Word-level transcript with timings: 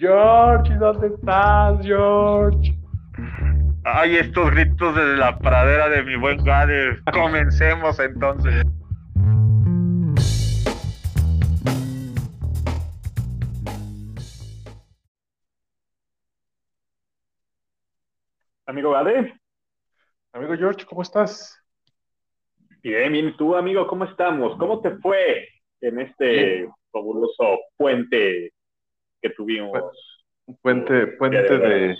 George, 0.00 0.74
¿dónde 0.76 1.08
estás, 1.08 1.84
George? 1.84 2.74
Ay, 3.84 4.16
estos 4.16 4.50
gritos 4.50 4.96
desde 4.96 5.18
la 5.18 5.38
pradera 5.38 5.90
de 5.90 6.02
mi 6.02 6.16
buen 6.16 6.42
Gade. 6.42 6.98
Comencemos 7.12 8.00
entonces. 8.00 8.64
Amigo 18.64 18.92
Gade. 18.92 19.34
Amigo 20.32 20.56
George, 20.56 20.86
¿cómo 20.86 21.02
estás? 21.02 21.62
Bien, 22.82 23.12
bien. 23.12 23.36
¿Tú, 23.36 23.54
amigo, 23.54 23.86
cómo 23.86 24.06
estamos? 24.06 24.56
¿Cómo 24.56 24.80
te 24.80 24.92
fue 24.96 25.46
en 25.82 26.00
este 26.00 26.70
fabuloso 26.90 27.58
puente 27.76 28.54
que 29.20 29.30
tuvimos? 29.30 29.72
Puente, 30.62 31.06
puente 31.06 31.58
de, 31.58 31.96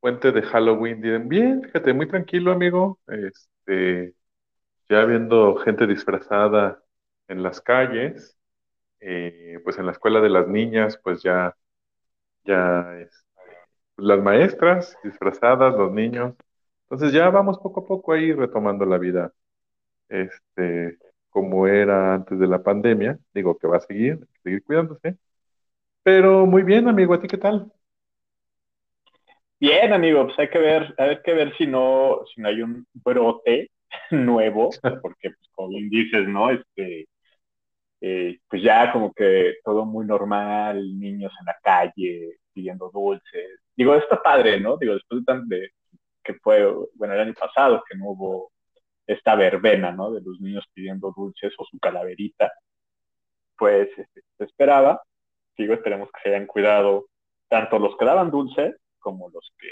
puente 0.00 0.32
de 0.32 0.42
Halloween. 0.42 1.28
Bien, 1.28 1.62
fíjate, 1.62 1.92
muy 1.92 2.06
tranquilo, 2.06 2.52
amigo. 2.52 3.00
Este, 3.06 4.14
ya 4.88 5.04
viendo 5.04 5.56
gente 5.56 5.86
disfrazada 5.86 6.82
en 7.28 7.42
las 7.42 7.60
calles, 7.60 8.38
eh, 9.00 9.60
pues 9.64 9.78
en 9.78 9.86
la 9.86 9.92
escuela 9.92 10.20
de 10.20 10.30
las 10.30 10.46
niñas, 10.48 10.98
pues 11.02 11.22
ya, 11.22 11.56
ya, 12.44 12.98
este, 13.00 13.24
las 13.96 14.20
maestras 14.20 14.96
disfrazadas, 15.02 15.74
los 15.76 15.92
niños. 15.92 16.34
Entonces 16.84 17.12
ya 17.12 17.30
vamos 17.30 17.58
poco 17.58 17.80
a 17.80 17.86
poco 17.86 18.12
ahí 18.12 18.32
retomando 18.32 18.84
la 18.84 18.98
vida, 18.98 19.32
este, 20.08 20.98
como 21.30 21.66
era 21.66 22.14
antes 22.14 22.38
de 22.38 22.46
la 22.46 22.62
pandemia. 22.62 23.18
Digo 23.34 23.58
que 23.58 23.66
va 23.68 23.78
a 23.78 23.80
seguir, 23.80 24.26
seguir 24.42 24.62
cuidándose. 24.64 25.18
Pero 26.04 26.46
muy 26.46 26.62
bien, 26.62 26.86
amigo, 26.88 27.14
¿a 27.14 27.20
ti 27.20 27.26
qué 27.28 27.36
tal? 27.38 27.72
Bien, 29.60 29.92
amigo, 29.92 30.26
pues 30.26 30.38
hay 30.38 30.48
que 30.50 30.58
ver, 30.58 30.94
hay 30.98 31.20
que 31.22 31.32
ver 31.32 31.56
si 31.56 31.66
no, 31.66 32.20
si 32.34 32.40
no 32.40 32.48
hay 32.48 32.60
un 32.62 32.86
brote 32.92 33.70
nuevo, 34.10 34.70
porque 35.02 35.30
pues, 35.30 35.50
como 35.54 35.68
bien 35.70 35.88
dices, 35.88 36.28
¿no? 36.28 36.50
Este, 36.50 37.08
eh, 38.00 38.38
pues 38.48 38.62
ya 38.62 38.92
como 38.92 39.12
que 39.14 39.56
todo 39.64 39.86
muy 39.86 40.06
normal, 40.06 40.98
niños 41.00 41.32
en 41.40 41.46
la 41.46 41.56
calle 41.62 42.38
pidiendo 42.52 42.90
dulces. 42.92 43.60
Digo, 43.76 43.94
está 43.96 44.22
padre, 44.22 44.60
¿no? 44.60 44.76
Digo, 44.78 44.94
después 44.94 45.24
de, 45.26 45.56
de 45.56 45.70
que 46.24 46.34
fue, 46.36 46.66
bueno, 46.96 47.14
el 47.14 47.20
año 47.20 47.34
pasado 47.34 47.82
que 47.90 47.96
no 47.98 48.06
hubo 48.10 48.52
esta 49.06 49.36
verbena, 49.36 49.92
¿no? 49.92 50.12
De 50.12 50.20
los 50.22 50.40
niños 50.40 50.66
pidiendo 50.74 51.12
dulces 51.16 51.54
o 51.58 51.64
su 51.66 51.78
calaverita, 51.80 52.52
pues 53.56 53.88
este, 53.96 54.22
se 54.38 54.44
esperaba. 54.44 55.02
Digo, 55.56 55.74
esperemos 55.74 56.10
que 56.12 56.20
se 56.22 56.28
hayan 56.34 56.46
cuidado 56.46 57.06
tanto 57.48 57.78
los 57.78 57.96
que 57.96 58.04
daban 58.04 58.30
dulces 58.30 58.76
como 59.00 59.28
los 59.30 59.52
que 59.58 59.68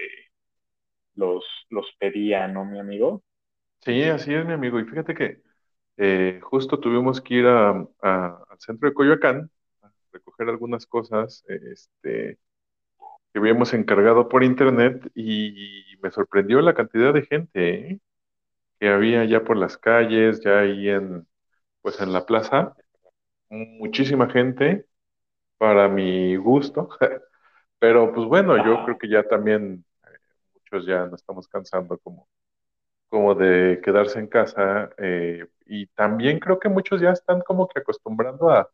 los, 1.14 1.44
los 1.70 1.86
pedían, 1.98 2.52
¿no, 2.54 2.64
mi 2.66 2.78
amigo? 2.78 3.22
Sí, 3.80 4.02
así 4.04 4.32
es, 4.34 4.44
mi 4.46 4.52
amigo. 4.52 4.78
Y 4.78 4.84
fíjate 4.84 5.14
que 5.14 5.42
eh, 5.98 6.40
justo 6.42 6.80
tuvimos 6.80 7.20
que 7.20 7.34
ir 7.36 7.46
a, 7.46 7.70
a, 8.02 8.44
al 8.50 8.60
centro 8.60 8.88
de 8.88 8.94
Coyoacán 8.94 9.50
a 9.82 9.92
recoger 10.12 10.48
algunas 10.48 10.86
cosas 10.86 11.44
este, 11.48 12.38
que 13.32 13.38
habíamos 13.40 13.74
encargado 13.74 14.28
por 14.28 14.44
internet 14.44 15.10
y 15.14 15.84
me 16.02 16.10
sorprendió 16.12 16.60
la 16.62 16.74
cantidad 16.74 17.14
de 17.14 17.22
gente 17.26 17.92
¿eh? 17.92 18.00
que 18.80 18.88
había 18.90 19.24
ya 19.26 19.44
por 19.44 19.56
las 19.58 19.78
calles, 19.78 20.40
ya 20.44 20.60
ahí 20.60 20.88
en, 20.90 21.26
pues 21.82 22.00
en 22.00 22.12
la 22.12 22.26
plaza, 22.26 22.76
muchísima 23.50 24.30
gente 24.30 24.86
para 25.62 25.88
mi 25.88 26.36
gusto, 26.36 26.88
pero 27.78 28.12
pues 28.14 28.26
bueno, 28.28 28.56
yo 28.66 28.84
creo 28.84 28.98
que 28.98 29.08
ya 29.08 29.24
también 29.24 29.84
eh, 30.06 30.10
muchos 30.54 30.86
ya 30.86 31.06
nos 31.06 31.20
estamos 31.22 31.48
cansando 31.48 31.98
como, 32.00 32.28
como 33.10 33.34
de 33.36 33.80
quedarse 33.84 34.18
en 34.20 34.28
casa 34.28 34.90
eh, 34.98 35.46
y 35.66 35.86
también 35.88 36.40
creo 36.40 36.60
que 36.60 36.68
muchos 36.70 37.00
ya 37.00 37.12
están 37.12 37.42
como 37.42 37.68
que 37.68 37.80
acostumbrando 37.80 38.50
a, 38.50 38.70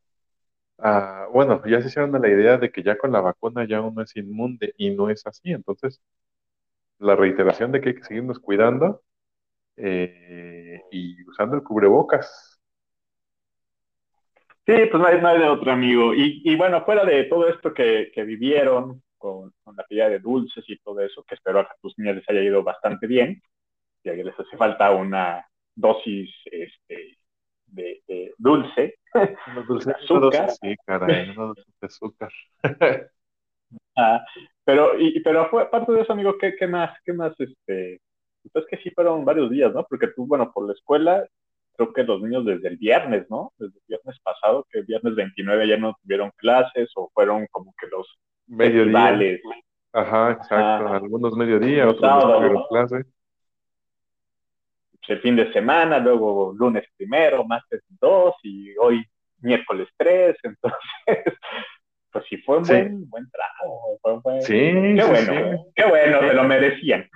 a, 0.79 1.29
bueno, 1.33 1.63
ya 1.67 1.81
se 1.83 1.89
hicieron 1.89 2.13
la 2.21 2.29
idea 2.29 2.59
de 2.59 2.71
que 2.73 2.83
ya 2.85 2.99
con 2.99 3.13
la 3.13 3.21
vacuna 3.23 3.67
ya 3.69 3.81
uno 3.83 4.03
es 4.03 4.17
inmune 4.17 4.59
y 4.79 4.91
no 4.91 5.11
es 5.11 5.27
así, 5.27 5.53
entonces 5.53 6.01
la 6.99 7.17
reiteración 7.17 7.73
de 7.73 7.81
que 7.81 7.91
hay 7.91 7.95
que 7.97 8.05
seguirnos 8.05 8.39
cuidando 8.41 9.03
eh, 9.77 10.83
y 10.93 11.23
usando 11.29 11.57
el 11.57 11.63
cubrebocas. 11.65 12.48
Sí, 14.69 14.75
pues 14.91 15.01
no 15.01 15.07
hay, 15.07 15.19
no 15.19 15.29
hay 15.29 15.39
de 15.39 15.49
otro 15.49 15.73
amigo. 15.73 16.13
Y, 16.13 16.43
y, 16.45 16.55
bueno, 16.55 16.85
fuera 16.85 17.03
de 17.03 17.25
todo 17.25 17.49
esto 17.49 17.73
que, 17.73 18.11
que 18.15 18.23
vivieron 18.25 19.03
con, 19.17 19.51
con, 19.65 19.75
la 19.75 19.83
pedida 19.85 20.11
de 20.11 20.19
dulces 20.19 20.63
y 20.69 20.79
todo 20.81 21.01
eso, 21.01 21.25
que 21.25 21.37
espero 21.37 21.61
a 21.61 21.77
tus 21.81 21.99
niños 21.99 22.17
les 22.17 22.29
haya 22.29 22.43
ido 22.43 22.63
bastante 22.63 23.07
bien, 23.07 23.41
y 24.03 24.11
a 24.11 24.15
que 24.15 24.25
les 24.25 24.39
hace 24.39 24.55
falta 24.59 24.91
una 24.91 25.43
dosis 25.75 26.31
este, 26.45 27.17
de, 27.65 28.03
de 28.07 28.35
dulce, 28.37 28.99
dulce 29.69 29.91
azúcar. 29.91 30.51
Sí, 30.51 30.77
caray, 30.85 31.31
una 31.37 31.47
dulce 31.47 31.65
de 31.81 31.87
azúcar. 31.87 32.33
ah, 33.97 34.23
pero, 34.65 35.01
y, 35.01 35.19
pero 35.21 35.49
fue 35.49 35.63
aparte 35.63 35.93
de 35.93 36.03
eso, 36.03 36.13
amigo, 36.13 36.37
¿qué, 36.37 36.55
qué 36.57 36.67
más? 36.67 36.95
¿Qué 37.07 37.15
más? 37.15 37.33
Este, 37.41 38.03
pues 38.53 38.67
que 38.67 38.77
sí 38.77 38.91
fueron 38.91 39.25
varios 39.25 39.49
días, 39.49 39.73
¿no? 39.73 39.87
Porque 39.89 40.09
tú, 40.09 40.27
bueno, 40.27 40.53
por 40.53 40.67
la 40.67 40.75
escuela, 40.75 41.27
creo 41.79 41.93
que 41.93 42.03
los 42.03 42.21
niños 42.21 42.45
desde 42.45 42.69
el 42.69 42.77
viernes, 42.77 43.27
¿no? 43.31 43.53
Desde 43.57 43.77
el 43.77 43.85
viernes 43.87 44.19
pasado, 44.21 44.67
que 44.71 44.81
el 44.81 44.85
viernes 44.85 45.15
29 45.15 45.69
ya 45.69 45.77
no 45.77 45.97
tuvieron 46.03 46.33
clases 46.37 46.91
o 46.97 47.09
fueron 47.15 47.47
como 47.53 47.73
que 47.81 47.87
los 47.87 48.19
mediodía. 48.49 49.39
Ajá, 49.93 50.33
exacto. 50.33 50.87
Ajá. 50.87 50.97
Algunos 50.97 51.37
mediodía, 51.37 51.87
otros 51.87 52.01
sábado, 52.01 52.29
no 52.29 52.37
tuvieron 52.37 52.55
¿no? 52.57 52.69
clase. 52.69 53.05
Pues 54.91 55.11
el 55.11 55.21
fin 55.21 55.37
de 55.37 55.53
semana, 55.53 56.01
luego 56.01 56.53
lunes 56.53 56.85
primero, 56.97 57.45
martes 57.45 57.83
dos 58.01 58.35
y 58.43 58.77
hoy 58.77 59.05
miércoles 59.41 59.89
tres, 59.97 60.37
entonces 60.43 61.35
pues 62.11 62.25
sí 62.29 62.39
fue 62.39 62.59
un 62.59 62.65
sí. 62.65 62.73
buen, 62.73 63.09
buen 63.09 63.31
trago. 63.31 63.99
Fue 64.03 64.15
un 64.15 64.23
buen... 64.23 64.43
Sí, 64.43 64.55
qué 64.55 65.01
sí, 65.01 65.09
bueno, 65.09 65.33
sí. 65.33 65.73
qué 65.77 65.85
bueno, 65.85 66.21
se 66.21 66.35
lo 66.35 66.45
merecían. 66.45 67.09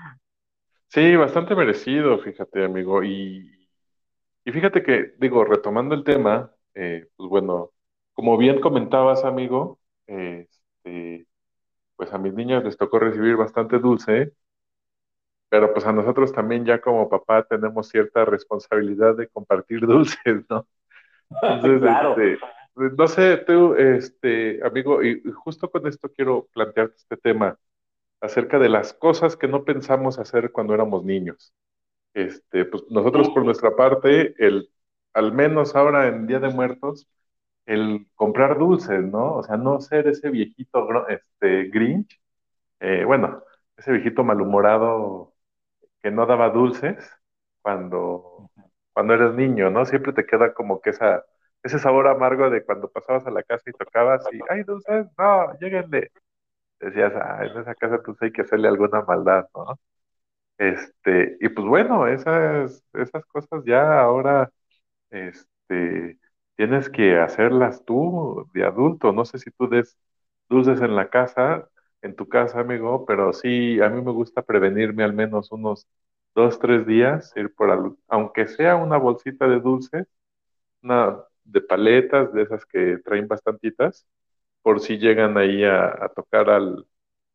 Sí, 0.87 1.17
bastante 1.17 1.57
merecido, 1.57 2.19
fíjate, 2.19 2.65
amigo. 2.65 3.03
Y, 3.03 3.62
y 4.45 4.53
fíjate 4.53 4.83
que, 4.83 5.15
digo, 5.19 5.45
retomando 5.45 5.95
el 5.95 6.05
tema, 6.05 6.53
eh, 6.75 7.09
pues 7.17 7.29
bueno, 7.29 7.73
como 8.15 8.37
bien 8.39 8.61
comentabas, 8.61 9.25
amigo, 9.25 9.81
eh, 10.07 10.49
este, 10.85 11.27
pues 11.97 12.13
a 12.13 12.19
mis 12.19 12.35
niños 12.35 12.65
les 12.65 12.77
tocó 12.77 12.99
recibir 13.01 13.37
bastante 13.37 13.79
dulce, 13.79 14.33
pero 15.49 15.73
pues 15.73 15.85
a 15.87 15.93
nosotros 15.93 16.33
también 16.33 16.65
ya 16.65 16.81
como 16.81 17.09
papá 17.09 17.45
tenemos 17.45 17.89
cierta 17.89 18.25
responsabilidad 18.25 19.17
de 19.17 19.29
compartir 19.29 19.81
dulces, 19.87 20.45
¿no? 20.49 20.67
Entonces, 21.43 21.81
claro. 21.83 22.21
este, 22.21 22.39
no 22.75 23.09
sé, 23.09 23.39
tú, 23.39 23.75
este, 23.75 24.61
amigo, 24.65 25.03
y 25.03 25.23
justo 25.45 25.71
con 25.71 25.87
esto 25.87 26.11
quiero 26.13 26.49
plantearte 26.55 26.97
este 26.97 27.17
tema 27.19 27.59
acerca 28.21 28.59
de 28.59 28.69
las 28.71 28.95
cosas 28.95 29.37
que 29.37 29.49
no 29.49 29.65
pensamos 29.65 30.19
hacer 30.19 30.53
cuando 30.53 30.75
éramos 30.75 31.05
niños. 31.05 31.55
Este, 32.15 32.65
pues 32.67 32.85
nosotros 32.91 33.31
por 33.31 33.45
nuestra 33.45 33.75
parte, 33.77 34.35
el, 34.39 34.71
al 35.15 35.33
menos 35.33 35.75
ahora 35.77 36.09
en 36.09 36.27
Día 36.27 36.41
de 36.41 36.51
Muertos, 36.51 37.09
el 37.67 38.07
comprar 38.15 38.59
dulces, 38.59 39.03
¿no? 39.05 39.35
O 39.37 39.43
sea, 39.43 39.57
no 39.57 39.81
ser 39.81 40.09
ese 40.09 40.31
viejito 40.31 41.09
este, 41.09 41.65
Grinch, 41.71 42.21
eh, 42.81 43.05
bueno, 43.07 43.43
ese 43.77 43.93
viejito 43.93 44.25
malhumorado 44.25 45.35
que 46.03 46.11
no 46.11 46.27
daba 46.27 46.51
dulces 46.51 47.11
cuando, 47.63 48.51
cuando 48.93 49.15
eres 49.15 49.35
niño, 49.35 49.71
¿no? 49.71 49.87
Siempre 49.87 50.13
te 50.13 50.27
queda 50.27 50.55
como 50.55 50.81
que 50.81 50.91
esa, 50.91 51.25
ese 51.63 51.79
sabor 51.79 52.09
amargo 52.09 52.51
de 52.51 52.65
cuando 52.65 52.91
pasabas 52.91 53.27
a 53.27 53.31
la 53.31 53.43
casa 53.45 53.71
y 53.71 53.73
tocabas 53.73 54.25
y, 54.33 54.41
ay, 54.51 54.65
dulces, 54.65 55.07
no, 55.19 55.59
lleguenle 55.61 56.11
decías, 56.81 57.13
ah, 57.17 57.45
en 57.45 57.59
esa 57.61 57.75
casa 57.75 58.01
pues 58.05 58.17
hay 58.23 58.33
que 58.33 58.43
hacerle 58.43 58.69
alguna 58.69 59.03
maldad, 59.03 59.47
¿no? 59.55 59.79
Este, 60.59 61.37
y 61.41 61.49
pues 61.49 61.67
bueno, 61.67 62.07
esas, 62.07 62.85
esas 62.93 63.25
cosas 63.27 63.65
ya 63.65 64.01
ahora, 64.01 64.53
este, 65.11 66.19
tienes 66.57 66.91
que 66.91 67.19
hacerlas 67.19 67.85
tú 67.85 68.49
de 68.55 68.65
adulto. 68.65 69.13
No 69.13 69.25
sé 69.27 69.39
si 69.39 69.51
tú 69.53 69.69
des 69.69 69.99
dulces 70.49 70.81
en 70.83 70.97
la 70.97 71.11
casa, 71.11 71.69
en 72.03 72.17
tu 72.17 72.29
casa, 72.29 72.61
amigo, 72.61 73.07
pero 73.07 73.33
sí, 73.33 73.81
a 73.81 73.89
mí 73.91 74.03
me 74.03 74.13
gusta 74.13 74.43
prevenirme 74.43 75.05
al 75.05 75.15
menos 75.15 75.53
unos 75.53 75.89
dos, 76.35 76.59
tres 76.61 76.87
días, 76.87 77.33
ir 77.37 77.55
por, 77.55 77.97
aunque 78.09 78.47
sea 78.49 78.77
una 78.77 78.99
bolsita 78.99 79.49
de 79.49 79.61
dulces, 79.61 80.07
una 80.83 81.19
de 81.45 81.61
paletas, 81.63 82.33
de 82.33 82.43
esas 82.43 82.67
que 82.67 82.99
traen 83.05 83.29
bastantitas, 83.29 84.07
por 84.63 84.81
si 84.81 84.99
llegan 84.99 85.39
ahí 85.39 85.65
a, 85.65 85.87
a, 85.89 86.11
tocar 86.11 86.51
al, 86.51 86.87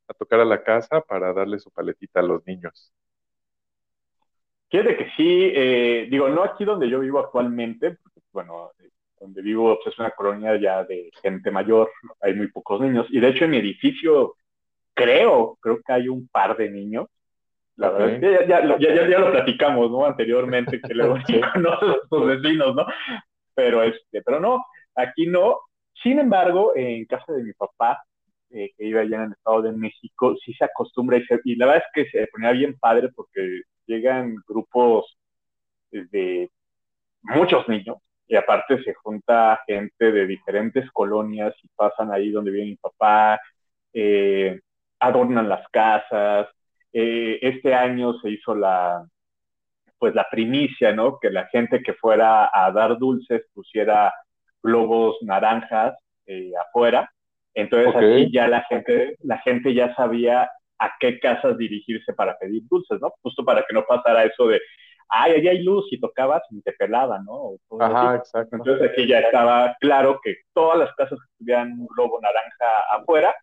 a 0.10 0.14
tocar 0.16 0.40
a 0.42 0.46
la 0.46 0.64
casa 0.64 1.02
para 1.02 1.34
darle 1.34 1.60
su 1.60 1.72
paletita 1.72 2.20
a 2.22 2.24
los 2.24 2.46
niños. 2.48 2.94
Quiere 4.70 4.98
que 4.98 5.10
sí, 5.16 5.52
eh, 5.56 6.08
digo, 6.10 6.28
no 6.30 6.44
aquí 6.44 6.66
donde 6.66 6.90
yo 6.90 7.00
vivo 7.00 7.20
actualmente, 7.20 7.92
porque, 7.92 8.20
bueno, 8.34 8.72
donde 9.20 9.42
vivo 9.42 9.80
pues, 9.82 9.94
es 9.94 10.00
una 10.00 10.12
colonia 10.12 10.58
ya 10.58 10.84
de 10.84 11.10
gente 11.22 11.52
mayor, 11.52 11.90
hay 12.22 12.34
muy 12.34 12.48
pocos 12.48 12.82
niños. 12.82 13.08
Y 13.10 13.20
de 13.20 13.30
hecho 13.30 13.46
en 13.46 13.52
mi 13.52 13.58
edificio 13.58 14.36
creo, 14.94 15.58
creo 15.62 15.80
que 15.86 15.94
hay 15.94 16.10
un 16.10 16.28
par 16.28 16.58
de 16.58 16.70
niños. 16.70 17.08
La 17.76 17.92
verdad 17.92 18.20
ya, 18.48 18.66
ya, 18.66 18.78
ya, 18.80 19.08
ya, 19.08 19.20
lo 19.20 19.32
platicamos, 19.32 19.92
¿no? 19.92 20.06
Anteriormente, 20.06 20.82
que 20.82 20.94
luego 20.94 21.18
sí. 21.28 21.40
conoces 21.54 22.10
tus 22.10 22.26
vecinos, 22.26 22.76
¿no? 22.76 22.86
Pero, 23.54 23.84
este, 23.84 24.22
pero 24.24 24.40
no, 24.40 24.66
aquí 24.96 25.28
no. 25.28 25.60
Sin 26.02 26.20
embargo, 26.20 26.74
en 26.76 27.06
casa 27.06 27.34
de 27.34 27.44
mi 27.44 27.54
papá, 27.54 28.04
eh, 28.50 28.72
que 28.78 28.86
iba 28.86 29.02
allá 29.02 29.18
en 29.18 29.24
el 29.24 29.32
Estado 29.34 29.62
de 29.64 29.72
México, 29.72 30.36
sí 30.44 30.54
se 30.54 30.66
acostumbra 30.66 31.18
y, 31.18 31.24
y 31.44 31.56
la 31.56 31.68
verdad 31.68 31.84
es 31.86 32.06
que 32.06 32.10
se 32.10 32.28
ponía 32.28 32.52
bien 32.52 32.78
padre 32.80 33.10
porque 33.16 33.62
llegan 33.88 34.36
grupos 34.48 35.18
de 35.92 36.52
muchos 37.22 37.68
niños 37.68 37.98
y 38.28 38.36
aparte 38.36 38.84
se 38.84 38.94
junta 38.94 39.62
gente 39.66 40.12
de 40.12 40.28
diferentes 40.28 40.90
colonias 40.92 41.54
y 41.64 41.68
pasan 41.76 42.12
ahí 42.12 42.30
donde 42.30 42.52
vive 42.52 42.66
mi 42.66 42.76
papá, 42.76 43.40
eh, 43.94 44.60
adornan 45.00 45.48
las 45.48 45.68
casas. 45.70 46.48
Eh, 46.92 47.40
este 47.42 47.74
año 47.74 48.20
se 48.20 48.30
hizo 48.30 48.54
la, 48.54 49.06
pues 49.98 50.14
la 50.14 50.28
primicia, 50.30 50.92
¿no? 50.94 51.20
Que 51.20 51.30
la 51.30 51.48
gente 51.48 51.82
que 51.82 51.94
fuera 51.94 52.50
a 52.54 52.72
dar 52.72 52.98
dulces 52.98 53.44
pusiera 53.54 54.14
globos 54.62 55.18
naranjas 55.22 55.96
eh, 56.26 56.52
afuera. 56.68 57.10
Entonces 57.54 57.96
así 57.96 58.32
ya 58.32 58.48
la 58.48 58.62
gente, 58.64 59.16
la 59.24 59.38
gente 59.40 59.74
ya 59.74 59.96
sabía 59.96 60.50
a 60.80 60.92
qué 61.00 61.20
casas 61.20 61.58
dirigirse 61.58 62.14
para 62.14 62.38
pedir 62.38 62.64
dulces, 62.70 63.00
¿no? 63.02 63.14
Justo 63.22 63.44
para 63.44 63.64
que 63.64 63.74
no 63.74 63.84
pasara 63.84 64.24
eso 64.24 64.48
de, 64.48 64.62
ay, 65.10 65.34
allá 65.34 65.52
hay 65.52 65.64
luz 65.64 65.86
y 65.92 66.00
tocabas 66.00 66.44
y 66.52 66.62
te 66.62 66.74
pelaba, 66.74 67.20
¿no? 67.20 67.56
Ajá, 67.80 68.16
exacto. 68.18 68.56
Entonces 68.56 68.92
aquí 68.92 69.08
ya 69.08 69.20
estaba 69.20 69.76
claro 69.80 70.20
que 70.24 70.38
todas 70.54 70.78
las 70.78 70.94
casas 70.96 71.20
que 71.20 71.38
tuvieran 71.40 71.74
un 71.74 71.88
globo 71.88 72.20
naranja 72.22 72.66
afuera, 72.92 73.34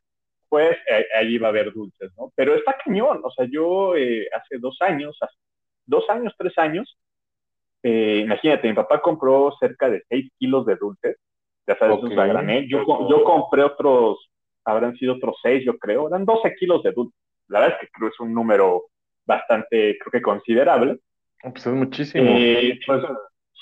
pues 0.48 0.76
eh, 0.88 1.06
ahí 1.16 1.34
iba 1.34 1.48
a 1.48 1.50
haber 1.50 1.72
dulces, 1.72 2.12
¿no? 2.16 2.32
Pero 2.36 2.54
está 2.54 2.76
cañón, 2.84 3.20
o 3.24 3.30
sea, 3.30 3.46
yo 3.50 3.96
eh, 3.96 4.28
hace 4.32 4.58
dos 4.58 4.76
años, 4.80 5.16
hace 5.20 5.34
dos 5.86 6.08
años, 6.08 6.34
tres 6.38 6.56
años, 6.58 6.96
eh, 7.82 8.20
imagínate, 8.24 8.68
mi 8.68 8.74
papá 8.74 9.00
compró 9.00 9.52
cerca 9.58 9.90
de 9.90 10.02
seis 10.08 10.30
kilos 10.38 10.64
de 10.64 10.76
dulces, 10.76 11.16
ya 11.66 11.76
sabes, 11.76 11.98
okay. 11.98 12.16
la 12.16 12.26
grané. 12.26 12.68
Yo, 12.68 12.84
yo 13.08 13.24
compré 13.24 13.62
otros, 13.62 14.30
habrán 14.64 14.96
sido 14.96 15.14
otros 15.14 15.36
seis, 15.42 15.64
yo 15.64 15.76
creo, 15.78 16.08
eran 16.08 16.24
12 16.24 16.54
kilos 16.56 16.82
de 16.82 16.92
dulces. 16.92 17.20
La 17.48 17.60
verdad 17.60 17.76
es 17.76 17.80
que 17.86 17.92
creo 17.92 18.08
que 18.08 18.14
es 18.14 18.20
un 18.20 18.34
número 18.34 18.84
bastante, 19.26 19.98
creo 19.98 20.10
que 20.10 20.22
considerable. 20.22 20.98
Pues 21.42 21.66
es 21.66 21.72
muchísimo. 21.72 22.24
Eh, 22.26 22.78
pues, 22.86 23.04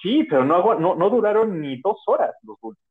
sí, 0.03 0.25
pero 0.29 0.45
no, 0.45 0.79
no, 0.79 0.95
no, 0.95 1.11
duraron 1.11 1.61
ni 1.61 1.81
dos 1.81 2.03
horas 2.07 2.33
los 2.43 2.59
dulces. 2.61 2.85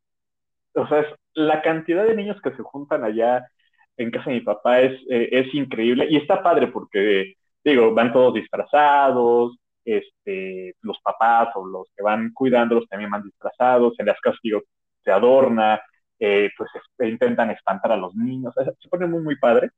O 0.73 0.87
sea, 0.87 0.99
es, 0.99 1.07
la 1.33 1.61
cantidad 1.61 2.05
de 2.05 2.15
niños 2.15 2.41
que 2.41 2.51
se 2.51 2.63
juntan 2.63 3.03
allá 3.03 3.45
en 3.97 4.11
casa 4.11 4.29
de 4.29 4.37
mi 4.37 4.41
papá 4.41 4.81
es, 4.81 4.99
eh, 5.09 5.29
es 5.31 5.53
increíble 5.53 6.07
y 6.09 6.17
está 6.17 6.41
padre 6.41 6.67
porque, 6.67 7.35
digo, 7.63 7.93
van 7.93 8.11
todos 8.11 8.33
disfrazados, 8.33 9.57
este, 9.85 10.75
los 10.81 10.99
papás 11.01 11.49
o 11.55 11.65
los 11.65 11.87
que 11.95 12.03
van 12.03 12.31
cuidándolos 12.33 12.87
también 12.87 13.11
van 13.11 13.23
disfrazados, 13.23 13.99
en 13.99 14.05
las 14.05 14.19
casas, 14.19 14.39
digo, 14.43 14.61
se 15.03 15.11
adorna, 15.11 15.81
eh, 16.19 16.51
pues 16.57 16.69
intentan 16.99 17.49
espantar 17.51 17.91
a 17.91 17.97
los 17.97 18.15
niños, 18.15 18.53
se 18.55 18.89
pone 18.89 19.07
muy, 19.07 19.21
muy 19.21 19.37
padre. 19.37 19.71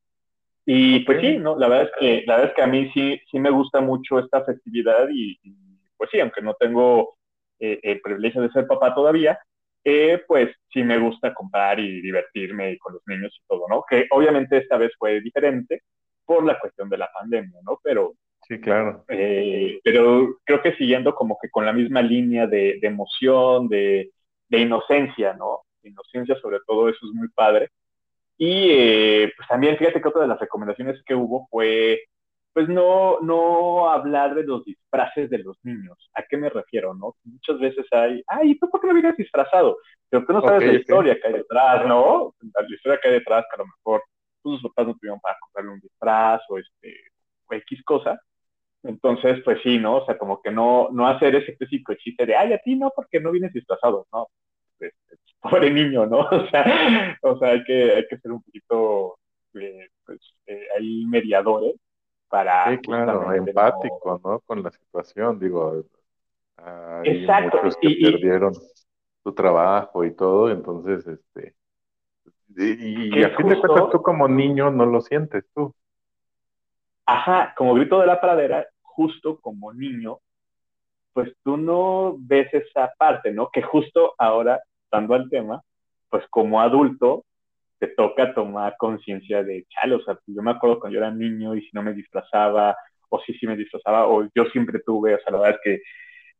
Y 0.66 1.00
pues 1.00 1.20
sí, 1.20 1.38
¿no? 1.38 1.58
La 1.58 1.68
verdad 1.68 1.86
es 1.86 1.92
que, 1.98 2.24
la 2.26 2.36
verdad 2.36 2.50
es 2.50 2.56
que 2.56 2.62
a 2.62 2.66
mí 2.66 2.90
sí, 2.94 3.20
sí 3.30 3.38
me 3.38 3.50
gusta 3.50 3.80
mucho 3.80 4.18
esta 4.18 4.44
festividad 4.44 5.08
y, 5.12 5.38
y 5.42 5.54
pues 5.96 6.10
sí, 6.10 6.20
aunque 6.20 6.40
no 6.40 6.54
tengo 6.54 7.16
eh, 7.58 7.80
el 7.82 8.00
privilegio 8.00 8.40
de 8.42 8.50
ser 8.50 8.66
papá 8.66 8.94
todavía, 8.94 9.38
eh, 9.84 10.22
pues 10.26 10.50
sí 10.72 10.82
me 10.82 10.98
gusta 10.98 11.34
comprar 11.34 11.78
y 11.78 12.00
divertirme 12.00 12.78
con 12.78 12.94
los 12.94 13.02
niños 13.06 13.38
y 13.38 13.46
todo, 13.46 13.66
¿no? 13.68 13.84
Que 13.88 14.06
obviamente 14.10 14.56
esta 14.56 14.78
vez 14.78 14.92
fue 14.98 15.20
diferente 15.20 15.82
por 16.24 16.44
la 16.44 16.58
cuestión 16.58 16.88
de 16.88 16.98
la 16.98 17.10
pandemia, 17.12 17.60
¿no? 17.64 17.78
Pero... 17.82 18.14
Sí, 18.48 18.60
claro. 18.60 19.04
Eh, 19.08 19.80
pero 19.84 20.36
creo 20.44 20.62
que 20.62 20.74
siguiendo 20.76 21.14
como 21.14 21.38
que 21.40 21.50
con 21.50 21.64
la 21.64 21.72
misma 21.72 22.02
línea 22.02 22.46
de, 22.46 22.78
de 22.80 22.88
emoción, 22.88 23.68
de, 23.68 24.10
de 24.48 24.58
inocencia, 24.58 25.34
¿no? 25.34 25.60
Inocencia 25.82 26.36
sobre 26.40 26.58
todo, 26.66 26.88
eso 26.88 26.98
es 27.06 27.12
muy 27.12 27.28
padre. 27.28 27.70
Y 28.36 28.68
eh, 28.70 29.32
pues 29.36 29.48
también 29.48 29.76
fíjate 29.76 30.00
que 30.00 30.08
otra 30.08 30.22
de 30.22 30.28
las 30.28 30.40
recomendaciones 30.40 31.02
que 31.04 31.14
hubo 31.14 31.46
fue, 31.50 32.00
pues 32.52 32.68
no, 32.68 33.20
no 33.20 33.90
hablar 33.90 34.34
de 34.34 34.44
los 34.44 34.64
disfraces 34.64 35.30
de 35.30 35.38
los 35.38 35.56
niños. 35.62 36.10
¿A 36.14 36.22
qué 36.22 36.36
me 36.36 36.48
refiero, 36.50 36.94
no? 36.94 37.14
Muchas 37.24 37.58
veces 37.58 37.86
hay, 37.92 38.22
ay, 38.26 38.58
¿tú 38.58 38.68
por 38.70 38.80
qué 38.80 38.88
no 38.88 38.94
vienes 38.94 39.16
disfrazado? 39.16 39.78
Pero 40.08 40.24
tú 40.26 40.32
no 40.32 40.40
sabes 40.40 40.58
okay, 40.58 40.68
la 40.68 40.80
historia 40.80 41.12
okay. 41.12 41.22
que 41.22 41.28
hay 41.28 41.34
detrás, 41.34 41.86
¿no? 41.86 42.34
La 42.40 42.74
historia 42.74 43.00
que 43.00 43.08
hay 43.08 43.14
detrás, 43.14 43.44
que 43.50 43.60
a 43.60 43.64
lo 43.64 43.66
mejor 43.66 44.02
tus 44.42 44.62
papás 44.62 44.86
no 44.86 44.94
tuvieron 44.94 45.20
para 45.20 45.38
comprarle 45.40 45.72
un 45.72 45.80
disfraz 45.80 46.42
o, 46.48 46.58
este, 46.58 46.94
o 47.46 47.54
X 47.54 47.82
cosa. 47.84 48.20
Entonces, 48.84 49.40
pues 49.44 49.60
sí, 49.62 49.78
¿no? 49.78 49.96
O 49.96 50.06
sea, 50.06 50.18
como 50.18 50.42
que 50.42 50.50
no, 50.50 50.90
no 50.92 51.08
hacer 51.08 51.34
ese 51.34 51.56
clásico 51.56 51.94
chiste 51.94 52.26
de, 52.26 52.36
ay, 52.36 52.52
a 52.52 52.58
ti 52.58 52.76
no, 52.76 52.92
porque 52.94 53.18
no 53.18 53.32
vienes 53.32 53.52
disfrazado, 53.52 54.06
¿no? 54.12 54.28
Pobre 55.40 55.70
niño, 55.70 56.06
¿no? 56.06 56.20
O 56.30 56.46
sea, 56.48 57.18
o 57.22 57.38
sea 57.38 57.48
hay, 57.50 57.64
que, 57.64 57.94
hay 57.94 58.06
que 58.08 58.18
ser 58.18 58.32
un 58.32 58.42
poquito, 58.42 59.18
eh, 59.54 59.88
pues, 60.04 60.20
eh, 60.46 60.66
ahí 60.76 61.04
mediadores 61.06 61.74
para... 62.28 62.70
Sí, 62.70 62.78
claro, 62.78 63.32
empático, 63.32 64.20
no... 64.24 64.30
¿no? 64.30 64.40
Con 64.40 64.62
la 64.62 64.70
situación, 64.70 65.38
digo, 65.38 65.84
hay 66.56 67.20
Exacto. 67.20 67.58
muchos 67.58 67.76
que 67.76 67.88
y, 67.88 68.12
perdieron 68.12 68.54
su 69.22 69.34
trabajo 69.34 70.04
y 70.04 70.14
todo, 70.14 70.50
entonces, 70.50 71.06
este... 71.06 71.54
Y, 72.56 73.18
y 73.18 73.24
a 73.24 73.36
fin 73.36 73.48
de 73.48 73.58
cuentas 73.58 73.90
tú 73.90 74.00
como 74.00 74.28
niño 74.28 74.70
no 74.70 74.86
lo 74.86 75.00
sientes 75.00 75.44
tú. 75.54 75.74
Ajá, 77.04 77.52
como 77.56 77.74
grito 77.74 77.98
de 77.98 78.06
la 78.06 78.20
pradera, 78.20 78.64
justo 78.82 79.40
como 79.40 79.72
niño, 79.72 80.18
pues 81.12 81.32
tú 81.42 81.56
no 81.56 82.14
ves 82.18 82.52
esa 82.54 82.92
parte, 82.96 83.32
¿no? 83.32 83.50
Que 83.50 83.62
justo 83.62 84.14
ahora 84.18 84.62
al 84.94 85.28
tema, 85.28 85.60
pues 86.08 86.24
como 86.30 86.60
adulto 86.60 87.24
te 87.78 87.88
toca 87.88 88.32
tomar 88.34 88.76
conciencia 88.78 89.42
de, 89.42 89.66
chale, 89.68 89.96
o 89.96 90.02
sea, 90.02 90.18
yo 90.26 90.42
me 90.42 90.52
acuerdo 90.52 90.78
cuando 90.78 90.94
yo 90.94 91.04
era 91.04 91.10
niño 91.10 91.54
y 91.54 91.62
si 91.62 91.70
no 91.72 91.82
me 91.82 91.92
disfrazaba, 91.92 92.76
o 93.08 93.20
si 93.20 93.34
sí 93.34 93.46
me 93.46 93.56
disfrazaba, 93.56 94.06
o 94.06 94.28
yo 94.34 94.44
siempre 94.46 94.80
tuve, 94.84 95.14
o 95.14 95.18
sea, 95.18 95.32
la 95.32 95.38
verdad 95.38 95.56
es 95.56 95.60
que 95.62 95.82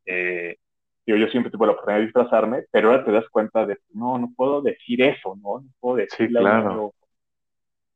eh, 0.05 0.57
yo, 1.05 1.15
yo 1.17 1.27
siempre 1.27 1.51
tuve 1.51 1.67
la 1.67 1.73
oportunidad 1.73 1.99
de 1.99 2.05
disfrazarme, 2.05 2.63
pero 2.71 2.89
ahora 2.89 3.05
te 3.05 3.11
das 3.11 3.27
cuenta 3.29 3.65
de, 3.65 3.77
no, 3.93 4.17
no 4.17 4.31
puedo 4.35 4.61
decir 4.61 5.01
eso, 5.01 5.35
¿no? 5.35 5.59
No 5.59 5.69
puedo 5.79 5.97
decir 5.97 6.27
sí, 6.27 6.33
claro. 6.33 6.93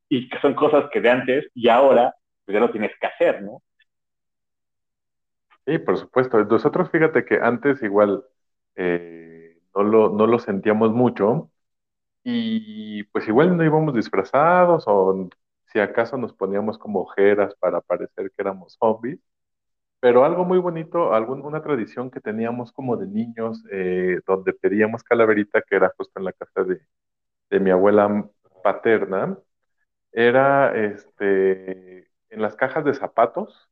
Y 0.09 0.27
que 0.27 0.39
son 0.39 0.53
cosas 0.56 0.89
que 0.92 1.01
de 1.01 1.09
antes 1.09 1.49
y 1.54 1.69
ahora, 1.69 2.13
pues 2.45 2.54
ya 2.54 2.59
lo 2.59 2.71
tienes 2.71 2.92
que 2.99 3.07
hacer, 3.07 3.42
¿no? 3.42 3.61
Sí, 5.66 5.78
por 5.78 5.97
supuesto. 5.97 6.44
Nosotros, 6.44 6.89
fíjate 6.92 7.25
que 7.25 7.35
antes 7.35 7.81
igual... 7.83 8.23
Eh, 8.75 9.38
no 9.83 9.90
lo, 9.92 10.09
no 10.12 10.28
lo 10.28 10.40
sentíamos 10.40 10.92
mucho 10.94 11.52
y 12.24 13.04
pues 13.06 13.28
igual 13.28 13.57
no 13.57 13.64
íbamos 13.66 13.94
disfrazados 13.95 14.83
o 14.88 15.30
si 15.68 15.80
acaso 15.80 16.18
nos 16.18 16.33
poníamos 16.33 16.78
como 16.78 17.02
ojeras 17.02 17.56
para 17.59 17.81
parecer 17.81 18.31
que 18.31 18.42
éramos 18.44 18.78
zombies. 18.80 19.19
Pero 20.02 20.26
algo 20.26 20.45
muy 20.45 20.59
bonito, 20.59 21.14
algún, 21.14 21.42
una 21.45 21.62
tradición 21.62 22.09
que 22.12 22.21
teníamos 22.21 22.71
como 22.71 22.98
de 22.98 23.07
niños, 23.07 23.64
eh, 23.71 24.21
donde 24.28 24.54
pedíamos 24.54 25.04
calaverita, 25.04 25.62
que 25.64 25.76
era 25.76 25.94
justo 25.98 26.19
en 26.19 26.26
la 26.26 26.33
casa 26.33 26.64
de, 26.64 26.81
de 27.50 27.59
mi 27.62 27.71
abuela 27.71 28.30
paterna, 28.64 29.38
era 30.12 30.76
este, 30.78 32.09
en 32.30 32.42
las 32.42 32.56
cajas 32.56 32.86
de 32.86 32.94
zapatos 32.95 33.69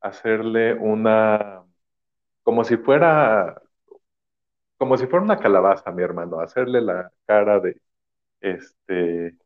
hacerle 0.00 0.74
una, 0.74 1.64
como 2.44 2.64
si 2.64 2.76
fuera 2.78 3.62
como 4.78 4.96
si 4.98 5.06
fuera 5.06 5.24
una 5.24 5.38
calabaza, 5.38 5.90
mi 5.92 6.02
hermano, 6.02 6.40
hacerle 6.40 6.80
la 6.82 7.10
cara 7.26 7.60
de, 7.60 7.80
este, 8.40 9.36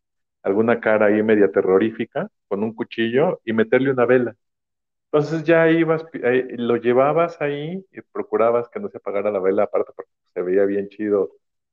alguna 0.43 0.81
cara 0.81 1.07
ahí 1.07 1.23
media 1.23 1.51
terrorífica 1.53 2.31
con 2.49 2.65
un 2.65 2.75
cuchillo 2.75 3.41
y 3.45 3.53
meterle 3.55 3.93
una 3.93 4.07
vela. 4.07 4.37
Entonces 5.13 5.45
ya 5.45 5.69
ibas, 5.71 6.05
lo 6.59 6.77
llevabas 6.77 7.41
ahí 7.41 7.85
y 7.93 8.01
procurabas 8.13 8.69
que 8.69 8.81
no 8.81 8.89
se 8.89 8.99
apagara 8.99 9.31
la 9.33 9.41
vela, 9.41 9.65
aparte 9.65 9.93
porque 9.97 10.11
se 10.35 10.43
veía 10.43 10.65
bien 10.67 10.89
chido 10.89 11.33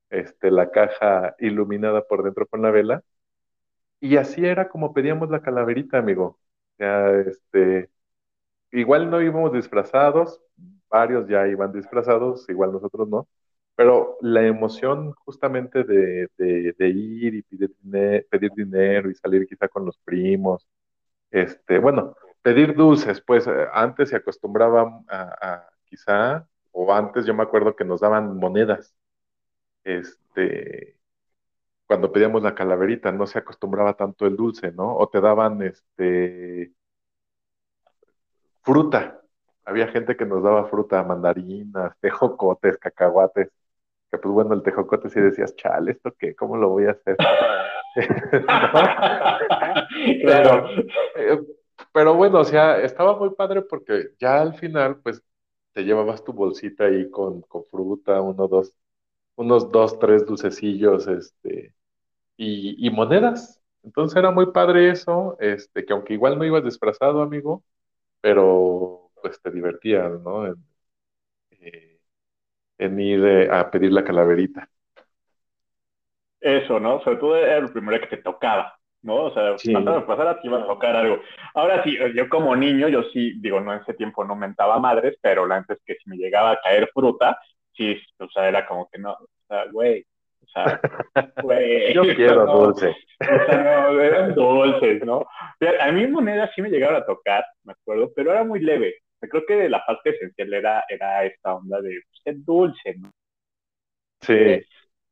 este, 0.10 0.52
la 0.52 0.72
caja 0.72 1.36
iluminada 1.40 2.04
por 2.08 2.24
dentro 2.24 2.48
con 2.48 2.62
la 2.64 2.72
vela. 2.72 3.04
Y 4.00 4.18
así 4.18 4.46
era 4.46 4.70
como 4.70 4.94
pedíamos 4.94 5.30
la 5.30 5.42
calaverita, 5.42 5.98
amigo. 6.00 6.40
Ya, 6.78 7.10
este, 7.12 7.90
igual 8.72 9.10
no 9.12 9.22
íbamos 9.22 9.54
disfrazados, 9.54 10.42
varios 10.90 11.28
ya 11.30 11.48
iban 11.48 11.72
disfrazados, 11.74 12.48
igual 12.50 12.72
nosotros 12.74 13.08
no, 13.10 13.28
pero 13.78 14.18
la 14.22 14.42
emoción 14.48 15.14
justamente 15.26 15.84
de, 15.86 16.30
de, 16.38 16.90
ir 16.90 17.36
y 17.36 17.44
pedir, 17.44 17.76
dinero, 17.84 18.26
pedir 18.32 18.52
dinero 18.56 19.12
y 19.12 19.16
salir 19.16 19.48
quizá 19.48 19.68
con 19.70 19.86
los 19.86 19.98
primos, 20.00 20.68
este, 21.32 21.80
bueno, 21.80 22.16
pedir 22.42 22.76
dulces, 22.76 23.22
pues 23.22 23.48
eh, 23.48 23.68
antes 23.74 24.10
se 24.10 24.18
acostumbraba 24.18 25.04
a, 25.10 25.22
a, 25.42 25.70
quizá, 25.86 26.48
o 26.72 26.94
antes 26.94 27.26
yo 27.28 27.36
me 27.36 27.44
acuerdo 27.44 27.76
que 27.76 27.86
nos 27.86 28.02
daban 28.02 28.38
monedas, 28.38 28.96
este, 29.84 30.98
cuando 31.88 32.12
pedíamos 32.12 32.44
la 32.44 32.56
calaverita, 32.56 33.12
no 33.12 33.28
se 33.28 33.40
acostumbraba 33.40 33.96
tanto 33.96 34.28
el 34.28 34.36
dulce, 34.38 34.72
¿no? 34.72 34.96
O 34.98 35.10
te 35.10 35.22
daban, 35.22 35.62
este, 35.64 36.74
fruta. 38.62 39.22
Había 39.66 39.88
gente 39.88 40.16
que 40.18 40.26
nos 40.26 40.44
daba 40.44 40.68
fruta, 40.70 41.04
mandarinas, 41.04 41.98
tejocotes, 42.00 42.78
cacahuates. 42.78 43.50
Que 44.12 44.18
pues 44.18 44.34
bueno, 44.34 44.54
el 44.54 44.64
tejocote 44.64 45.10
sí 45.10 45.20
decías, 45.20 45.56
chale, 45.56 45.92
¿esto 45.92 46.14
qué? 46.18 46.36
¿Cómo 46.36 46.58
lo 46.58 46.70
voy 46.70 46.86
a 46.86 46.92
hacer? 46.92 47.18
pero, 50.26 50.70
eh, 51.16 51.40
pero 51.94 52.16
bueno, 52.16 52.40
o 52.40 52.44
sea, 52.46 52.80
estaba 52.82 53.18
muy 53.18 53.32
padre 53.32 53.62
porque 53.64 54.12
ya 54.20 54.42
al 54.42 54.54
final, 54.56 55.00
pues, 55.02 55.22
te 55.74 55.84
llevabas 55.84 56.24
tu 56.24 56.34
bolsita 56.34 56.86
ahí 56.86 57.10
con, 57.10 57.42
con 57.44 57.66
fruta, 57.66 58.22
uno, 58.22 58.48
dos, 58.48 58.74
unos 59.36 59.72
dos, 59.72 60.00
tres 60.00 60.26
dulcecillos, 60.26 61.08
este, 61.08 61.74
y, 62.38 62.86
y 62.88 62.90
monedas. 62.92 63.62
Entonces 63.84 64.18
era 64.18 64.32
muy 64.32 64.52
padre 64.52 64.92
eso, 64.92 65.38
este, 65.40 65.86
que 65.86 65.94
aunque 65.94 66.14
igual 66.14 66.38
no 66.38 66.46
ibas 66.46 66.64
disfrazado, 66.64 67.22
amigo, 67.22 67.64
pero 68.22 69.12
pues 69.22 69.42
te 69.42 69.52
divertías, 69.52 70.20
¿no? 70.22 70.48
En, 70.48 70.56
en 72.78 73.00
ir 73.00 73.26
eh, 73.26 73.50
a 73.52 73.70
pedir 73.72 73.92
la 73.92 74.04
calaverita. 74.04 74.70
Eso, 76.40 76.80
¿no? 76.80 77.02
Sobre 77.04 77.18
todo 77.18 77.36
era 77.38 77.60
lo 77.60 77.74
primero 77.74 78.00
que 78.00 78.16
te 78.18 78.22
tocaba, 78.24 78.76
¿no? 79.02 79.26
O 79.26 79.34
sea, 79.34 79.58
Sí. 79.58 79.74
pasara, 79.74 80.06
pasara, 80.06 80.40
te 80.40 80.48
iba 80.48 80.60
a 80.60 80.68
tocar 80.68 80.96
algo. 80.96 81.20
Ahora 81.56 81.84
sí, 81.84 81.98
yo 82.16 82.30
como 82.30 82.56
niño, 82.56 82.88
yo 82.90 83.04
sí, 83.12 83.34
digo, 83.42 83.60
no 83.60 83.74
en 83.74 83.82
ese 83.82 83.94
tiempo 83.96 84.24
no 84.24 84.36
mentaba 84.36 84.80
madres, 84.80 85.18
pero 85.22 85.48
la 85.48 85.60
neta 85.60 85.74
es 85.74 85.82
que 85.86 85.96
si 85.96 86.10
me 86.10 86.18
llegaba 86.18 86.52
a 86.52 86.60
caer 86.62 86.90
fruta, 86.94 87.40
sí, 87.76 88.00
o 88.20 88.30
sea, 88.30 88.48
era 88.48 88.66
como 88.68 88.88
que 88.90 89.00
no, 89.00 89.14
o 89.14 89.28
sea, 89.48 89.66
güey, 89.72 90.06
o 90.44 90.48
sea, 90.50 90.80
güey. 91.44 91.94
Yo 91.94 92.04
quiero 92.16 92.46
no, 92.46 92.54
dulce. 92.68 92.96
O 93.20 93.46
sea, 93.46 93.92
no, 93.92 94.00
eran 94.02 94.36
dulces, 94.36 95.04
¿no? 95.04 95.26
A 95.82 95.92
mí 95.92 96.08
monedas 96.08 96.52
sí 96.56 96.62
me 96.62 96.70
llegaron 96.70 96.98
a 96.98 97.06
tocar, 97.06 97.44
me 97.64 97.74
acuerdo, 97.74 98.12
pero 98.16 98.32
era 98.32 98.44
muy 98.44 98.60
leve. 98.60 98.96
Creo 99.20 99.46
que 99.48 99.70
la 99.70 99.86
parte 99.86 100.12
esencial 100.12 100.54
era, 100.54 100.86
era 100.90 101.26
esta 101.26 101.56
onda 101.56 101.82
de 101.82 102.02
pues, 102.10 102.22
ser 102.24 102.36
dulce, 102.44 102.96
¿no? 102.98 103.12
Sí, 104.22 104.62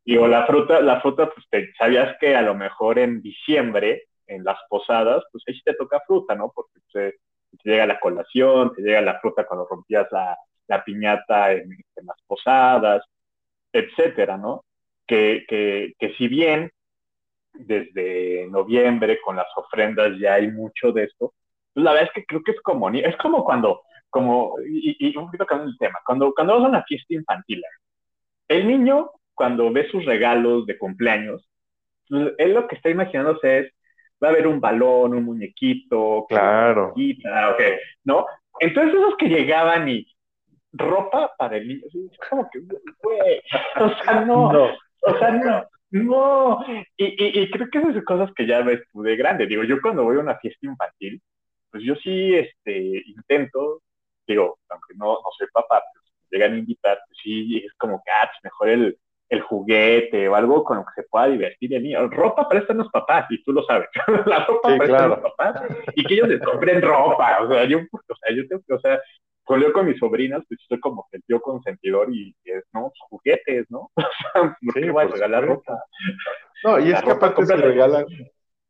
Digo, 0.05 0.27
la 0.27 0.45
fruta, 0.45 0.81
la 0.81 1.01
fruta, 1.01 1.31
pues 1.33 1.45
te, 1.49 1.73
sabías 1.77 2.15
que 2.19 2.35
a 2.35 2.41
lo 2.43 2.55
mejor 2.55 2.99
en 2.99 3.21
diciembre, 3.21 4.03
en 4.27 4.43
las 4.43 4.57
posadas, 4.69 5.23
pues 5.31 5.43
ahí 5.47 5.55
sí 5.55 5.61
te 5.63 5.73
toca 5.75 6.01
fruta, 6.07 6.35
¿no? 6.35 6.51
Porque 6.55 6.79
pues, 6.91 7.13
eh, 7.13 7.17
te 7.63 7.69
llega 7.71 7.87
la 7.87 7.99
colación, 7.99 8.73
te 8.75 8.81
llega 8.83 9.01
la 9.01 9.19
fruta 9.19 9.45
cuando 9.47 9.67
rompías 9.69 10.07
la, 10.11 10.37
la 10.67 10.83
piñata 10.83 11.53
en, 11.53 11.71
en 11.95 12.05
las 12.05 12.17
posadas, 12.27 13.03
etcétera, 13.73 14.37
¿no? 14.37 14.65
Que, 15.07 15.45
que, 15.49 15.93
que 15.99 16.13
si 16.15 16.27
bien 16.29 16.71
desde 17.53 18.47
noviembre 18.49 19.19
con 19.23 19.35
las 19.37 19.47
ofrendas 19.55 20.17
ya 20.19 20.35
hay 20.35 20.51
mucho 20.51 20.91
de 20.91 21.05
esto, 21.05 21.33
pues 21.73 21.83
la 21.83 21.91
verdad 21.93 22.09
es 22.09 22.13
que 22.13 22.25
creo 22.25 22.43
que 22.43 22.51
es 22.51 22.61
como, 22.61 22.89
ni- 22.89 22.99
es 23.01 23.15
como 23.17 23.43
cuando, 23.45 23.81
como, 24.15 24.55
y, 24.65 24.95
y 24.97 25.17
un 25.17 25.25
poquito 25.25 25.45
cambiando 25.45 25.73
el 25.73 25.77
tema, 25.77 25.99
cuando, 26.05 26.33
cuando 26.33 26.53
vas 26.53 26.63
a 26.63 26.69
una 26.69 26.83
fiesta 26.83 27.13
infantil, 27.13 27.61
el 28.47 28.65
niño 28.65 29.11
cuando 29.33 29.69
ve 29.73 29.89
sus 29.89 30.05
regalos 30.05 30.65
de 30.65 30.77
cumpleaños, 30.77 31.45
él 32.09 32.53
lo 32.53 32.65
que 32.65 32.75
está 32.75 32.89
imaginándose 32.89 33.59
es, 33.59 33.73
va 34.23 34.29
a 34.29 34.31
haber 34.31 34.47
un 34.47 34.61
balón, 34.61 35.15
un 35.15 35.25
muñequito, 35.25 36.25
claro. 36.29 36.93
quita, 36.95 37.49
ok, 37.51 37.61
¿no? 38.05 38.25
Entonces 38.61 38.95
esos 38.95 39.17
que 39.17 39.27
llegaban 39.27 39.89
y 39.89 40.07
ropa 40.71 41.33
para 41.37 41.57
el 41.57 41.67
niño, 41.67 41.81
como 42.29 42.49
que, 42.49 42.59
güey, 43.03 43.41
o 43.81 43.89
sea, 44.01 44.21
no, 44.21 44.49
No. 44.53 44.63
o 45.01 45.17
sea, 45.19 45.31
no, 45.31 45.65
no. 45.91 46.65
Y, 46.95 47.03
y, 47.03 47.41
y 47.41 47.51
creo 47.51 47.67
que 47.69 47.79
esas 47.79 47.95
son 47.95 48.05
cosas 48.05 48.29
que 48.33 48.47
ya 48.47 48.61
ves 48.61 48.79
tú 48.93 49.01
de 49.01 49.17
grande. 49.17 49.45
Digo, 49.45 49.65
yo 49.65 49.81
cuando 49.81 50.05
voy 50.05 50.15
a 50.15 50.21
una 50.21 50.37
fiesta 50.37 50.65
infantil, 50.65 51.21
pues 51.69 51.83
yo 51.83 51.93
sí 51.97 52.33
este, 52.33 53.03
intento, 53.05 53.81
digo, 54.27 54.59
aunque 54.69 54.93
no, 54.95 55.05
no 55.13 55.29
soy 55.37 55.47
papá, 55.53 55.81
pero 55.93 56.05
si 56.05 56.11
me 56.31 56.37
llegan 56.37 56.53
a 56.55 56.59
invitar, 56.59 56.99
pues 57.07 57.19
sí, 57.23 57.57
es 57.65 57.73
como 57.77 58.01
que, 58.03 58.11
ah, 58.11 58.29
pues 58.31 58.39
mejor 58.43 58.69
el, 58.69 58.97
el 59.29 59.41
juguete 59.41 60.27
o 60.29 60.35
algo 60.35 60.63
con 60.63 60.77
lo 60.77 60.85
que 60.85 61.01
se 61.01 61.07
pueda 61.09 61.27
divertir 61.27 61.73
el 61.73 61.83
niño. 61.83 62.07
Ropa 62.09 62.47
para 62.47 62.65
los 62.73 62.89
papás, 62.91 63.25
y 63.29 63.43
tú 63.43 63.53
lo 63.53 63.63
sabes. 63.63 63.89
La 64.25 64.45
ropa 64.45 64.69
Sí, 64.73 64.77
para 64.77 64.89
claro. 64.89 65.15
los 65.15 65.19
papás 65.19 65.61
y 65.95 66.03
que 66.05 66.13
ellos 66.15 66.27
les 66.29 66.41
compren 66.41 66.81
ropa. 66.81 67.41
O 67.43 67.47
sea, 67.49 67.65
yo, 67.65 67.79
o 67.79 68.15
sea, 68.15 68.35
yo 68.35 68.47
tengo 68.47 68.61
que, 68.67 68.73
o 68.73 68.79
sea, 68.79 68.99
cuando 69.43 69.67
yo 69.67 69.73
con 69.73 69.85
mis 69.87 69.99
sobrinas, 69.99 70.43
pues 70.47 70.59
soy 70.67 70.79
como 70.79 71.07
el 71.11 71.23
tío 71.23 71.39
consentidor 71.41 72.07
y 72.13 72.35
es, 72.43 72.63
no, 72.73 72.89
pues, 72.89 72.99
juguetes, 73.09 73.65
¿no? 73.69 73.91
O 73.97 74.01
sea, 74.33 74.57
¿por 74.65 74.73
Sí, 74.73 74.81
a 75.01 75.07
regalar 75.07 75.45
ropa? 75.45 75.83
No, 76.63 76.79
y 76.79 76.89
La 76.89 77.01
es 77.01 77.03
que 77.03 77.11
aparte 77.11 77.45
si 77.45 77.55
regalas, 77.61 78.05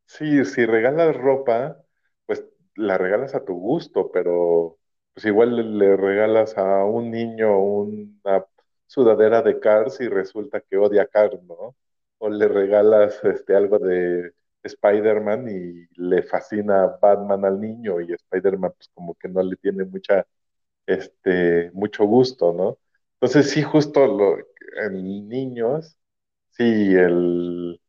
sí, 0.06 0.44
si 0.44 0.66
regalas 0.66 1.16
ropa, 1.16 1.78
pues 2.26 2.44
la 2.76 2.98
regalas 2.98 3.34
a 3.34 3.44
tu 3.44 3.54
gusto, 3.54 4.10
pero 4.12 4.78
pues 5.16 5.26
igual 5.26 5.78
le, 5.80 5.96
regalas 5.98 6.58
a 6.58 6.84
un 6.86 7.10
niño 7.12 7.58
una 7.58 8.46
sudadera 8.86 9.42
de 9.42 9.60
Cars 9.60 10.00
y 10.02 10.08
resulta 10.08 10.60
que 10.62 10.78
odia 10.78 11.08
Cars, 11.08 11.42
¿no? 11.44 11.76
O 12.18 12.30
le 12.30 12.48
regalas 12.48 13.24
este 13.24 13.56
algo 13.56 13.78
de 13.80 14.32
Spider-Man 14.64 15.48
y 15.50 15.86
le 16.00 16.22
fascina 16.24 16.86
Batman 17.02 17.44
al 17.46 17.60
niño 17.60 18.00
y 18.02 18.12
Spider-Man 18.14 18.72
pues 18.76 18.90
como 18.94 19.14
que 19.16 19.28
no 19.28 19.42
le 19.42 19.56
tiene 19.56 19.84
mucha, 19.86 20.26
este, 20.86 21.70
mucho 21.74 22.04
gusto, 22.06 22.52
¿no? 22.54 22.78
Entonces 23.14 23.50
sí, 23.50 23.62
justo 23.62 24.06
lo, 24.06 24.38
en 24.84 25.28
niños, 25.28 25.96
sí, 26.52 26.64
el 26.96 27.80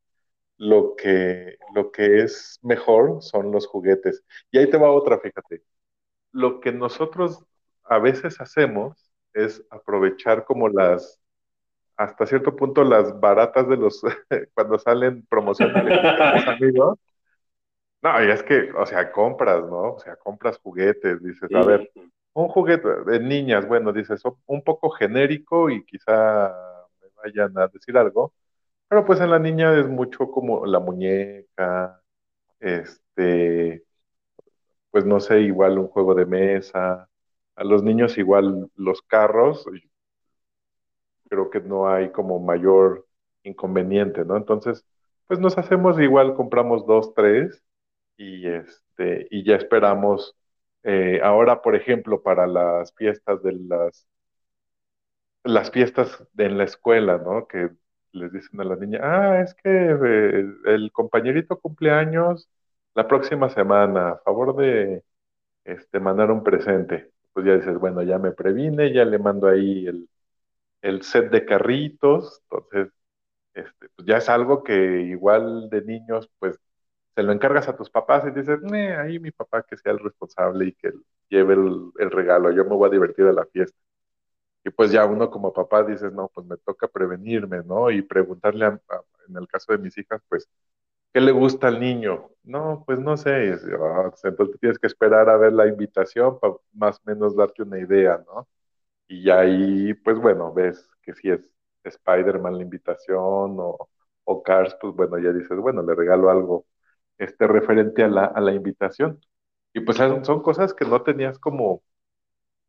lo 0.57 0.95
que, 0.95 1.57
lo 1.75 1.91
que 1.91 2.21
es 2.23 2.59
mejor 2.63 3.21
son 3.23 3.51
los 3.51 3.67
juguetes. 3.67 4.23
Y 4.51 4.57
ahí 4.59 4.69
te 4.69 4.77
va 4.77 4.91
otra, 4.91 5.19
fíjate. 5.19 5.63
Lo 6.37 6.59
que 6.59 6.71
nosotros 6.71 7.43
a 7.83 7.97
veces 7.97 8.39
hacemos 8.39 9.11
es 9.33 9.65
aprovechar 9.71 10.45
como 10.45 10.69
las, 10.69 11.19
hasta 11.95 12.27
cierto 12.27 12.55
punto, 12.55 12.83
las 12.83 13.19
baratas 13.19 13.67
de 13.67 13.75
los, 13.75 14.01
cuando 14.53 14.77
salen 14.77 15.25
promociones 15.25 15.83
de 15.83 15.95
los 15.95 16.47
amigos. 16.47 16.99
No, 18.03 18.23
y 18.23 18.29
es 18.29 18.43
que, 18.43 18.71
o 18.71 18.85
sea, 18.85 19.11
compras, 19.11 19.63
¿no? 19.63 19.93
O 19.93 19.99
sea, 19.99 20.15
compras 20.15 20.59
juguetes, 20.59 21.23
dices, 21.23 21.49
a 21.55 21.63
ver, 21.63 21.89
un 22.33 22.47
juguete 22.49 22.87
de 23.05 23.19
niñas, 23.19 23.67
bueno, 23.67 23.91
dices, 23.91 24.21
un 24.45 24.63
poco 24.63 24.91
genérico 24.91 25.71
y 25.71 25.83
quizá 25.85 26.53
me 27.01 27.07
vayan 27.23 27.57
a 27.57 27.67
decir 27.67 27.97
algo, 27.97 28.31
pero 28.87 29.03
pues 29.03 29.19
en 29.21 29.31
la 29.31 29.39
niña 29.39 29.73
es 29.73 29.87
mucho 29.87 30.29
como 30.29 30.67
la 30.67 30.79
muñeca, 30.79 31.99
este, 32.59 33.86
pues 34.97 35.05
no 35.05 35.19
sé, 35.19 35.41
igual 35.41 35.77
un 35.79 35.87
juego 35.89 36.15
de 36.15 36.25
mesa. 36.25 37.07
A 37.55 37.63
los 37.63 37.83
niños 37.83 38.17
igual 38.17 38.71
los 38.75 39.03
carros, 39.03 39.63
creo 41.29 41.49
que 41.49 41.59
no 41.61 41.87
hay 41.89 42.11
como 42.11 42.39
mayor 42.39 43.07
inconveniente, 43.43 44.25
¿no? 44.25 44.37
Entonces, 44.37 44.85
pues 45.27 45.39
nos 45.39 45.57
hacemos 45.57 45.99
igual, 45.99 46.35
compramos 46.35 46.85
dos, 46.87 47.13
tres 47.13 47.63
y 48.17 48.47
este, 48.47 49.27
y 49.31 49.45
ya 49.45 49.55
esperamos. 49.57 50.35
eh, 50.83 51.21
ahora, 51.23 51.61
por 51.61 51.75
ejemplo, 51.75 52.23
para 52.23 52.47
las 52.47 52.93
fiestas 52.95 53.43
de 53.43 53.53
las, 53.53 54.07
las 55.43 55.71
fiestas 55.71 56.23
en 56.37 56.57
la 56.57 56.63
escuela, 56.65 57.17
¿no? 57.17 57.47
Que 57.47 57.69
les 58.11 58.31
dicen 58.33 58.59
a 58.61 58.63
la 58.63 58.75
niña, 58.75 58.99
ah, 59.03 59.41
es 59.41 59.53
que 59.55 59.69
eh, 59.69 60.45
el 60.65 60.91
compañerito 60.91 61.59
cumpleaños 61.59 62.49
la 62.97 63.07
próxima 63.09 63.49
semana, 63.49 64.11
a 64.11 64.19
favor 64.19 64.57
de 64.57 65.03
este, 65.65 65.99
mandar 66.01 66.31
un 66.31 66.43
presente. 66.43 67.11
Pues 67.33 67.45
ya 67.47 67.55
dices, 67.55 67.77
bueno, 67.79 68.03
ya 68.03 68.19
me 68.19 68.31
previne, 68.33 68.93
ya 68.93 69.05
le 69.05 69.19
mando 69.19 69.47
ahí 69.47 69.87
el, 69.87 70.09
el 70.81 71.03
set 71.03 71.31
de 71.31 71.45
carritos, 71.45 72.41
entonces, 72.43 72.93
este, 73.55 73.89
pues 73.95 74.07
ya 74.07 74.17
es 74.17 74.29
algo 74.29 74.63
que 74.63 75.01
igual 75.03 75.69
de 75.71 75.83
niños, 75.83 76.29
pues 76.39 76.59
se 77.15 77.23
lo 77.23 77.33
encargas 77.33 77.67
a 77.69 77.77
tus 77.77 77.89
papás 77.91 78.25
y 78.27 78.31
dices, 78.31 78.61
"Nee, 78.63 78.95
ahí 78.95 79.19
mi 79.19 79.31
papá 79.31 79.63
que 79.63 79.77
sea 79.77 79.93
el 79.93 79.99
responsable 79.99 80.67
y 80.67 80.73
que 80.73 80.91
lleve 81.29 81.55
el, 81.55 81.91
el 81.99 82.11
regalo, 82.11 82.51
yo 82.51 82.63
me 82.65 82.75
voy 82.75 82.87
a 82.89 82.91
divertir 82.93 83.25
a 83.27 83.33
la 83.33 83.45
fiesta. 83.47 83.77
Y 84.63 84.69
pues 84.71 84.91
ya 84.91 85.05
uno 85.05 85.29
como 85.31 85.53
papá 85.53 85.83
dices, 85.83 86.11
no, 86.13 86.29
pues 86.33 86.45
me 86.47 86.57
toca 86.57 86.87
prevenirme, 86.87 87.63
¿no? 87.63 87.89
Y 87.91 88.01
preguntarle, 88.01 88.65
a- 88.65 88.81
en 89.29 89.37
el 89.37 89.47
caso 89.47 89.71
de 89.73 89.77
mis 89.79 89.97
hijas, 89.97 90.21
pues, 90.29 90.47
¿qué 91.17 91.21
le 91.21 91.31
gusta 91.31 91.67
al 91.67 91.79
niño? 91.79 92.29
No, 92.43 92.83
pues 92.85 92.99
no 92.99 93.17
sé. 93.17 93.53
"Ah, 93.81 94.11
entonces 94.23 94.59
tienes 94.59 94.77
que 94.79 94.87
esperar 94.87 95.29
a 95.29 95.37
ver 95.37 95.51
la 95.53 95.67
invitación 95.67 96.39
para 96.39 96.53
más 96.73 96.97
o 96.99 97.01
menos 97.05 97.35
darte 97.35 97.63
una 97.63 97.79
idea, 97.79 98.23
¿no? 98.27 98.47
Y 99.07 99.29
ahí, 99.31 99.93
pues 99.95 100.19
bueno, 100.19 100.53
ves 100.53 100.89
que 101.03 101.13
si 101.15 101.29
es 101.31 101.41
Spider-Man 101.85 102.57
la 102.57 102.63
invitación 102.63 103.57
o, 103.59 103.89
o 104.25 104.43
Cars, 104.43 104.77
pues 104.81 104.93
bueno, 104.95 105.19
ya 105.19 105.33
dices, 105.33 105.57
bueno, 105.59 105.83
le 105.83 105.95
regalo 105.95 106.29
algo 106.31 106.65
este, 107.17 107.47
referente 107.47 108.03
a 108.03 108.09
la, 108.09 108.25
a 108.25 108.41
la 108.41 108.53
invitación. 108.53 109.19
Y 109.73 109.81
pues 109.81 109.97
son, 109.97 110.23
cosas 110.43 110.73
que 110.75 110.85
no 110.85 111.03
tenías 111.03 111.39
como 111.39 111.83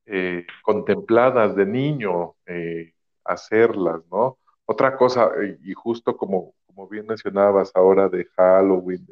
eh, 0.07 0.47
contempladas 0.63 1.55
de 1.57 1.67
niño, 1.67 2.37
eh, 2.47 2.95
hacerlas, 3.25 4.03
¿no? 4.11 4.39
Otra 4.67 4.97
cosa, 4.97 5.31
y 5.65 5.73
justo 5.75 6.17
como, 6.17 6.55
como 6.79 6.89
bien 6.89 7.07
mencionabas 7.07 7.73
ahora 7.75 8.09
de 8.09 8.25
Halloween, 8.37 9.05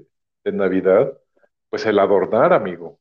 de, 0.45 0.53
Navidad, 0.53 1.13
pues 1.69 1.85
el 1.87 1.99
adornar, 1.99 2.53
amigo. 2.53 3.01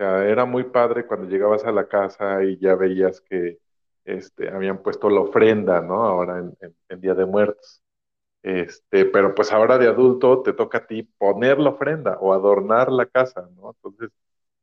O 0.00 0.02
era 0.02 0.44
muy 0.44 0.64
padre 0.64 1.06
cuando 1.06 1.28
llegabas 1.28 1.64
a 1.64 1.70
la 1.70 1.86
casa 1.86 2.42
y 2.42 2.58
ya 2.58 2.74
veías 2.74 3.20
que 3.20 3.60
este, 4.04 4.48
habían 4.50 4.82
puesto 4.82 5.08
la 5.08 5.20
ofrenda, 5.20 5.80
¿no? 5.82 6.04
Ahora 6.04 6.38
en, 6.88 7.00
Día 7.00 7.14
de 7.14 7.26
Muertos. 7.26 7.82
Este, 8.42 9.04
pero 9.04 9.34
pues 9.36 9.52
ahora 9.52 9.78
de 9.78 9.86
adulto 9.88 10.42
te 10.42 10.52
toca 10.52 10.78
a 10.78 10.86
ti 10.86 11.04
poner 11.04 11.60
la 11.60 11.70
ofrenda 11.70 12.18
o 12.20 12.32
adornar 12.32 12.90
la 12.90 13.06
casa, 13.06 13.48
¿no? 13.56 13.70
Entonces 13.76 14.10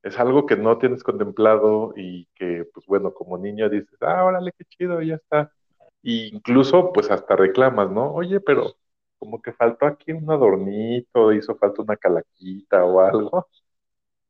es 0.03 0.19
algo 0.19 0.45
que 0.45 0.57
no 0.57 0.77
tienes 0.79 1.03
contemplado 1.03 1.93
y 1.95 2.27
que, 2.35 2.65
pues 2.73 2.85
bueno, 2.87 3.13
como 3.13 3.37
niño 3.37 3.69
dices, 3.69 3.97
ah, 4.01 4.25
órale, 4.25 4.51
qué 4.57 4.65
chido, 4.65 5.01
ya 5.01 5.15
está. 5.15 5.53
Y 6.01 6.35
incluso, 6.35 6.91
pues 6.93 7.11
hasta 7.11 7.35
reclamas, 7.37 7.91
¿no? 7.91 8.13
Oye, 8.13 8.39
pero 8.41 8.75
como 9.19 9.41
que 9.41 9.53
faltó 9.53 9.85
aquí 9.87 10.11
un 10.11 10.29
adornito, 10.31 11.33
hizo 11.33 11.55
falta 11.57 11.81
una 11.81 11.97
calaquita 11.97 12.83
o 12.85 13.01
algo. 13.01 13.47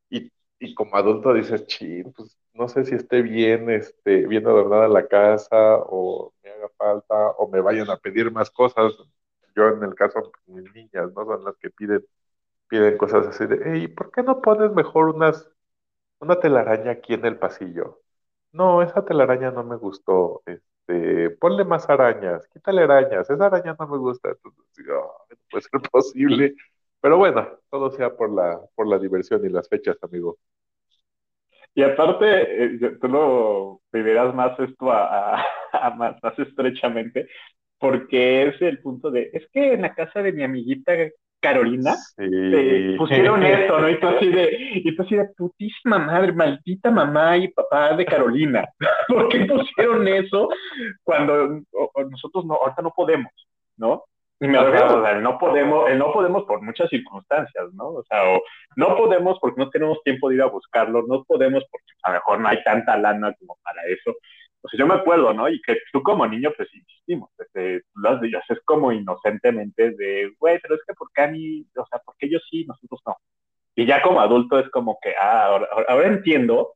Y, 0.10 0.32
y 0.60 0.74
como 0.76 0.96
adulto 0.98 1.34
dices, 1.34 1.66
chin, 1.68 2.12
pues 2.14 2.38
no 2.54 2.68
sé 2.68 2.86
si 2.86 2.96
esté 2.96 3.22
bien, 3.22 3.70
este, 3.70 4.28
bien 4.28 4.48
adornada 4.48 4.88
la 4.88 5.08
casa 5.08 5.78
o 5.78 6.34
me 6.44 6.50
haga 6.52 6.70
falta 6.78 7.32
o 7.38 7.50
me 7.50 7.62
vayan 7.62 7.90
a 7.90 7.98
pedir 7.98 8.32
más 8.32 8.50
cosas. 8.52 8.94
Yo 9.56 9.70
en 9.70 9.84
el 9.84 9.96
caso, 9.96 10.32
mis 10.48 10.72
niñas, 10.74 11.12
¿no? 11.16 11.26
Son 11.26 11.44
las 11.44 11.58
que 11.58 11.70
piden, 11.72 12.06
piden 12.70 12.98
cosas 12.98 13.28
así 13.28 13.46
de, 13.48 13.60
hey, 13.66 13.88
¿por 13.90 14.12
qué 14.12 14.24
no 14.24 14.42
pones 14.42 14.72
mejor 14.74 15.10
unas, 15.16 15.50
una 16.20 16.40
telaraña 16.40 16.92
aquí 16.92 17.14
en 17.16 17.26
el 17.26 17.40
pasillo? 17.40 18.02
No, 18.54 18.82
esa 18.84 19.06
telaraña 19.06 19.52
no 19.52 19.64
me 19.64 19.78
gustó. 19.78 20.44
Este, 20.46 20.66
ponle 21.40 21.66
más 21.66 21.90
arañas, 21.90 22.48
quítale 22.54 22.84
arañas, 22.84 23.30
esa 23.30 23.46
araña 23.48 23.76
no 23.80 23.88
me 23.88 23.98
gusta. 23.98 24.30
Entonces, 24.30 24.66
digo, 24.78 25.14
"Ay, 25.30 25.38
no 25.38 25.44
puede 25.52 25.64
ser 25.64 25.72
posible. 25.92 26.56
Pero 27.02 27.18
bueno, 27.18 27.48
todo 27.70 27.92
sea 27.92 28.16
por 28.16 28.32
la, 28.34 28.60
por 28.76 28.88
la 28.88 28.98
diversión 29.00 29.46
y 29.46 29.50
las 29.50 29.70
fechas, 29.70 29.98
amigo. 30.02 30.38
Y 31.76 31.84
aparte, 31.84 32.66
eh, 32.66 32.98
tú 33.00 33.08
lo 33.08 33.82
vivirás 33.92 34.34
más 34.34 34.60
esto 34.60 34.92
a, 34.92 35.44
más 35.98 36.40
estrechamente, 36.40 37.28
porque 37.78 38.48
es 38.48 38.62
el 38.62 38.80
punto 38.82 39.12
de, 39.12 39.30
es 39.34 39.48
que 39.52 39.74
en 39.74 39.84
la 39.84 39.94
casa 39.94 40.22
de 40.22 40.32
mi 40.34 40.44
amiguita 40.44 40.94
Carolina 41.40 41.96
eh, 42.18 42.96
pusieron 42.98 43.44
esto, 43.46 43.80
¿no? 43.80 43.90
Y 43.90 44.00
tú 44.00 44.08
así 44.08 44.28
de, 44.30 44.58
y 44.84 44.96
tú 44.96 45.04
así 45.04 45.16
de 45.16 45.26
putísima 45.38 46.00
madre, 46.00 46.32
maldita 46.34 46.92
mamá 46.92 47.38
y 47.38 47.48
papá 47.50 47.96
de 47.96 48.06
Carolina. 48.06 48.66
¿Por 49.08 49.30
qué 49.30 49.46
pusieron 49.46 50.08
eso 50.08 50.50
cuando 51.04 51.62
o- 51.74 51.92
o 51.94 52.04
nosotros 52.04 52.46
no, 52.46 52.56
ahorita 52.56 52.82
no 52.82 52.92
podemos, 52.96 53.32
¿no? 53.78 54.04
Y 54.40 54.48
me 54.48 54.60
refiero, 54.66 55.00
o 55.00 55.02
sea, 55.04 55.18
el 55.18 55.24
no 55.24 55.40
podemos, 55.40 55.90
el 55.90 55.98
no 55.98 56.14
podemos 56.14 56.44
por 56.44 56.62
muchas 56.62 56.90
circunstancias, 56.90 57.74
¿no? 57.74 57.88
O 57.90 58.04
sea, 58.04 58.24
o 58.36 58.42
no 58.76 58.96
podemos 58.96 59.40
porque 59.40 59.60
no 59.60 59.70
tenemos 59.72 59.98
tiempo 60.04 60.30
de 60.30 60.36
ir 60.36 60.42
a 60.44 60.46
buscarlo, 60.46 61.04
no 61.08 61.24
podemos 61.24 61.64
porque 61.72 61.86
a 62.04 62.10
lo 62.10 62.14
mejor 62.16 62.40
no 62.42 62.48
hay 62.48 62.64
tanta 62.64 62.98
lana 62.98 63.34
como 63.40 63.58
para 63.64 63.82
eso. 63.88 64.16
O 64.62 64.70
sea, 64.70 64.78
yo 64.80 64.88
me 64.88 64.96
acuerdo, 64.96 65.34
¿no? 65.34 65.48
Y 65.50 65.62
que 65.62 65.78
tú 65.94 66.02
como 66.04 66.28
niño, 66.28 66.52
pues 66.58 66.70
insistimos, 66.74 67.30
este, 67.40 67.82
tú 67.94 68.02
lo 68.02 68.10
haces 68.40 68.60
como 68.66 68.92
inocentemente 68.92 69.92
de, 69.92 70.34
güey, 70.40 70.60
pero 70.62 70.76
es 70.76 70.82
que 70.88 70.94
¿por 70.94 71.10
qué 71.14 71.22
a 71.24 71.28
mí, 71.28 71.66
o 71.76 71.86
sea, 71.88 72.00
por 72.00 72.16
qué 72.18 72.28
ellos 72.28 72.44
sí, 72.50 72.66
nosotros 72.66 73.02
no? 73.06 73.16
Y 73.76 73.86
ya 73.86 74.02
como 74.02 74.20
adulto 74.22 74.60
es 74.60 74.70
como 74.70 74.98
que, 75.02 75.14
ah, 75.20 75.46
ahora, 75.46 75.68
ahora- 75.88 76.08
entiendo 76.08 76.74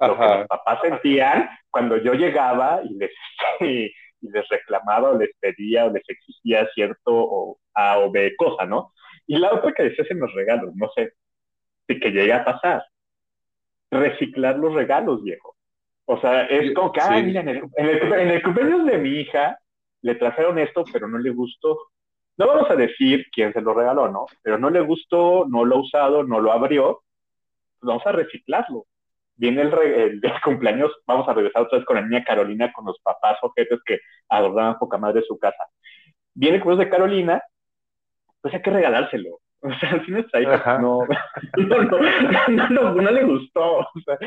lo 0.00 0.18
que 0.18 0.24
Ajá. 0.24 0.38
los 0.40 0.48
papás 0.48 0.80
sentían 0.82 1.48
cuando 1.70 1.96
yo 1.98 2.14
llegaba 2.14 2.80
y 2.84 2.94
les, 2.94 3.10
y, 3.60 3.86
y 3.86 4.30
les 4.30 4.48
reclamaba 4.48 5.10
o 5.10 5.18
les 5.18 5.30
pedía 5.40 5.86
o 5.86 5.90
les 5.90 6.02
exigía 6.08 6.68
cierto 6.74 7.12
o 7.14 7.58
A 7.74 7.98
o 7.98 8.10
B 8.10 8.34
cosa, 8.36 8.66
¿no? 8.66 8.92
Y 9.26 9.38
la 9.38 9.52
otra 9.52 9.72
que 9.72 9.84
decías 9.84 10.10
en 10.10 10.20
los 10.20 10.32
regalos, 10.34 10.74
no 10.76 10.88
sé, 10.94 11.12
de 11.88 12.00
que 12.00 12.10
llega 12.10 12.38
a 12.38 12.44
pasar, 12.44 12.84
reciclar 13.90 14.58
los 14.58 14.74
regalos, 14.74 15.22
viejo. 15.22 15.53
O 16.06 16.20
sea, 16.20 16.44
es 16.46 16.74
como 16.74 16.92
que, 16.92 17.00
ah, 17.00 17.16
sí. 17.16 17.22
mira, 17.22 17.40
en 17.40 17.48
el, 17.48 17.56
en, 17.76 17.86
el, 17.86 18.12
en 18.12 18.28
el 18.28 18.42
cumpleaños 18.42 18.84
de 18.86 18.98
mi 18.98 19.10
hija 19.20 19.58
le 20.02 20.14
trajeron 20.16 20.58
esto, 20.58 20.84
pero 20.92 21.08
no 21.08 21.18
le 21.18 21.30
gustó. 21.30 21.78
No 22.36 22.46
vamos 22.48 22.70
a 22.70 22.76
decir 22.76 23.26
quién 23.32 23.52
se 23.52 23.60
lo 23.60 23.74
regaló, 23.74 24.08
¿no? 24.08 24.26
Pero 24.42 24.58
no 24.58 24.68
le 24.68 24.80
gustó, 24.80 25.46
no 25.48 25.64
lo 25.64 25.76
ha 25.76 25.80
usado, 25.80 26.24
no 26.24 26.40
lo 26.40 26.52
abrió, 26.52 27.00
pues 27.80 27.88
vamos 27.88 28.06
a 28.06 28.12
reciclarlo. 28.12 28.86
Viene 29.36 29.62
el, 29.62 29.72
re- 29.72 30.02
el, 30.04 30.20
el 30.22 30.32
cumpleaños, 30.44 30.92
vamos 31.06 31.26
a 31.28 31.32
regresar 31.32 31.62
otra 31.62 31.78
vez 31.78 31.86
con 31.86 31.96
la 31.96 32.02
niña 32.02 32.24
Carolina, 32.24 32.72
con 32.72 32.84
los 32.84 32.98
papás 33.00 33.38
ojetes 33.42 33.80
que 33.86 33.98
adornaban 34.28 34.78
poca 34.78 34.98
madre 34.98 35.22
su 35.26 35.38
casa. 35.38 35.64
Viene 36.34 36.56
el 36.56 36.62
cumpleaños 36.62 36.84
de 36.86 36.90
Carolina, 36.90 37.42
pues 38.42 38.52
hay 38.52 38.62
que 38.62 38.70
regalárselo. 38.70 39.38
O 39.64 39.72
sea, 39.78 40.40
hija 40.40 40.54
Ajá. 40.54 40.78
no, 40.78 41.06
no, 41.56 41.82
no, 41.84 41.98
no, 42.48 42.68
no, 42.68 42.94
no 42.94 43.10
le 43.10 43.24
gustó. 43.24 43.78
O 43.78 44.00
sea, 44.04 44.18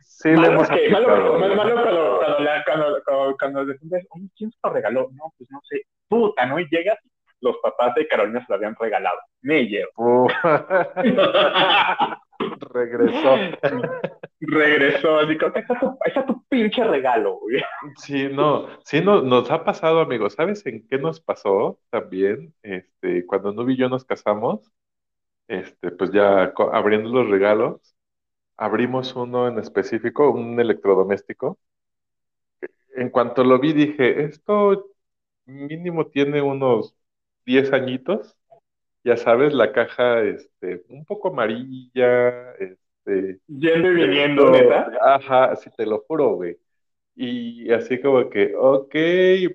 Sí, 0.00 0.30
le 0.30 0.46
hemos 0.46 0.68
que, 0.70 0.88
malo, 0.88 1.38
malo, 1.38 1.54
malo 1.54 1.82
cuando, 1.82 2.20
cuando, 2.64 3.02
cuando, 3.04 3.36
cuando, 3.38 3.74
¿quién 4.34 4.50
se 4.50 4.58
lo 4.62 4.70
regaló? 4.72 5.10
No, 5.12 5.34
pues 5.36 5.50
no 5.50 5.60
sé, 5.68 5.82
puta, 6.08 6.46
¿no? 6.46 6.58
Y 6.58 6.66
llegas, 6.70 6.98
los 7.42 7.58
papás 7.58 7.94
de 7.94 8.08
Carolina 8.08 8.40
se 8.40 8.46
lo 8.48 8.54
habían 8.56 8.74
regalado. 8.80 9.18
Me 9.42 9.66
llevo. 9.66 10.28
Regresó. 12.72 13.36
Regresó, 14.40 15.18
así 15.18 15.38
ahí 15.42 15.96
está 16.06 16.26
tu 16.26 16.42
pinche 16.48 16.84
regalo, 16.84 17.38
güey. 17.40 17.62
Sí, 17.96 18.28
no, 18.30 18.68
sí 18.84 19.00
no, 19.00 19.22
nos 19.22 19.50
ha 19.50 19.64
pasado, 19.64 20.00
amigos. 20.00 20.34
¿Sabes 20.34 20.64
en 20.66 20.86
qué 20.88 20.98
nos 20.98 21.20
pasó 21.20 21.78
también? 21.90 22.54
Este, 22.62 23.26
cuando 23.26 23.52
Nubi 23.52 23.74
y 23.74 23.76
yo 23.76 23.88
nos 23.88 24.04
casamos, 24.04 24.70
este, 25.48 25.90
pues 25.92 26.10
ya 26.12 26.52
abriendo 26.72 27.10
los 27.10 27.28
regalos, 27.30 27.96
abrimos 28.56 29.14
uno 29.16 29.48
en 29.48 29.58
específico, 29.58 30.30
un 30.30 30.60
electrodoméstico. 30.60 31.58
En 32.94 33.10
cuanto 33.10 33.44
lo 33.44 33.58
vi, 33.58 33.72
dije, 33.72 34.24
esto 34.24 34.86
mínimo 35.46 36.06
tiene 36.08 36.42
unos 36.42 36.96
10 37.44 37.72
añitos. 37.72 38.36
Ya 39.04 39.16
sabes, 39.16 39.54
la 39.54 39.72
caja, 39.72 40.22
este, 40.22 40.84
un 40.88 41.04
poco 41.04 41.28
amarilla, 41.28 42.52
este, 42.54 43.40
Yendo 43.48 43.90
y 43.92 43.94
viniendo, 43.96 44.50
neta. 44.50 44.90
ajá, 45.00 45.56
sí 45.56 45.70
te 45.76 45.86
lo 45.86 46.00
juro, 46.08 46.34
güey. 46.36 46.58
Y 47.16 47.72
así 47.72 48.00
como 48.00 48.30
que, 48.30 48.54
ok, 48.56 48.94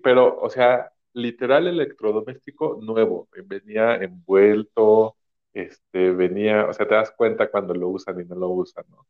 pero, 0.03 0.39
o 0.41 0.49
sea, 0.49 0.91
literal 1.13 1.67
electrodoméstico 1.67 2.79
nuevo, 2.81 3.29
venía 3.45 3.95
envuelto, 3.97 5.17
este, 5.53 6.11
venía, 6.11 6.67
o 6.67 6.73
sea, 6.73 6.87
te 6.87 6.95
das 6.95 7.11
cuenta 7.11 7.49
cuando 7.51 7.73
lo 7.73 7.89
usan 7.89 8.19
y 8.21 8.25
no 8.25 8.35
lo 8.35 8.49
usan, 8.49 8.85
¿no? 8.89 9.07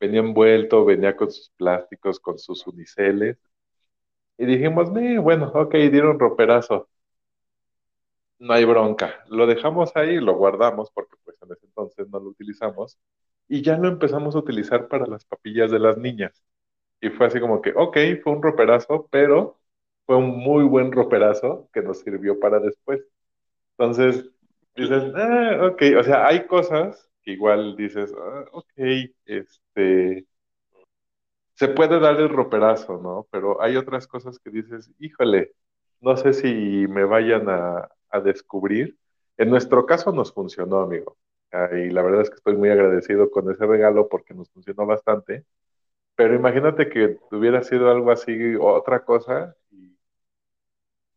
Venía 0.00 0.20
envuelto, 0.20 0.84
venía 0.84 1.16
con 1.16 1.30
sus 1.32 1.50
plásticos, 1.56 2.20
con 2.20 2.38
sus 2.38 2.66
uniceles, 2.66 3.38
y 4.38 4.46
dijimos, 4.46 4.90
"Eh, 4.96 5.18
bueno, 5.18 5.50
ok, 5.54 5.74
dieron 5.74 6.18
roperazo, 6.18 6.88
no 8.38 8.54
hay 8.54 8.64
bronca, 8.64 9.24
lo 9.28 9.46
dejamos 9.46 9.92
ahí, 9.96 10.16
lo 10.20 10.34
guardamos, 10.36 10.90
porque 10.92 11.16
pues 11.24 11.36
en 11.42 11.52
ese 11.52 11.66
entonces 11.66 12.08
no 12.08 12.18
lo 12.20 12.30
utilizamos, 12.30 12.98
y 13.48 13.62
ya 13.62 13.76
lo 13.78 13.88
empezamos 13.88 14.34
a 14.34 14.38
utilizar 14.38 14.88
para 14.88 15.06
las 15.06 15.24
papillas 15.24 15.70
de 15.70 15.78
las 15.78 15.96
niñas. 15.98 16.42
Y 17.00 17.10
fue 17.10 17.26
así 17.28 17.40
como 17.40 17.62
que, 17.62 17.72
ok, 17.76 17.96
fue 18.24 18.32
un 18.34 18.42
roperazo, 18.42 19.08
pero 19.12 19.60
fue 20.06 20.16
un 20.16 20.38
muy 20.38 20.64
buen 20.64 20.92
roperazo 20.92 21.70
que 21.72 21.82
nos 21.82 22.00
sirvió 22.00 22.40
para 22.40 22.60
después. 22.60 23.02
Entonces, 23.78 24.30
dices, 24.76 25.04
ah, 25.16 25.58
ok, 25.72 25.82
o 25.98 26.02
sea, 26.02 26.26
hay 26.26 26.46
cosas 26.46 27.08
que 27.22 27.32
igual 27.32 27.76
dices, 27.76 28.12
ah, 28.18 28.44
ok, 28.52 28.72
este, 29.26 30.26
se 31.54 31.68
puede 31.68 32.00
dar 32.00 32.18
el 32.20 32.28
roperazo, 32.28 32.98
¿no? 32.98 33.26
Pero 33.30 33.60
hay 33.62 33.76
otras 33.76 34.06
cosas 34.06 34.38
que 34.38 34.50
dices, 34.50 34.90
híjole, 34.98 35.52
no 36.00 36.16
sé 36.16 36.32
si 36.32 36.86
me 36.88 37.04
vayan 37.04 37.48
a, 37.48 37.88
a 38.10 38.20
descubrir. 38.20 38.96
En 39.36 39.50
nuestro 39.50 39.86
caso 39.86 40.12
nos 40.12 40.32
funcionó, 40.32 40.80
amigo. 40.80 41.16
Ah, 41.52 41.68
y 41.72 41.90
la 41.90 42.02
verdad 42.02 42.22
es 42.22 42.30
que 42.30 42.36
estoy 42.36 42.56
muy 42.56 42.70
agradecido 42.70 43.30
con 43.30 43.50
ese 43.50 43.66
regalo 43.66 44.08
porque 44.08 44.34
nos 44.34 44.50
funcionó 44.50 44.86
bastante. 44.86 45.44
Pero 46.16 46.34
imagínate 46.34 46.88
que 46.90 47.18
hubiera 47.32 47.62
sido 47.64 47.90
algo 47.90 48.10
así, 48.12 48.56
otra 48.60 49.04
cosa, 49.04 49.56
y 49.70 49.96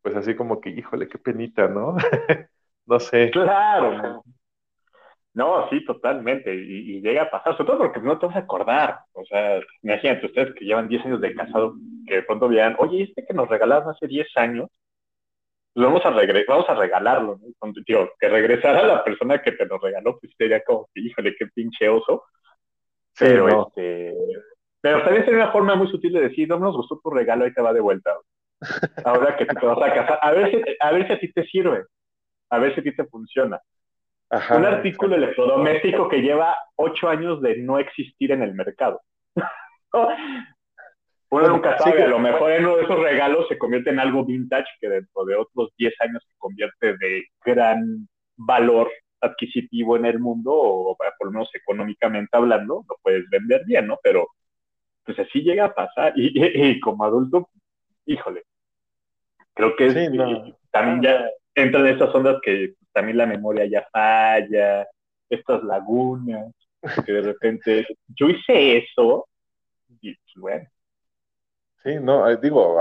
pues 0.02 0.16
así 0.16 0.36
como 0.36 0.62
que, 0.62 0.70
híjole, 0.70 1.08
qué 1.08 1.18
penita, 1.18 1.68
¿no? 1.68 1.96
No 2.86 3.00
sé. 3.00 3.32
Claro, 3.32 4.24
no. 5.34 5.70
Sí, 5.70 5.84
totalmente. 5.86 6.56
Y, 6.56 6.98
y 6.98 7.02
llega 7.02 7.24
a 7.24 7.30
pasar, 7.30 7.58
sobre 7.58 7.68
todo 7.68 7.78
porque 7.80 8.00
no 8.00 8.18
te 8.18 8.26
vas 8.26 8.36
a 8.36 8.40
acordar. 8.40 9.00
O 9.14 9.26
sea, 9.26 9.60
imagínate, 9.84 10.28
ustedes 10.28 10.56
que 10.56 10.66
llevan 10.66 10.88
10 10.88 11.06
años 11.06 11.22
de 11.22 11.36
casado, 11.36 11.76
que 12.08 12.16
de 12.16 12.24
pronto 12.24 12.48
vean, 12.48 12.76
oye, 12.80 13.04
este 13.04 13.26
que 13.26 13.34
nos 13.34 13.50
regalaron 13.50 13.90
hace 13.90 14.08
10 14.08 14.28
años, 14.38 14.70
pues 15.74 15.86
vamos 15.86 16.06
a, 16.06 16.12
regre 16.12 16.46
vamos 16.48 16.70
a 16.70 16.76
regalarlo. 16.76 17.38
¿no? 17.42 17.48
Cuando, 17.60 17.82
tío, 17.84 18.10
que 18.18 18.30
regresara 18.30 18.84
la 18.84 19.04
persona 19.04 19.42
que 19.42 19.52
te 19.52 19.66
lo 19.66 19.78
regaló, 19.78 20.18
pues 20.20 20.32
sería 20.38 20.64
como 20.64 20.88
que, 20.94 21.02
híjole, 21.02 21.36
qué 21.38 21.48
pinche 21.48 21.90
oso. 21.90 22.24
Sí, 23.14 23.26
Pero 23.26 23.48
no. 23.48 23.68
este. 23.68 24.16
Pero 24.80 25.04
también 25.04 25.26
sería 25.26 25.44
una 25.44 25.52
forma 25.52 25.76
muy 25.76 25.88
sutil 25.88 26.14
de 26.14 26.22
decir, 26.30 26.48
no 26.48 26.60
nos 26.60 26.78
gustó 26.78 27.00
tu 27.04 27.10
regalo, 27.10 27.44
ahí 27.44 27.54
te 27.54 27.62
va 27.62 27.74
de 27.74 27.82
vuelta. 27.82 28.16
ahora 29.06 29.36
que 29.36 29.46
te 29.46 29.66
vas 29.66 29.82
a 29.82 29.94
casar, 29.94 30.20
a 30.22 30.32
ver 30.32 30.52
si, 30.52 30.62
a 30.80 30.92
ver 30.92 31.08
si 31.08 31.14
a 31.14 31.20
ti 31.20 31.34
te 31.34 31.44
sirve, 31.46 31.84
a 32.50 32.60
ver 32.60 32.74
si 32.74 32.80
a 32.80 32.84
ti 32.84 32.96
te 32.96 33.06
funciona. 33.06 33.62
un 34.52 34.66
artículo 34.66 35.16
electrodoméstico 35.16 36.10
que 36.10 36.22
lleva 36.22 36.56
ocho 36.76 37.08
años 37.10 37.42
de 37.42 37.58
no 37.58 37.80
existir 37.80 38.32
en 38.32 38.42
el 38.42 38.54
mercado. 38.54 39.02
Uno 41.30 41.48
nunca 41.48 41.78
sabe, 41.78 42.04
a 42.04 42.08
lo 42.08 42.20
mejor 42.20 42.52
en 42.52 42.66
uno 42.66 42.78
de 42.78 42.84
esos 42.84 43.00
regalos 43.00 43.48
se 43.50 43.58
convierte 43.58 43.90
en 43.90 44.00
algo 44.00 44.24
vintage 44.24 44.68
que 44.80 44.88
dentro 44.88 45.26
de 45.26 45.36
otros 45.36 45.74
10 45.78 45.94
años 46.02 46.24
se 46.28 46.34
convierte 46.38 46.98
de 46.98 47.26
gran 47.44 48.08
valor 48.38 48.90
adquisitivo 49.22 49.98
en 49.98 50.06
el 50.06 50.20
mundo, 50.20 50.52
o 50.54 50.96
por 50.96 51.28
lo 51.28 51.32
menos 51.32 51.50
económicamente 51.54 52.38
hablando, 52.38 52.86
lo 52.88 52.98
puedes 53.02 53.28
vender 53.30 53.64
bien, 53.66 53.88
¿no? 53.88 53.98
Pero 54.04 54.28
pues 55.04 55.18
así 55.20 55.42
llega 55.42 55.66
a 55.66 55.74
pasar. 55.74 56.14
Y, 56.16 56.80
como 56.80 57.06
adulto, 57.06 57.50
híjole, 58.06 58.44
creo 59.54 59.76
que 59.76 59.88
también 60.72 61.02
ya 61.02 61.30
entran 61.56 61.88
esas 61.88 62.14
ondas 62.14 62.40
que 62.44 62.76
también 62.94 63.18
la 63.18 63.26
memoria 63.26 63.66
ya 63.66 63.88
falla, 63.92 64.88
estas 65.30 65.64
lagunas, 65.64 66.54
que 67.06 67.12
de 67.12 67.22
repente 67.22 67.88
yo 68.08 68.30
hice 68.30 68.78
eso, 68.78 69.28
y 70.02 70.14
pues, 70.14 70.34
bueno. 70.38 70.68
Sí, 71.84 71.96
no, 72.02 72.36
digo, 72.38 72.78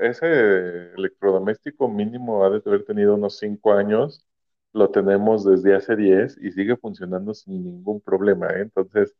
ese 0.00 0.92
electrodoméstico 0.94 1.88
mínimo 1.88 2.44
ha 2.44 2.50
de 2.50 2.62
haber 2.64 2.84
tenido 2.84 3.14
unos 3.14 3.38
cinco 3.38 3.72
años, 3.72 4.24
lo 4.72 4.90
tenemos 4.90 5.44
desde 5.44 5.74
hace 5.74 5.96
diez 5.96 6.36
y 6.40 6.50
sigue 6.52 6.76
funcionando 6.76 7.32
sin 7.34 7.64
ningún 7.64 8.00
problema, 8.00 8.48
¿eh? 8.50 8.62
entonces 8.62 9.14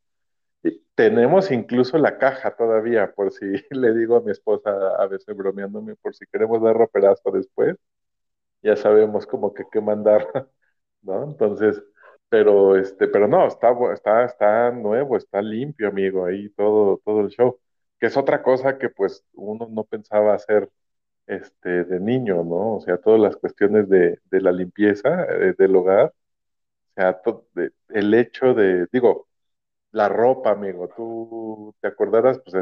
tenemos 0.94 1.50
incluso 1.52 1.96
la 1.98 2.18
caja 2.18 2.56
todavía, 2.56 3.12
por 3.12 3.30
si 3.32 3.46
le 3.70 3.94
digo 3.94 4.16
a 4.16 4.20
mi 4.20 4.32
esposa 4.32 4.70
a 4.98 5.06
veces 5.06 5.36
bromeándome, 5.36 5.94
por 5.96 6.14
si 6.14 6.26
queremos 6.26 6.60
dar 6.60 6.76
roperazo 6.76 7.30
después, 7.30 7.76
ya 8.62 8.76
sabemos 8.76 9.26
como 9.26 9.54
que 9.54 9.64
qué 9.72 9.80
mandar, 9.80 10.26
¿no? 11.02 11.24
Entonces, 11.24 11.82
pero 12.28 12.76
este, 12.76 13.08
pero 13.08 13.28
no, 13.28 13.46
está, 13.46 13.72
está, 13.94 14.24
está 14.24 14.70
nuevo, 14.72 15.16
está 15.16 15.42
limpio, 15.42 15.88
amigo, 15.88 16.26
ahí 16.26 16.50
todo, 16.50 17.00
todo 17.04 17.20
el 17.22 17.28
show, 17.30 17.58
que 17.98 18.06
es 18.06 18.16
otra 18.16 18.42
cosa 18.42 18.78
que 18.78 18.90
pues 18.90 19.24
uno 19.34 19.68
no 19.70 19.84
pensaba 19.84 20.34
hacer 20.34 20.70
este, 21.26 21.84
de 21.84 22.00
niño, 22.00 22.44
¿no? 22.44 22.76
O 22.76 22.80
sea, 22.82 22.98
todas 22.98 23.20
las 23.20 23.36
cuestiones 23.36 23.88
de, 23.88 24.20
de 24.30 24.40
la 24.40 24.52
limpieza 24.52 25.24
eh, 25.26 25.54
del 25.58 25.76
hogar, 25.76 26.14
o 26.90 26.94
sea, 26.94 27.20
el 27.90 28.14
hecho 28.14 28.54
de, 28.54 28.86
digo, 28.92 29.28
la 29.92 30.08
ropa, 30.08 30.52
amigo. 30.52 30.88
Tú 30.96 31.74
te 31.80 31.88
acordarás, 31.88 32.40
pues 32.40 32.54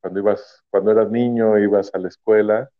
cuando 0.00 0.20
ibas, 0.20 0.64
cuando 0.70 0.92
eras 0.92 1.10
niño, 1.10 1.58
ibas 1.58 1.90
a 1.94 1.98
la 1.98 2.08
escuela, 2.08 2.70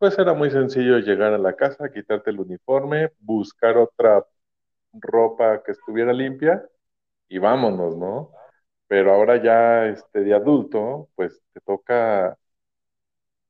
pues 0.00 0.18
era 0.18 0.34
muy 0.34 0.50
sencillo 0.52 0.98
llegar 1.00 1.34
a 1.34 1.38
la 1.38 1.56
casa, 1.56 1.92
quitarte 1.92 2.30
el 2.32 2.40
uniforme, 2.40 3.12
buscar 3.20 3.78
otra 3.78 4.26
ropa 4.94 5.62
que 5.64 5.72
estuviera 5.72 6.12
limpia 6.14 6.64
y 7.28 7.38
vámonos, 7.38 7.96
¿no? 7.98 8.32
Pero 8.88 9.12
ahora 9.14 9.42
ya 9.42 9.86
este, 9.88 10.20
de 10.22 10.34
adulto, 10.34 11.10
pues 11.16 11.42
te 11.54 11.60
toca 11.62 12.38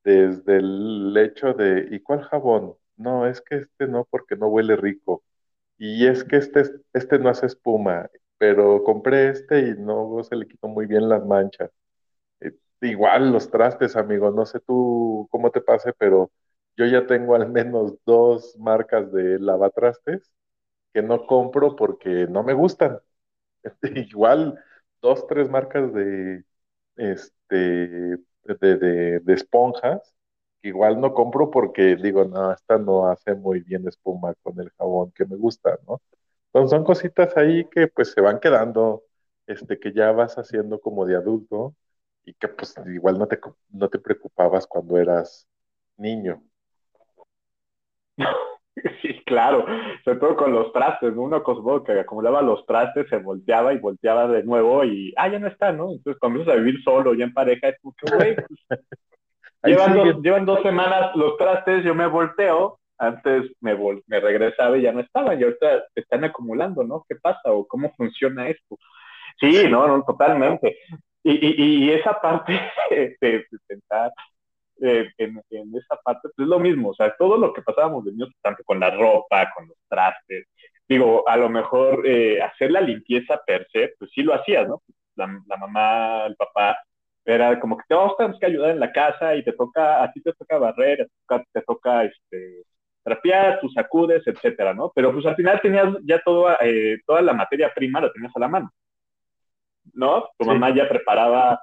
desde 0.04 0.56
el 0.58 1.16
hecho 1.16 1.52
de, 1.54 1.88
¿y 1.90 2.00
cuál 2.00 2.22
jabón? 2.22 2.74
No, 2.96 3.26
es 3.26 3.40
que 3.40 3.56
este 3.56 3.86
no, 3.86 4.04
porque 4.10 4.36
no 4.36 4.48
huele 4.48 4.76
rico. 4.76 5.22
Y 5.78 6.06
es 6.08 6.24
que 6.24 6.36
este, 6.38 6.64
este 6.94 7.18
no 7.20 7.30
hace 7.30 7.46
espuma 7.46 8.10
pero 8.38 8.84
compré 8.84 9.30
este 9.30 9.60
y 9.70 9.74
no 9.78 10.22
se 10.24 10.36
le 10.36 10.48
quitó 10.48 10.68
muy 10.68 10.86
bien 10.86 11.08
las 11.08 11.24
manchas. 11.26 11.70
Igual 12.82 13.30
los 13.32 13.50
trastes, 13.50 13.94
amigo, 13.96 14.30
no 14.30 14.46
sé 14.46 14.58
tú 14.60 15.28
cómo 15.30 15.50
te 15.50 15.60
pase, 15.60 15.92
pero 15.92 16.30
yo 16.76 16.86
ya 16.86 17.06
tengo 17.06 17.34
al 17.34 17.50
menos 17.50 17.94
dos 18.06 18.56
marcas 18.58 19.12
de 19.12 19.38
lavatrastes 19.38 20.32
que 20.94 21.02
no 21.02 21.26
compro 21.26 21.76
porque 21.76 22.26
no 22.28 22.42
me 22.44 22.54
gustan. 22.54 23.00
igual 23.96 24.58
dos, 25.02 25.26
tres 25.28 25.50
marcas 25.50 25.92
de, 25.94 26.44
este, 26.96 28.18
de, 28.44 29.20
de 29.20 29.34
esponjas 29.34 30.14
que 30.62 30.68
igual 30.68 31.00
no 31.00 31.14
compro 31.14 31.50
porque 31.50 31.96
digo, 31.96 32.24
no, 32.24 32.52
esta 32.52 32.78
no 32.78 33.06
hace 33.08 33.34
muy 33.34 33.60
bien 33.60 33.86
espuma 33.88 34.34
con 34.42 34.58
el 34.60 34.70
jabón 34.78 35.12
que 35.12 35.24
me 35.26 35.36
gusta, 35.36 35.78
¿no? 35.86 36.00
Entonces 36.48 36.70
son 36.76 36.84
cositas 36.84 37.36
ahí 37.36 37.66
que 37.70 37.88
pues 37.88 38.12
se 38.12 38.20
van 38.20 38.40
quedando, 38.40 39.04
este, 39.46 39.78
que 39.78 39.92
ya 39.92 40.12
vas 40.12 40.36
haciendo 40.38 40.80
como 40.80 41.06
de 41.06 41.16
adulto 41.16 41.74
y 42.24 42.34
que 42.34 42.48
pues 42.48 42.74
igual 42.86 43.18
no 43.18 43.26
te, 43.26 43.38
no 43.70 43.88
te 43.88 43.98
preocupabas 43.98 44.66
cuando 44.66 44.96
eras 44.98 45.48
niño. 45.96 46.42
Sí, 49.02 49.22
claro, 49.26 49.66
sobre 50.04 50.18
todo 50.20 50.36
con 50.36 50.52
los 50.52 50.72
trastes, 50.72 51.14
¿no? 51.14 51.22
Uno 51.22 51.42
cosmo 51.42 51.82
que 51.84 52.00
acumulaba 52.00 52.40
los 52.40 52.64
trastes, 52.66 53.08
se 53.08 53.16
volteaba 53.18 53.74
y 53.74 53.78
volteaba 53.78 54.26
de 54.28 54.42
nuevo 54.42 54.84
y, 54.84 55.12
ah, 55.16 55.28
ya 55.28 55.38
no 55.38 55.48
está, 55.48 55.72
¿no? 55.72 55.90
Entonces 55.90 56.18
comienzas 56.18 56.54
a 56.54 56.56
vivir 56.56 56.82
solo, 56.82 57.12
ya 57.12 57.24
en 57.24 57.34
pareja, 57.34 57.68
es 57.68 57.76
como 57.82 57.94
que, 57.94 58.16
güey, 58.16 58.36
pues, 58.36 58.48
llevan, 59.64 59.94
dos, 59.94 60.22
llevan 60.22 60.46
dos 60.46 60.62
semanas 60.62 61.14
los 61.14 61.36
trastes, 61.36 61.84
yo 61.84 61.94
me 61.94 62.06
volteo, 62.06 62.78
antes 62.96 63.50
me, 63.60 63.76
me 64.06 64.20
regresaba 64.20 64.78
y 64.78 64.82
ya 64.82 64.92
no 64.92 65.00
estaba, 65.00 65.34
y 65.34 65.42
ahorita 65.42 65.84
están 65.94 66.24
acumulando, 66.24 66.84
¿no? 66.84 67.04
¿Qué 67.08 67.16
pasa 67.16 67.52
o 67.52 67.66
cómo 67.66 67.92
funciona 67.96 68.48
esto? 68.48 68.78
Sí, 69.38 69.68
no, 69.68 69.86
no, 69.88 70.04
totalmente. 70.04 70.78
Y, 71.22 71.32
y, 71.32 71.84
y 71.84 71.90
esa 71.90 72.20
parte 72.20 72.52
de, 72.90 73.16
de 73.20 73.46
pensar 73.66 74.12
eh, 74.80 75.10
en, 75.18 75.42
en, 75.50 75.76
esa 75.76 75.96
parte, 75.96 76.28
pues 76.34 76.38
es 76.38 76.46
lo 76.46 76.58
mismo, 76.58 76.90
o 76.90 76.94
sea, 76.94 77.14
todo 77.18 77.36
lo 77.36 77.52
que 77.52 77.62
pasábamos 77.62 78.04
de 78.04 78.12
niños, 78.12 78.30
tanto 78.42 78.62
con 78.64 78.80
la 78.80 78.90
ropa, 78.90 79.52
con 79.54 79.68
los 79.68 79.76
trastes, 79.88 80.46
digo, 80.88 81.28
a 81.28 81.36
lo 81.36 81.48
mejor 81.50 82.06
eh, 82.06 82.40
hacer 82.42 82.70
la 82.70 82.80
limpieza 82.80 83.40
per 83.46 83.66
se, 83.72 83.94
pues 83.98 84.10
sí 84.14 84.22
lo 84.22 84.34
hacías, 84.34 84.66
¿no? 84.68 84.82
La, 85.16 85.26
la 85.46 85.56
mamá, 85.56 86.26
el 86.26 86.36
papá, 86.36 86.78
era 87.24 87.60
como 87.60 87.76
que 87.76 87.84
te 87.88 87.94
vamos 87.94 88.16
a 88.18 88.46
ayudar 88.46 88.70
en 88.70 88.80
la 88.80 88.92
casa 88.92 89.34
y 89.36 89.44
te 89.44 89.52
toca, 89.52 90.02
a 90.02 90.10
ti 90.12 90.20
te 90.22 90.32
toca 90.32 90.58
barrer, 90.58 90.98
te 90.98 91.10
toca, 91.26 91.44
te 91.52 91.62
toca 91.62 92.04
este, 92.04 92.64
trapeas, 93.02 93.60
tú 93.60 93.68
sacudes, 93.68 94.26
etcétera, 94.26 94.74
¿no? 94.74 94.90
Pero 94.94 95.12
pues 95.12 95.26
al 95.26 95.36
final 95.36 95.60
tenías 95.60 95.88
ya 96.04 96.20
todo, 96.24 96.50
eh, 96.60 96.98
toda 97.06 97.22
la 97.22 97.32
materia 97.34 97.72
prima, 97.74 98.00
la 98.00 98.12
tenías 98.12 98.32
a 98.34 98.40
la 98.40 98.48
mano, 98.48 98.72
¿no? 99.94 100.28
Tu 100.38 100.46
mamá 100.46 100.74
ya 100.74 100.88
preparaba 100.88 101.60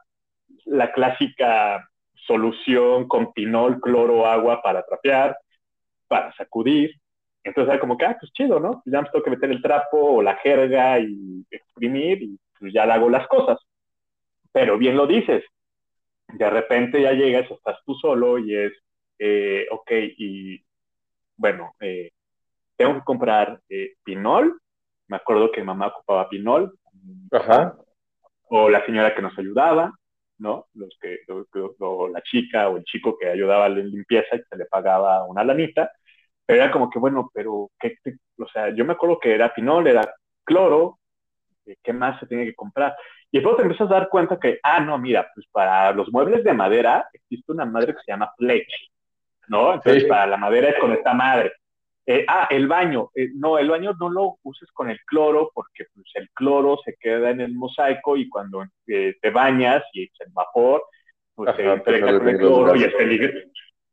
la 0.66 0.92
clásica 0.92 1.88
solución 2.14 3.08
con 3.08 3.34
pinol, 3.34 3.80
cloro, 3.80 4.28
agua 4.28 4.62
para 4.62 4.84
trapear, 4.84 5.38
para 6.08 6.34
sacudir. 6.36 6.92
Entonces 7.44 7.72
era 7.72 7.80
como 7.80 7.98
que, 7.98 8.06
ah, 8.06 8.18
pues 8.20 8.32
chido, 8.34 8.60
¿no? 8.60 8.82
Ya 8.86 9.02
me 9.02 9.10
tengo 9.10 9.24
que 9.24 9.30
meter 9.30 9.50
el 9.52 9.62
trapo 9.62 9.98
o 9.98 10.22
la 10.22 10.36
jerga 10.38 11.00
y 11.00 11.46
exprimir 11.50 12.22
y 12.22 12.38
pues 12.60 12.74
ya 12.74 12.86
le 12.86 12.94
hago 12.94 13.10
las 13.10 13.28
cosas. 13.28 13.58
Pero 14.52 14.78
bien 14.78 14.98
lo 14.98 15.08
dices, 15.08 15.44
de 16.28 16.50
repente 16.50 17.02
ya 17.02 17.14
llegas, 17.14 17.50
estás 17.50 17.78
tú 17.86 17.94
solo 17.96 18.38
y 18.38 18.56
es, 18.56 18.74
eh, 19.20 19.66
ok, 19.72 19.92
y 20.18 20.62
bueno, 21.38 21.74
eh, 21.80 22.12
tengo 22.76 22.96
que 22.96 23.06
comprar 23.06 23.62
eh, 23.70 23.94
pinol. 24.04 24.60
Me 25.08 25.18
acuerdo 25.18 25.52
que 25.52 25.64
mamá 25.64 25.88
ocupaba 25.88 26.28
pinol. 26.28 26.78
Ajá. 27.32 27.76
O 28.50 28.70
la 28.70 28.86
señora 28.86 29.14
que 29.14 29.22
nos 29.22 29.38
ayudaba, 29.38 29.92
¿no? 30.40 30.68
Los 30.74 30.98
que, 31.02 31.20
o, 31.80 32.08
la 32.10 32.22
chica 32.22 32.70
o 32.70 32.78
el 32.78 32.84
chico 32.84 33.18
que 33.18 33.30
ayudaba 33.30 33.68
en 33.68 33.90
limpieza 33.90 34.36
y 34.36 34.42
se 34.50 34.58
le 34.58 34.66
pagaba 34.66 35.26
una 35.26 35.44
lanita. 35.44 35.92
Pero 36.46 36.64
era 36.64 36.72
como 36.72 36.90
que, 36.90 37.00
bueno, 37.00 37.30
pero, 37.34 37.70
¿qué 37.80 37.98
o 38.38 38.48
sea, 38.48 38.70
yo 38.70 38.86
me 38.86 38.94
acuerdo 38.94 39.20
que 39.20 39.34
era 39.34 39.54
pinol, 39.54 39.88
era 39.88 40.14
cloro, 40.46 41.00
eh, 41.66 41.76
¿qué 41.84 41.94
más 41.94 42.20
se 42.20 42.28
tiene 42.28 42.46
que 42.46 42.56
comprar? 42.56 42.96
Y 43.32 43.40
después 43.40 43.58
te 43.58 43.64
empiezas 43.64 43.92
a 43.92 43.94
dar 43.96 44.10
cuenta 44.10 44.40
que, 44.40 44.60
ah, 44.64 44.80
no, 44.80 44.98
mira, 44.98 45.30
pues 45.34 45.46
para 45.52 45.92
los 45.92 46.12
muebles 46.12 46.44
de 46.44 46.54
madera 46.54 47.10
existe 47.12 47.52
una 47.52 47.66
madre 47.66 47.94
que 47.94 48.00
se 48.06 48.12
llama 48.12 48.32
fleche. 48.38 48.88
¿no? 49.48 49.74
Entonces, 49.74 50.06
para 50.06 50.28
la 50.28 50.38
madera 50.38 50.70
es 50.70 50.80
con 50.80 50.92
esta 50.94 51.14
madre. 51.14 51.54
Eh, 52.10 52.24
ah, 52.26 52.48
el 52.50 52.68
baño. 52.68 53.12
Eh, 53.14 53.32
no, 53.36 53.58
el 53.58 53.70
baño 53.70 53.94
no 54.00 54.10
lo 54.10 54.38
uses 54.44 54.72
con 54.72 54.90
el 54.90 54.98
cloro 55.06 55.52
porque 55.54 55.86
pues, 55.94 56.08
el 56.16 56.30
cloro 56.30 56.80
se 56.84 56.96
queda 56.98 57.32
en 57.32 57.42
el 57.42 57.54
mosaico 57.54 58.16
y 58.16 58.30
cuando 58.30 58.64
eh, 58.88 59.16
te 59.22 59.30
bañas 59.30 59.84
y 59.92 60.04
echas 60.04 60.34
vapor, 60.34 60.84
pues 61.36 61.54
se 61.58 61.66
entrega 61.66 62.18
con 62.18 62.30
el 62.30 62.38
cloro 62.38 62.76
y 62.78 62.84
es, 62.84 62.94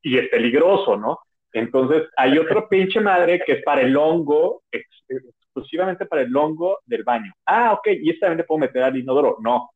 y 0.02 0.18
es 0.18 0.28
peligroso, 0.28 0.96
¿no? 0.96 1.18
Entonces, 1.52 2.04
hay 2.16 2.38
otro 2.38 2.68
pinche 2.70 3.00
madre 3.00 3.42
que 3.44 3.54
es 3.54 3.64
para 3.64 3.80
el 3.80 3.96
hongo, 3.96 4.62
exclusivamente 4.70 6.06
para 6.06 6.22
el 6.22 6.36
hongo 6.36 6.78
del 6.86 7.02
baño. 7.02 7.32
Ah, 7.44 7.72
ok, 7.72 7.88
y 8.00 8.10
esta 8.10 8.26
también 8.26 8.38
le 8.38 8.44
puedo 8.44 8.60
meter 8.60 8.84
al 8.84 8.96
inodoro. 8.96 9.38
No, 9.40 9.70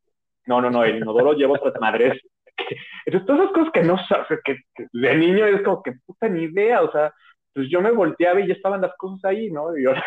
no, 0.47 0.61
no, 0.61 0.71
no, 0.71 0.85
el 0.85 0.99
inodoro 0.99 1.33
lleva 1.33 1.55
otras 1.55 1.75
madres 1.81 2.21
entonces, 3.07 3.27
todas 3.27 3.43
esas 3.43 3.53
cosas 3.53 3.73
que 3.73 3.83
no 3.83 3.99
sabes, 4.07 4.41
que, 4.45 4.59
de 4.93 5.17
niño 5.17 5.47
es 5.47 5.63
como 5.63 5.83
que 5.83 5.93
puta 6.07 6.29
ni 6.29 6.45
idea, 6.45 6.83
o 6.83 6.93
sea, 6.93 7.13
pues 7.59 7.71
yo 7.71 7.81
me 7.81 7.91
volteaba 7.91 8.41
y 8.41 8.47
ya 8.47 8.55
estaban 8.55 8.81
las 8.81 8.95
cosas 8.97 9.25
ahí, 9.25 9.51
¿no? 9.51 9.77
Y 9.77 9.85
ahora. 9.85 10.05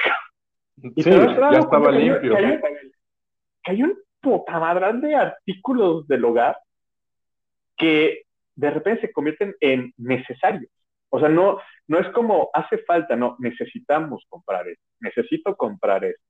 Y 0.96 1.04
sí, 1.04 1.10
ya 1.10 1.60
estaba 1.60 1.92
limpio. 1.92 2.34
Que 3.62 3.72
hay, 3.72 3.84
un, 3.84 4.00
puta 4.22 4.58
madrán 4.58 5.02
de 5.02 5.16
artículos 5.16 6.08
del 6.08 6.24
hogar 6.24 6.58
que 7.76 8.24
de 8.56 8.72
repente 8.72 9.02
se 9.02 9.12
convierten 9.12 9.54
en 9.60 9.94
necesarios. 9.98 10.72
O 11.10 11.20
sea, 11.20 11.28
no, 11.28 11.60
no 11.88 12.00
es 12.00 12.08
como 12.14 12.50
hace 12.54 12.78
falta, 12.78 13.18
no, 13.18 13.36
necesitamos 13.40 14.26
comprar 14.30 14.70
esto, 14.70 14.86
necesito 15.02 15.54
comprar 15.58 16.06
esto. 16.06 16.24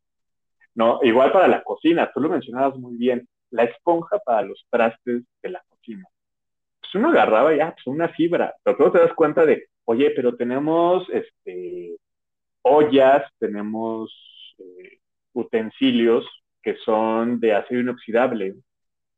No, 0.74 1.02
igual 1.04 1.32
para 1.32 1.48
la 1.48 1.64
cocina, 1.64 2.12
tú 2.12 2.20
lo 2.20 2.30
mencionabas 2.30 2.80
muy 2.80 2.98
bien, 2.98 3.28
la 3.52 3.66
esponja 3.66 4.18
para 4.26 4.42
los 4.42 4.66
trastes 4.72 5.24
de 5.44 5.50
la 5.50 5.62
cocina. 5.70 6.04
Pues 6.92 7.02
uno 7.02 7.14
agarraba 7.14 7.56
ya, 7.56 7.72
pues 7.72 7.88
una 7.88 8.10
fibra, 8.10 8.54
pero 8.64 8.78
luego 8.78 8.94
te 8.94 9.00
das 9.00 9.14
cuenta 9.14 9.46
de, 9.46 9.70
oye, 9.86 10.12
pero 10.12 10.36
tenemos 10.36 11.08
este, 11.10 11.96
ollas, 12.64 13.24
tenemos 13.40 14.14
eh, 14.58 15.00
utensilios 15.34 16.28
que 16.62 16.76
son 16.78 17.40
de 17.40 17.54
acero 17.54 17.80
inoxidable. 17.80 18.56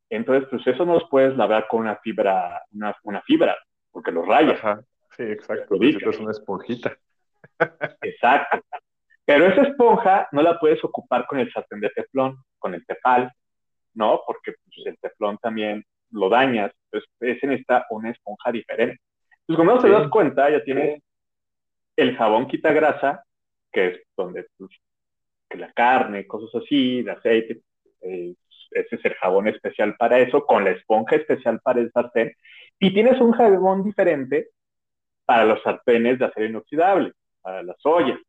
Entonces, 0.09 0.47
pues 0.51 0.67
eso 0.67 0.85
no 0.85 0.93
los 0.93 1.09
puedes 1.09 1.35
lavar 1.35 1.67
con 1.67 1.81
una 1.81 1.95
fibra, 1.95 2.61
una, 2.73 2.95
una 3.03 3.21
fibra, 3.23 3.57
porque 3.91 4.11
los 4.11 4.27
rayas. 4.27 4.59
Sí, 5.17 5.23
exacto. 5.23 5.75
Es 5.81 6.19
una 6.19 6.31
esponjita. 6.31 6.95
Exacto. 8.01 8.61
Pero 9.25 9.47
esa 9.47 9.63
esponja 9.63 10.27
no 10.31 10.41
la 10.41 10.59
puedes 10.59 10.83
ocupar 10.83 11.25
con 11.25 11.39
el 11.39 11.51
sartén 11.51 11.79
de 11.79 11.89
teflón, 11.89 12.37
con 12.59 12.73
el 12.73 12.85
tefal, 12.85 13.31
¿no? 13.93 14.21
Porque 14.25 14.53
pues, 14.63 14.85
el 14.85 14.97
teflón 14.99 15.37
también 15.37 15.83
lo 16.13 16.29
dañas. 16.29 16.71
Entonces, 16.85 17.09
ese 17.19 17.47
necesita 17.47 17.85
una 17.89 18.11
esponja 18.11 18.51
diferente. 18.51 19.01
Entonces, 19.41 19.57
como 19.57 19.75
no 19.75 19.81
te 19.81 19.89
das 19.89 20.09
cuenta, 20.09 20.49
ya 20.49 20.63
tienes 20.63 21.01
el 21.95 22.15
jabón 22.15 22.47
quita 22.47 22.71
grasa, 22.71 23.23
que 23.71 23.87
es 23.87 24.01
donde 24.15 24.47
pues, 24.57 24.71
que 25.49 25.57
la 25.57 25.71
carne, 25.73 26.25
cosas 26.25 26.63
así, 26.63 26.99
el 26.99 27.09
aceite, 27.09 27.61
eh, 28.01 28.33
ese 28.71 28.95
es 28.95 29.05
el 29.05 29.13
jabón 29.15 29.47
especial 29.47 29.95
para 29.97 30.19
eso, 30.19 30.45
con 30.45 30.63
la 30.63 30.71
esponja 30.71 31.15
especial 31.15 31.59
para 31.61 31.79
el 31.79 31.91
sartén, 31.91 32.33
y 32.79 32.93
tienes 32.93 33.19
un 33.21 33.31
jabón 33.33 33.83
diferente 33.83 34.49
para 35.25 35.45
los 35.45 35.61
sartenes 35.61 36.19
de 36.19 36.25
acero 36.25 36.47
inoxidable, 36.47 37.13
para 37.41 37.63
las 37.63 37.77
ollas. 37.83 38.19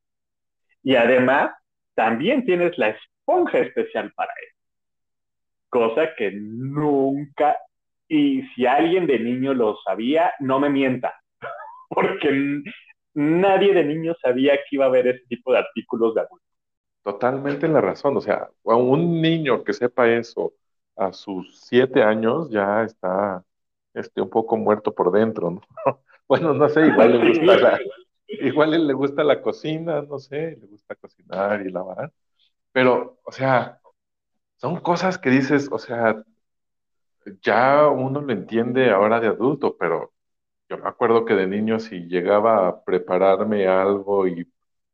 Y 0.82 0.96
además, 0.96 1.52
también 1.94 2.44
tienes 2.44 2.76
la 2.78 2.90
esponja 2.90 3.58
especial 3.58 4.12
para 4.14 4.32
eso. 4.46 4.58
Cosa 5.70 6.14
que 6.14 6.30
nunca, 6.32 7.56
y 8.08 8.42
si 8.54 8.66
alguien 8.66 9.06
de 9.06 9.18
niño 9.18 9.54
lo 9.54 9.76
sabía, 9.84 10.32
no 10.40 10.60
me 10.60 10.70
mienta, 10.70 11.14
porque 11.88 12.62
nadie 13.14 13.74
de 13.74 13.84
niño 13.84 14.14
sabía 14.20 14.56
que 14.56 14.76
iba 14.76 14.84
a 14.84 14.88
haber 14.88 15.06
ese 15.08 15.24
tipo 15.28 15.52
de 15.52 15.58
artículos 15.58 16.14
de 16.14 16.22
adultos. 16.22 16.48
Totalmente 17.02 17.68
la 17.68 17.80
razón, 17.80 18.16
o 18.16 18.20
sea, 18.20 18.48
a 18.64 18.76
un 18.76 19.20
niño 19.20 19.62
que 19.62 19.72
sepa 19.72 20.08
eso 20.08 20.54
a 20.96 21.12
sus 21.12 21.60
siete 21.60 22.02
años 22.02 22.50
ya 22.50 22.82
está 22.84 23.44
este, 23.92 24.20
un 24.20 24.30
poco 24.30 24.56
muerto 24.56 24.94
por 24.94 25.12
dentro, 25.12 25.50
¿no? 25.50 25.60
Bueno, 26.26 26.54
no 26.54 26.70
sé, 26.70 26.86
igual 26.86 27.20
le 27.20 27.28
gusta 27.28 27.58
la, 27.58 27.80
igual 28.26 28.86
le 28.86 28.94
gusta 28.94 29.22
la 29.22 29.42
cocina, 29.42 30.00
no 30.00 30.18
sé, 30.18 30.56
le 30.58 30.66
gusta 30.66 30.94
cocinar 30.94 31.60
y 31.60 31.70
lavar, 31.70 32.10
pero, 32.72 33.20
o 33.24 33.30
sea, 33.30 33.78
son 34.56 34.80
cosas 34.80 35.18
que 35.18 35.28
dices, 35.28 35.68
o 35.70 35.78
sea, 35.78 36.24
ya 37.42 37.88
uno 37.88 38.20
lo 38.20 38.32
entiende 38.32 38.90
ahora 38.90 39.20
de 39.20 39.28
adulto, 39.28 39.76
pero 39.78 40.12
yo 40.68 40.78
me 40.78 40.88
acuerdo 40.88 41.24
que 41.24 41.34
de 41.34 41.46
niño 41.46 41.80
si 41.80 42.00
llegaba 42.08 42.68
a 42.68 42.84
prepararme 42.84 43.66
algo 43.68 44.26
y 44.28 44.50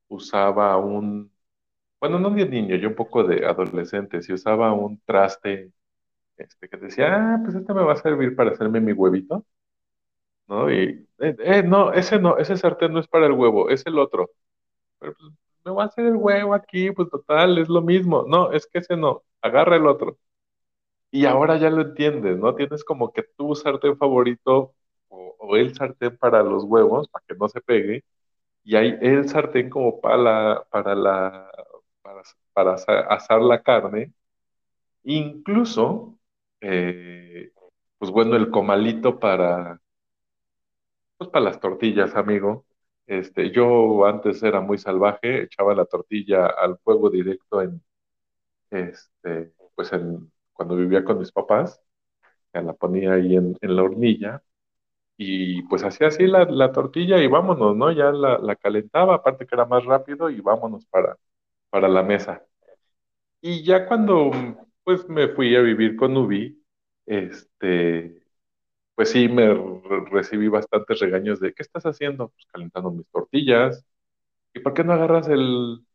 usaba 0.08 0.76
un, 0.78 1.32
bueno, 2.00 2.18
no 2.20 2.30
de 2.30 2.46
niño, 2.48 2.76
yo 2.76 2.88
un 2.90 2.94
poco 2.96 3.24
de 3.24 3.46
adolescente, 3.46 4.22
si 4.22 4.32
usaba 4.34 4.72
un 4.74 5.00
traste 5.06 5.72
este, 6.38 6.68
que 6.68 6.76
decía, 6.78 7.34
ah, 7.36 7.40
pues 7.44 7.56
este 7.56 7.74
me 7.74 7.82
va 7.84 7.94
a 7.94 7.96
servir 7.96 8.36
para 8.36 8.52
hacerme 8.52 8.80
mi 8.80 8.92
huevito, 8.92 9.46
¿no? 10.48 10.70
Y, 10.72 11.08
eh, 11.18 11.36
eh, 11.40 11.62
no, 11.62 11.92
ese 11.92 12.18
no, 12.18 12.36
ese 12.38 12.56
sartén 12.56 12.92
no 12.92 13.00
es 13.00 13.08
para 13.08 13.26
el 13.26 13.32
huevo, 13.32 13.70
es 13.70 13.86
el 13.86 13.98
otro. 13.98 14.30
Pero 15.00 15.14
pues, 15.18 15.32
me 15.64 15.72
voy 15.72 15.82
a 15.84 15.86
hacer 15.86 16.06
el 16.06 16.16
huevo 16.16 16.54
aquí, 16.54 16.92
pues 16.92 17.10
total, 17.10 17.58
es 17.58 17.68
lo 17.70 17.82
mismo. 17.82 18.24
No, 18.28 18.52
es 18.52 18.66
que 18.68 18.78
ese 18.80 18.96
no, 18.96 19.24
agarra 19.42 19.76
el 19.76 19.86
otro. 19.88 20.18
Y 21.10 21.26
ahora 21.26 21.56
ya 21.58 21.70
lo 21.70 21.82
entiendes, 21.82 22.38
¿no? 22.38 22.54
Tienes 22.54 22.84
como 22.84 23.12
que 23.12 23.22
tu 23.36 23.54
sartén 23.54 23.96
favorito 23.96 24.74
o, 25.08 25.56
el 25.56 25.74
sartén 25.74 26.16
para 26.16 26.42
los 26.42 26.64
huevos, 26.64 27.08
para 27.08 27.24
que 27.26 27.34
no 27.34 27.48
se 27.48 27.60
pegue, 27.60 28.04
y 28.64 28.76
hay 28.76 28.98
el 29.02 29.28
sartén 29.28 29.70
como 29.70 30.00
para 30.00 30.16
la, 30.18 30.66
para 30.70 30.94
la, 30.94 31.50
para, 32.02 32.22
para 32.54 32.74
asar 33.08 33.42
la 33.42 33.62
carne. 33.62 34.12
Incluso, 35.04 36.18
eh, 36.60 37.52
pues 37.98 38.10
bueno, 38.12 38.36
el 38.36 38.50
comalito 38.50 39.18
para, 39.20 39.80
pues 41.18 41.30
para 41.30 41.44
las 41.46 41.60
tortillas, 41.60 42.14
amigo. 42.16 42.66
Este, 43.06 43.50
yo 43.50 44.06
antes 44.06 44.42
era 44.42 44.60
muy 44.60 44.78
salvaje, 44.78 45.42
echaba 45.42 45.74
la 45.74 45.84
tortilla 45.86 46.46
al 46.46 46.78
fuego 46.78 47.10
directo 47.10 47.62
en, 47.62 47.82
este, 48.70 49.52
pues 49.74 49.92
en, 49.92 50.30
cuando 50.60 50.76
vivía 50.76 51.04
con 51.04 51.18
mis 51.18 51.32
papás, 51.32 51.80
la 52.52 52.74
ponía 52.74 53.14
ahí 53.14 53.34
en, 53.34 53.56
la 53.62 53.82
hornilla 53.82 54.42
y 55.16 55.62
pues 55.62 55.84
hacía 55.84 56.08
así 56.08 56.26
la, 56.26 56.72
tortilla 56.72 57.18
y 57.22 57.28
vámonos, 57.28 57.74
¿no? 57.74 57.90
Ya 57.92 58.12
la, 58.12 58.56
calentaba, 58.56 59.14
aparte 59.14 59.46
que 59.46 59.54
era 59.54 59.64
más 59.64 59.86
rápido 59.86 60.28
y 60.28 60.42
vámonos 60.42 60.84
para, 60.86 61.16
la 61.88 62.02
mesa. 62.02 62.44
Y 63.40 63.64
ya 63.64 63.86
cuando 63.86 64.30
pues 64.84 65.08
me 65.08 65.28
fui 65.28 65.56
a 65.56 65.62
vivir 65.62 65.96
con 65.96 66.14
Ubi, 66.14 66.62
este, 67.06 68.22
pues 68.94 69.10
sí 69.12 69.28
me 69.28 69.54
recibí 70.10 70.48
bastantes 70.48 71.00
regaños 71.00 71.40
de, 71.40 71.54
¿qué 71.54 71.62
estás 71.62 71.84
haciendo? 71.86 72.28
Pues 72.30 72.46
calentando 72.52 72.90
mis 72.90 73.08
tortillas. 73.08 73.82
¿Y 74.54 74.60
por 74.60 74.74
qué 74.74 74.84
no 74.84 74.92
agarras 74.92 75.28
el, 75.28 75.86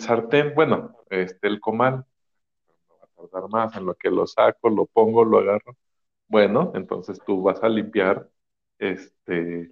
sartén? 0.00 0.54
Bueno, 0.54 0.96
este, 1.10 1.48
el 1.48 1.60
comal. 1.60 2.06
Tardar 3.28 3.50
más 3.50 3.76
en 3.76 3.86
lo 3.86 3.94
que 3.94 4.10
lo 4.10 4.26
saco, 4.26 4.68
lo 4.68 4.86
pongo, 4.86 5.24
lo 5.24 5.38
agarro. 5.38 5.76
Bueno, 6.28 6.72
entonces 6.74 7.20
tú 7.24 7.42
vas 7.42 7.62
a 7.62 7.68
limpiar 7.68 8.28
este 8.78 9.70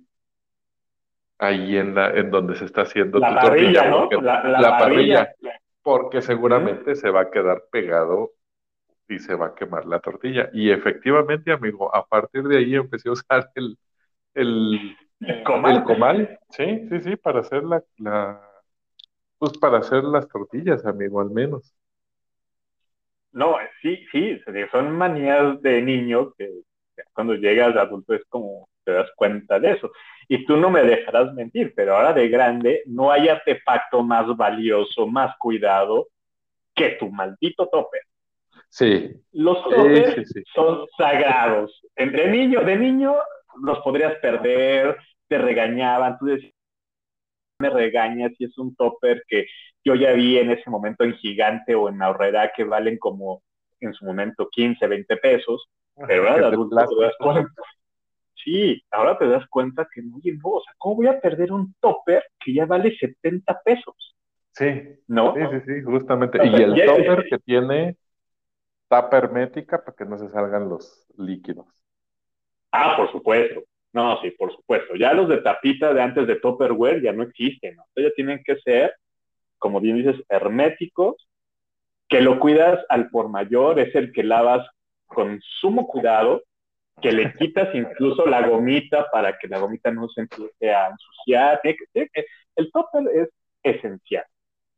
ahí 1.39 1.77
en 1.77 1.95
la 1.95 2.11
en 2.11 2.31
donde 2.31 2.55
se 2.55 2.67
está 2.67 2.83
haciendo 2.83 3.19
la 3.19 3.29
tu 3.31 3.35
parrilla, 3.35 3.89
¿no? 3.89 4.09
la, 4.11 4.79
parrilla, 4.79 5.35
porque 5.83 6.21
seguramente 6.21 6.95
se 6.95 7.11
va 7.11 7.23
a 7.23 7.31
quedar 7.31 7.65
pegado 7.71 8.33
y 9.09 9.19
se 9.19 9.35
va 9.35 9.47
a 9.47 9.55
quemar 9.55 9.87
la 9.87 10.01
tortilla. 10.01 10.51
Y 10.53 10.71
efectivamente, 10.71 11.51
amigo, 11.51 11.95
a 11.95 12.07
partir 12.07 12.45
de 12.45 12.59
ahí 12.59 12.75
empecé 12.75 13.09
a 13.09 13.13
usar 13.13 13.51
el, 13.55 13.77
el, 14.35 14.97
comal. 15.45 16.39
Sí, 16.51 16.87
sí, 16.89 17.01
sí, 17.01 17.17
para 17.17 17.41
hacer 17.41 17.65
la, 17.65 17.83
la, 17.97 18.41
pues 19.39 19.57
para 19.59 19.79
hacer 19.79 20.05
las 20.05 20.29
tortillas, 20.29 20.85
amigo, 20.85 21.21
al 21.21 21.31
menos. 21.31 21.75
No, 23.33 23.57
sí, 23.81 24.05
sí, 24.11 24.41
son 24.73 24.91
manías 24.91 25.61
de 25.63 25.81
niño 25.83 26.33
que 26.37 26.51
cuando 27.13 27.35
llegas 27.35 27.77
adulto 27.77 28.15
es 28.15 28.25
como 28.29 28.69
te 28.85 28.93
das 28.93 29.11
cuenta 29.17 29.59
de 29.59 29.73
eso. 29.73 29.91
Y 30.29 30.45
tú 30.45 30.57
no 30.57 30.71
me 30.71 30.83
dejarás 30.83 31.33
mentir, 31.35 31.73
pero 31.75 31.97
ahora 31.97 32.13
de 32.13 32.29
grande 32.29 32.83
no 32.87 33.11
hay 33.11 33.29
artefacto 33.29 34.03
más 34.03 34.27
valioso, 34.37 35.07
más 35.07 35.37
cuidado 35.39 36.09
que 36.75 36.91
tu 36.91 37.11
maldito 37.11 37.69
topper. 37.69 38.03
Sí. 38.69 39.11
Los 39.33 39.63
toppers 39.65 40.33
son 40.55 40.87
sagrados. 40.97 41.81
Entre 41.97 42.31
niño, 42.31 42.61
de 42.61 42.77
niño 42.77 43.17
los 43.63 43.81
podrías 43.81 44.15
perder, 44.17 44.97
te 45.29 45.39
regañaban, 45.39 46.19
tú 46.19 46.27
decías, 46.27 46.53
me 47.61 47.71
regañas 47.71 48.33
si 48.37 48.45
es 48.45 48.59
un 48.59 48.75
topper 48.75 49.23
que 49.29 49.47
yo 49.85 49.95
ya 49.95 50.13
vi 50.13 50.39
en 50.39 50.51
ese 50.51 50.69
momento 50.69 51.05
en 51.05 51.15
Gigante 51.15 51.75
o 51.75 51.89
en 51.89 52.03
Ahorrera 52.03 52.53
que 52.55 52.65
valen 52.65 52.99
como 52.99 53.43
en 53.81 53.95
su 53.95 54.05
momento 54.05 54.49
15, 54.51 54.87
20 54.87 55.17
pesos, 55.19 55.69
pero 56.07 56.29
ahora 56.29 56.49
adulto 56.49 56.77
te 56.77 57.03
das 57.03 57.15
cuenta. 57.19 57.63
Sí, 58.43 58.83
ahora 58.91 59.19
te 59.19 59.29
das 59.29 59.47
cuenta 59.49 59.87
que, 59.93 60.01
oye, 60.01 60.33
no, 60.43 60.51
o 60.51 60.63
sea, 60.63 60.73
¿cómo 60.79 60.97
voy 60.97 61.07
a 61.09 61.21
perder 61.21 61.53
un 61.53 61.75
topper 61.79 62.25
que 62.43 62.55
ya 62.55 62.65
vale 62.65 62.97
70 62.97 63.61
pesos? 63.63 64.17
Sí, 64.53 64.83
¿no? 65.09 65.35
Sí, 65.35 65.41
sí, 65.53 65.61
sí, 65.67 65.83
justamente. 65.83 66.39
y 66.43 66.55
el 66.55 66.87
topper 66.87 67.27
que 67.29 67.39
tiene 67.39 67.97
tapa 68.89 69.19
hermética 69.19 69.85
para 69.85 69.97
que 69.97 70.05
no 70.05 70.19
se 70.19 70.29
salgan 70.31 70.69
los 70.69 71.07
líquidos. 71.17 71.67
Ah, 72.73 72.95
por 72.97 73.11
supuesto. 73.13 73.63
No, 73.93 74.21
sí, 74.23 74.31
por 74.33 74.55
supuesto. 74.55 74.95
Ya 74.95 75.13
los 75.13 75.29
de 75.29 75.39
tapita 75.39 75.93
de 75.93 76.03
antes 76.03 76.27
de 76.27 76.37
Topperware 76.37 77.03
ya 77.03 77.13
no 77.13 77.25
existen, 77.25 77.77
¿no? 77.77 77.85
ya 77.97 78.11
tienen 78.15 78.43
que 78.45 78.57
ser, 78.57 78.95
como 79.59 79.81
bien 79.81 79.97
dices, 79.97 80.23
herméticos, 80.29 81.29
que 82.09 82.21
lo 82.21 82.39
cuidas 82.39 82.85
al 82.89 83.11
por 83.11 83.29
mayor, 83.29 83.79
es 83.81 83.95
el 83.95 84.13
que 84.13 84.23
lavas 84.23 84.67
con 85.07 85.41
sumo 85.61 85.87
cuidado, 85.89 86.43
que 87.03 87.13
le 87.13 87.35
quitas 87.39 87.75
incluso 87.75 88.27
la 88.27 88.47
gomita 88.47 89.11
para 89.11 89.39
que 89.39 89.49
la 89.49 89.59
gomita 89.59 89.91
no 89.91 90.09
se 90.09 90.23
empiece 90.23 90.73
a 90.73 90.89
ensuciar. 90.89 91.61
El 91.65 92.71
topper 92.73 93.05
es 93.15 93.29
esencial 93.63 94.25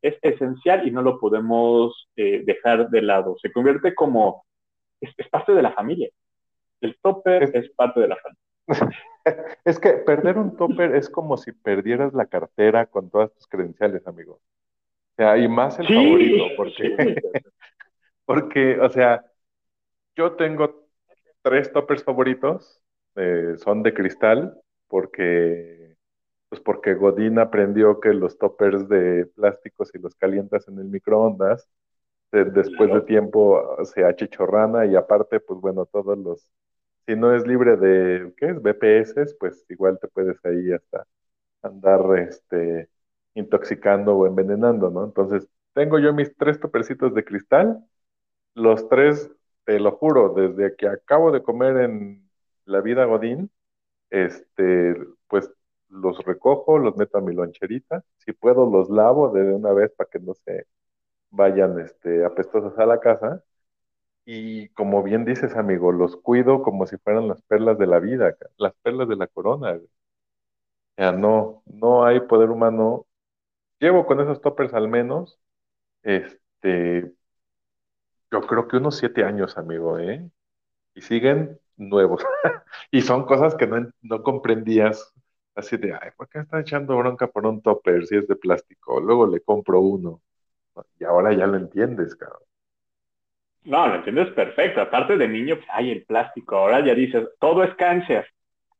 es 0.02 0.18
esencial 0.20 0.86
y 0.86 0.90
no 0.90 1.00
lo 1.00 1.18
podemos 1.18 2.08
eh, 2.16 2.42
dejar 2.44 2.90
de 2.90 3.02
lado. 3.02 3.36
Se 3.40 3.52
convierte 3.52 3.94
como, 3.94 4.44
es, 5.00 5.14
parte 5.30 5.52
de 5.54 5.62
la 5.62 5.72
familia. 5.72 6.10
El 6.80 6.98
topper 7.00 7.50
es, 7.54 7.70
parte 7.70 8.00
de 8.00 8.08
la 8.08 8.16
familia. 8.16 8.42
Es 9.64 9.78
que 9.78 9.92
perder 9.94 10.38
un 10.38 10.56
topper 10.56 10.94
es 10.96 11.08
como 11.10 11.36
si 11.36 11.52
perdieras 11.52 12.12
la 12.14 12.26
cartera 12.26 12.86
con 12.86 13.10
todas 13.10 13.32
tus 13.34 13.46
credenciales, 13.46 14.06
amigo. 14.06 14.34
O 14.34 14.40
sea, 15.16 15.38
y 15.38 15.48
más 15.48 15.78
el 15.80 15.88
Sí, 15.88 15.92
favorito, 15.92 16.54
porque, 16.56 16.96
porque, 18.24 18.78
o 18.80 18.88
sea, 18.90 19.24
yo 20.16 20.34
tengo 20.36 20.88
tres 21.42 21.72
toppers 21.72 22.04
favoritos, 22.04 22.82
eh, 23.16 23.54
son 23.58 23.82
de 23.82 23.94
cristal, 23.94 24.60
porque, 24.88 25.96
pues 26.50 26.60
porque 26.62 26.94
Godín 26.94 27.38
aprendió 27.40 28.00
que 28.00 28.10
los 28.14 28.38
toppers 28.38 28.88
de 28.88 29.26
plástico, 29.36 29.84
si 29.84 29.98
los 29.98 30.14
calientas 30.16 30.68
en 30.68 30.78
el 30.78 30.86
microondas, 30.86 31.68
de- 32.32 32.46
después 32.46 32.92
de 32.92 33.02
tiempo 33.02 33.76
se 33.84 34.04
achicharrana 34.04 34.86
y 34.86 34.96
aparte, 34.96 35.40
pues 35.40 35.60
bueno, 35.60 35.86
todos 35.86 36.18
los, 36.18 36.48
si 37.06 37.16
no 37.16 37.34
es 37.34 37.46
libre 37.46 37.76
de, 37.76 38.32
¿qué 38.36 38.46
es? 38.50 38.62
BPS, 38.62 39.34
pues 39.38 39.64
igual 39.68 39.98
te 40.00 40.08
puedes 40.08 40.38
ahí 40.44 40.72
hasta 40.72 41.06
andar, 41.62 42.02
este, 42.18 42.90
intoxicando 43.34 44.16
o 44.16 44.26
envenenando, 44.26 44.90
¿no? 44.90 45.04
Entonces, 45.04 45.48
tengo 45.74 45.98
yo 46.00 46.12
mis 46.14 46.36
tres 46.36 46.60
topercitos 46.60 47.14
de 47.14 47.24
cristal, 47.24 47.84
los 48.54 48.88
tres, 48.88 49.30
te 49.64 49.78
lo 49.80 49.92
juro, 49.92 50.34
desde 50.34 50.76
que 50.76 50.88
acabo 50.88 51.32
de 51.32 51.42
comer 51.42 51.76
en 51.78 52.28
la 52.64 52.80
vida 52.80 53.04
Godín, 53.06 53.50
este, 54.10 54.96
pues 55.28 55.50
los 55.88 56.18
recojo, 56.24 56.78
los 56.78 56.96
meto 56.96 57.18
a 57.18 57.20
mi 57.22 57.34
loncherita, 57.34 58.04
si 58.18 58.32
puedo 58.32 58.70
los 58.70 58.90
lavo 58.90 59.30
de 59.30 59.42
una 59.54 59.72
vez 59.72 59.92
para 59.96 60.10
que 60.10 60.20
no 60.20 60.34
se 60.34 60.66
vayan, 61.30 61.78
este, 61.80 62.24
apestosos 62.24 62.78
a 62.78 62.86
la 62.86 63.00
casa. 63.00 63.44
Y 64.24 64.68
como 64.70 65.02
bien 65.04 65.24
dices, 65.24 65.54
amigo, 65.56 65.92
los 65.92 66.16
cuido 66.16 66.62
como 66.62 66.86
si 66.86 66.96
fueran 66.98 67.28
las 67.28 67.40
perlas 67.42 67.78
de 67.78 67.86
la 67.86 68.00
vida, 68.00 68.36
las 68.56 68.74
perlas 68.82 69.08
de 69.08 69.16
la 69.16 69.28
corona. 69.28 69.72
güey. 69.74 69.86
O 69.86 69.88
sea, 70.96 71.12
no, 71.12 71.62
no 71.66 72.04
hay 72.04 72.20
poder 72.20 72.50
humano. 72.50 73.06
Llevo 73.80 74.06
con 74.06 74.20
esos 74.20 74.40
toppers 74.42 74.74
al 74.74 74.88
menos, 74.88 75.40
este, 76.02 77.14
yo 78.30 78.40
creo 78.42 78.68
que 78.68 78.76
unos 78.76 78.96
siete 78.98 79.24
años, 79.24 79.56
amigo, 79.58 79.98
¿eh? 79.98 80.30
Y 80.94 81.02
siguen 81.02 81.60
nuevos. 81.76 82.24
Y 82.92 83.02
son 83.02 83.26
cosas 83.26 83.56
que 83.56 83.66
no, 83.68 83.90
no 84.02 84.22
comprendías. 84.22 85.12
Así 85.56 85.76
de, 85.78 85.94
ay, 85.94 86.10
¿por 86.16 86.28
qué 86.30 86.40
está 86.40 86.60
echando 86.60 86.96
bronca 86.98 87.28
por 87.28 87.46
un 87.46 87.62
topper 87.62 88.06
si 88.06 88.16
es 88.16 88.28
de 88.28 88.36
plástico? 88.36 89.00
Luego 89.00 89.26
le 89.26 89.40
compro 89.42 89.80
uno. 89.80 90.22
Y 91.00 91.04
ahora 91.04 91.34
ya 91.34 91.46
lo 91.46 91.56
entiendes, 91.58 92.16
cabrón. 92.16 92.42
No, 93.64 93.86
lo 93.86 93.96
entiendes 93.96 94.30
perfecto. 94.30 94.80
Aparte 94.80 95.16
de 95.16 95.28
niño, 95.28 95.56
pues, 95.56 95.68
ay, 95.72 95.90
el 95.90 96.04
plástico. 96.04 96.56
Ahora 96.56 96.84
ya 96.84 96.94
dices, 96.94 97.28
todo 97.38 97.62
es 97.62 97.74
cáncer. 97.74 98.26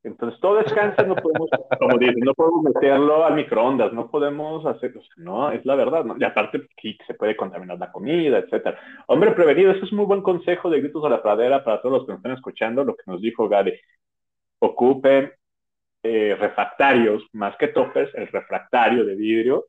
Entonces, 0.05 0.41
todo 0.41 0.59
es 0.59 0.73
cáncer, 0.73 1.07
no 1.07 1.15
podemos, 1.15 1.49
como 1.79 1.97
dices, 1.99 2.17
no 2.25 2.35
podemos 2.35 2.63
meterlo 2.65 3.25
al 3.25 3.35
microondas, 3.35 3.93
no 3.93 4.11
podemos 4.11 4.67
hacer, 4.67 4.97
o 4.97 5.01
sea, 5.01 5.15
no, 5.17 5.53
es 5.53 5.65
la 5.65 5.77
verdad, 5.77 6.05
¿no? 6.05 6.17
Y 6.19 6.25
aparte, 6.25 6.67
sí, 6.81 6.99
se 7.07 7.15
puede 7.15 7.37
contaminar 7.37 7.79
la 7.79 7.93
comida, 7.93 8.39
etcétera. 8.39 8.81
Hombre 9.07 9.31
prevenido, 9.31 9.71
eso 9.71 9.85
es 9.85 9.93
muy 9.93 10.05
buen 10.05 10.23
consejo 10.23 10.71
de 10.71 10.81
Gritos 10.81 11.05
a 11.05 11.09
la 11.09 11.23
Pradera 11.23 11.63
para 11.63 11.81
todos 11.81 11.99
los 11.99 12.07
que 12.07 12.13
nos 12.13 12.19
están 12.19 12.33
escuchando, 12.33 12.83
lo 12.83 12.97
que 12.97 13.05
nos 13.07 13.21
dijo 13.21 13.49
Gade. 13.49 13.81
Ocupen 14.59 15.33
eh, 16.03 16.37
refractarios, 16.39 17.25
más 17.33 17.57
que 17.57 17.69
toppers, 17.69 18.13
el 18.17 18.27
refractario 18.27 19.05
de 19.05 19.15
vidrio, 19.15 19.67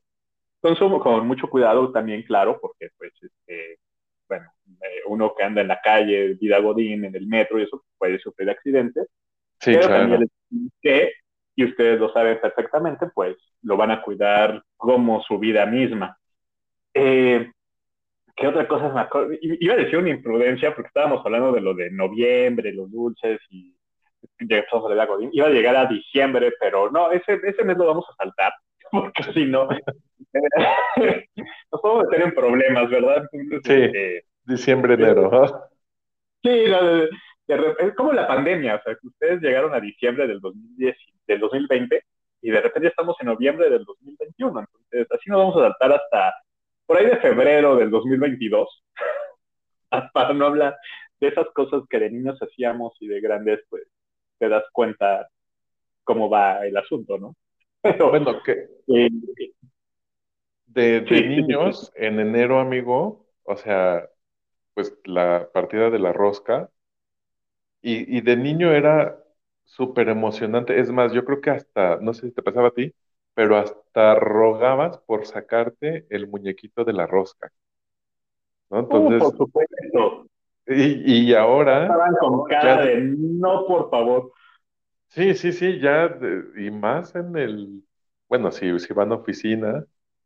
consumo 0.60 0.98
con 0.98 1.26
mucho 1.28 1.48
cuidado 1.48 1.92
también, 1.92 2.24
claro, 2.24 2.58
porque 2.60 2.88
pues, 2.98 3.12
este, 3.22 3.78
bueno, 4.28 4.46
eh, 4.82 5.02
uno 5.08 5.34
que 5.36 5.44
anda 5.44 5.60
en 5.62 5.68
la 5.68 5.80
calle, 5.82 6.34
vida 6.34 6.58
godín, 6.60 7.04
en 7.04 7.14
el 7.16 7.26
metro 7.26 7.58
y 7.58 7.64
eso 7.64 7.84
puede 7.98 8.18
sufrir 8.18 8.50
accidentes, 8.50 9.08
Sí, 9.60 9.78
pero 9.78 9.80
claro. 9.80 9.92
también 9.92 10.28
que, 10.82 11.12
y 11.56 11.64
ustedes 11.64 12.00
lo 12.00 12.12
saben 12.12 12.40
perfectamente, 12.40 13.08
pues 13.14 13.36
lo 13.62 13.76
van 13.76 13.90
a 13.92 14.02
cuidar 14.02 14.62
como 14.76 15.22
su 15.22 15.38
vida 15.38 15.66
misma. 15.66 16.18
Eh, 16.94 17.50
¿Qué 18.36 18.46
otra 18.48 18.66
cosa 18.68 19.00
acuerdo? 19.00 19.32
I- 19.34 19.58
Iba 19.60 19.74
a 19.74 19.76
decir 19.78 19.98
una 19.98 20.10
imprudencia 20.10 20.74
porque 20.74 20.88
estábamos 20.88 21.24
hablando 21.24 21.52
de 21.52 21.60
lo 21.60 21.74
de 21.74 21.90
noviembre, 21.90 22.72
los 22.72 22.90
dulces 22.90 23.40
y 23.50 23.76
llegamos 24.40 24.90
a 24.90 24.94
la 24.94 25.06
Godín. 25.06 25.30
Iba 25.32 25.48
a 25.48 25.50
llegar 25.50 25.76
a 25.76 25.86
diciembre, 25.86 26.52
pero 26.60 26.90
no, 26.90 27.12
ese, 27.12 27.40
ese 27.44 27.64
mes 27.64 27.76
lo 27.78 27.86
vamos 27.86 28.06
a 28.10 28.16
saltar 28.24 28.52
porque 28.90 29.22
si 29.32 29.44
no, 29.46 29.68
nos 31.72 31.80
podemos 31.80 32.04
meter 32.08 32.26
en 32.26 32.34
problemas, 32.34 32.90
¿verdad? 32.90 33.26
Entonces, 33.32 33.62
Sí. 33.64 33.82
este, 33.84 34.24
Diciembre, 34.44 34.94
enero. 34.94 35.30
¿ah? 35.32 35.68
Sí, 36.42 36.64
no, 36.68 36.84
de- 36.84 37.08
de 37.46 37.74
es 37.78 37.94
como 37.94 38.12
la 38.12 38.26
pandemia, 38.26 38.76
o 38.76 38.82
sea, 38.82 38.94
que 38.94 39.06
ustedes 39.06 39.40
llegaron 39.40 39.74
a 39.74 39.80
diciembre 39.80 40.26
del 40.26 40.40
2010, 40.40 40.96
del 41.26 41.40
2020 41.40 42.02
y 42.42 42.50
de 42.50 42.60
repente 42.60 42.86
ya 42.86 42.90
estamos 42.90 43.16
en 43.20 43.26
noviembre 43.28 43.70
del 43.70 43.84
2021, 43.84 44.60
entonces 44.60 45.06
así 45.10 45.30
nos 45.30 45.38
vamos 45.40 45.56
a 45.56 45.60
adaptar 45.60 45.92
hasta 45.92 46.34
por 46.86 46.98
ahí 46.98 47.06
de 47.06 47.16
febrero 47.16 47.76
del 47.76 47.90
2022, 47.90 48.84
para 50.12 50.34
no 50.34 50.46
hablar 50.46 50.76
de 51.20 51.28
esas 51.28 51.46
cosas 51.54 51.82
que 51.88 51.98
de 51.98 52.10
niños 52.10 52.38
hacíamos 52.42 52.94
y 53.00 53.08
de 53.08 53.20
grandes, 53.22 53.60
pues 53.70 53.84
te 54.38 54.48
das 54.48 54.64
cuenta 54.72 55.28
cómo 56.02 56.28
va 56.28 56.66
el 56.66 56.76
asunto, 56.76 57.16
¿no? 57.18 57.34
Pero, 57.98 58.10
Bueno, 58.10 58.42
que 58.42 58.68
eh, 58.88 59.08
de, 60.66 61.00
de 61.00 61.20
Sí, 61.20 61.32
sí, 61.34 61.42
sí, 61.46 61.54
niños, 61.54 61.90
en 61.94 62.20
enero, 62.20 62.60
amigo, 62.60 63.26
o 63.44 63.56
sea, 63.56 64.08
pues 64.74 64.94
la 65.06 65.50
partida 65.52 65.90
de 65.90 65.98
la 66.00 66.12
rosca, 66.12 66.70
y, 67.82 68.18
y 68.18 68.20
de 68.22 68.36
niño 68.36 68.72
era 68.72 69.18
súper 69.64 70.08
emocionante. 70.08 70.80
Es 70.80 70.90
más, 70.90 71.12
yo 71.12 71.24
creo 71.24 71.40
que 71.40 71.50
hasta, 71.50 71.96
no 72.00 72.14
sé 72.14 72.28
si 72.28 72.32
te 72.34 72.42
pasaba 72.42 72.68
a 72.68 72.70
ti, 72.72 72.94
pero 73.34 73.56
hasta 73.56 74.14
rogabas 74.16 74.98
por 75.06 75.26
sacarte 75.26 76.06
el 76.10 76.28
muñequito 76.28 76.84
de 76.84 76.92
la 76.92 77.06
rosca, 77.06 77.52
¿no? 78.70 78.78
uh, 78.88 79.10
Entonces, 79.10 79.16
por 79.18 79.36
supuesto, 79.36 80.26
y, 80.66 81.30
y 81.30 81.34
ahora, 81.34 81.98
estaban 81.98 82.14
con 82.20 82.48
ya, 82.58 82.58
cara 82.60 82.76
de 82.78 83.00
no, 83.18 83.66
por 83.66 83.90
favor. 83.90 84.32
Sí, 85.14 85.34
sí, 85.34 85.52
sí, 85.52 85.80
ya, 85.80 86.16
y 86.56 86.70
más 86.70 87.14
en 87.14 87.36
el, 87.36 87.84
bueno, 88.28 88.50
si, 88.52 88.78
si 88.78 88.92
van 88.92 89.12
a 89.12 89.16
oficina, 89.16 89.80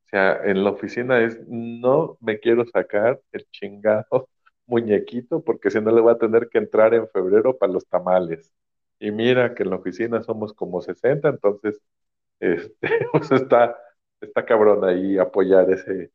o 0.06 0.08
sea, 0.10 0.40
en 0.44 0.64
la 0.64 0.70
oficina 0.70 1.20
es, 1.22 1.38
no 1.48 2.16
me 2.20 2.38
quiero 2.40 2.64
sacar 2.66 3.20
el 3.32 3.46
chingado 3.50 4.28
muñequito 4.66 5.42
porque 5.42 5.70
si 5.70 5.80
no 5.80 5.90
le 5.92 6.00
voy 6.00 6.12
a 6.12 6.18
tener 6.18 6.48
que 6.48 6.58
entrar 6.58 6.94
en 6.94 7.08
febrero 7.08 7.56
para 7.56 7.72
los 7.72 7.86
tamales. 7.86 8.52
Y 9.00 9.10
mira 9.12 9.54
que 9.54 9.62
en 9.62 9.70
la 9.70 9.76
oficina 9.76 10.22
somos 10.22 10.52
como 10.54 10.80
60, 10.82 11.28
entonces, 11.28 11.80
este, 12.40 13.06
pues 13.12 13.30
está, 13.32 13.76
está 14.20 14.44
cabrón 14.46 14.84
ahí 14.84 15.18
apoyar 15.18 15.70
ese, 15.72 16.12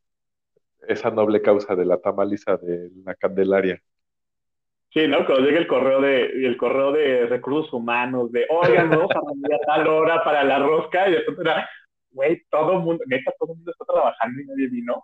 esa 0.88 1.12
noble 1.12 1.41
causa 1.41 1.75
de 1.75 1.86
la 1.86 1.97
tamaliza 1.99 2.57
de 2.57 2.91
la 3.05 3.15
Candelaria. 3.15 3.81
Sí, 4.93 5.08
¿no? 5.08 5.25
Cuando 5.25 5.45
llega 5.47 5.58
el 5.60 5.67
correo 5.67 6.01
de, 6.01 6.25
el 6.25 6.56
correo 6.56 6.91
de 6.91 7.25
recursos 7.25 7.73
humanos, 7.73 8.32
de, 8.32 8.45
oigan, 8.49 8.91
vamos 8.91 9.10
a 9.10 9.21
reunir 9.21 9.53
a 9.56 9.60
tal 9.65 9.88
hora 9.88 10.23
para 10.23 10.43
la 10.43 10.60
rosca, 10.60 11.10
y 11.10 11.15
era, 11.15 11.67
güey, 12.12 12.43
todo 12.51 12.73
el 12.73 12.79
mundo, 12.79 13.03
neta, 13.08 13.34
todo 13.39 13.53
el 13.53 13.58
mundo 13.58 13.71
está 13.71 13.86
trabajando 13.86 14.39
y 14.39 14.45
nadie 14.45 14.67
vino. 14.69 15.03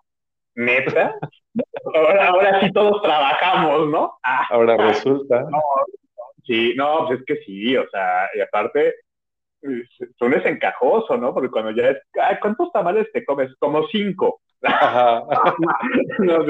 ¿Neta? 0.54 1.16
Ahora, 1.94 2.28
ahora 2.28 2.60
sí 2.60 2.70
todos 2.72 3.02
trabajamos, 3.02 3.88
¿no? 3.88 4.18
Ah, 4.22 4.46
Ahora 4.50 4.76
resulta, 4.76 5.40
no, 5.42 5.60
sí, 6.44 6.74
no, 6.76 7.06
pues 7.06 7.20
es 7.20 7.26
que 7.26 7.36
sí, 7.44 7.76
o 7.76 7.88
sea, 7.88 8.28
y 8.34 8.40
aparte, 8.40 8.94
es 9.62 10.20
un 10.20 10.30
desencajoso, 10.30 11.16
¿no? 11.16 11.34
Porque 11.34 11.50
cuando 11.50 11.70
ya 11.72 11.90
es, 11.90 11.98
ay, 12.22 12.36
¿cuántos 12.40 12.70
tamales 12.70 13.10
te 13.12 13.24
comes? 13.24 13.52
Como 13.58 13.86
cinco. 13.88 14.40
Ajá, 14.62 15.24
No, 16.18 16.44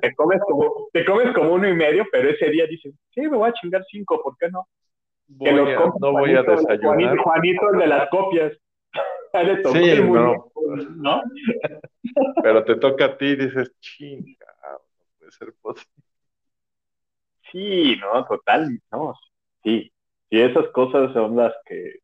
te, 0.00 0.14
comes 0.14 0.40
como, 0.46 0.88
te 0.92 1.04
comes 1.04 1.34
como 1.34 1.52
uno 1.54 1.68
y 1.68 1.74
medio, 1.74 2.04
pero 2.12 2.28
ese 2.30 2.50
día 2.50 2.66
dices, 2.66 2.94
sí, 3.14 3.22
me 3.22 3.36
voy 3.36 3.48
a 3.50 3.52
chingar 3.54 3.84
cinco, 3.90 4.22
¿por 4.22 4.36
qué 4.38 4.48
no? 4.50 4.66
Que 5.42 5.52
los 5.52 5.68
a- 5.68 5.92
no 6.00 6.12
voy 6.12 6.34
a 6.34 6.42
Juanito, 6.42 6.50
desayunar. 6.50 6.96
Juanito, 6.96 7.22
Juanito, 7.22 7.70
el 7.72 7.78
de 7.78 7.86
las 7.86 8.08
copias. 8.10 8.52
Sí, 9.72 9.88
el 9.90 10.12
no. 10.12 10.46
¿no? 10.96 11.22
Pero 12.42 12.64
te 12.64 12.76
toca 12.76 13.06
a 13.06 13.16
ti 13.18 13.26
y 13.26 13.36
dices, 13.36 13.72
chinga, 13.80 14.46
no 14.70 14.78
puede 15.18 15.32
ser 15.32 15.54
posible. 15.60 15.90
Sí, 17.50 17.96
no, 18.00 18.24
total, 18.26 18.78
no, 18.92 19.14
sí. 19.62 19.90
Y 20.30 20.40
esas 20.40 20.68
cosas 20.68 21.12
son 21.12 21.36
las 21.36 21.52
que, 21.66 21.84
eh, 21.88 21.96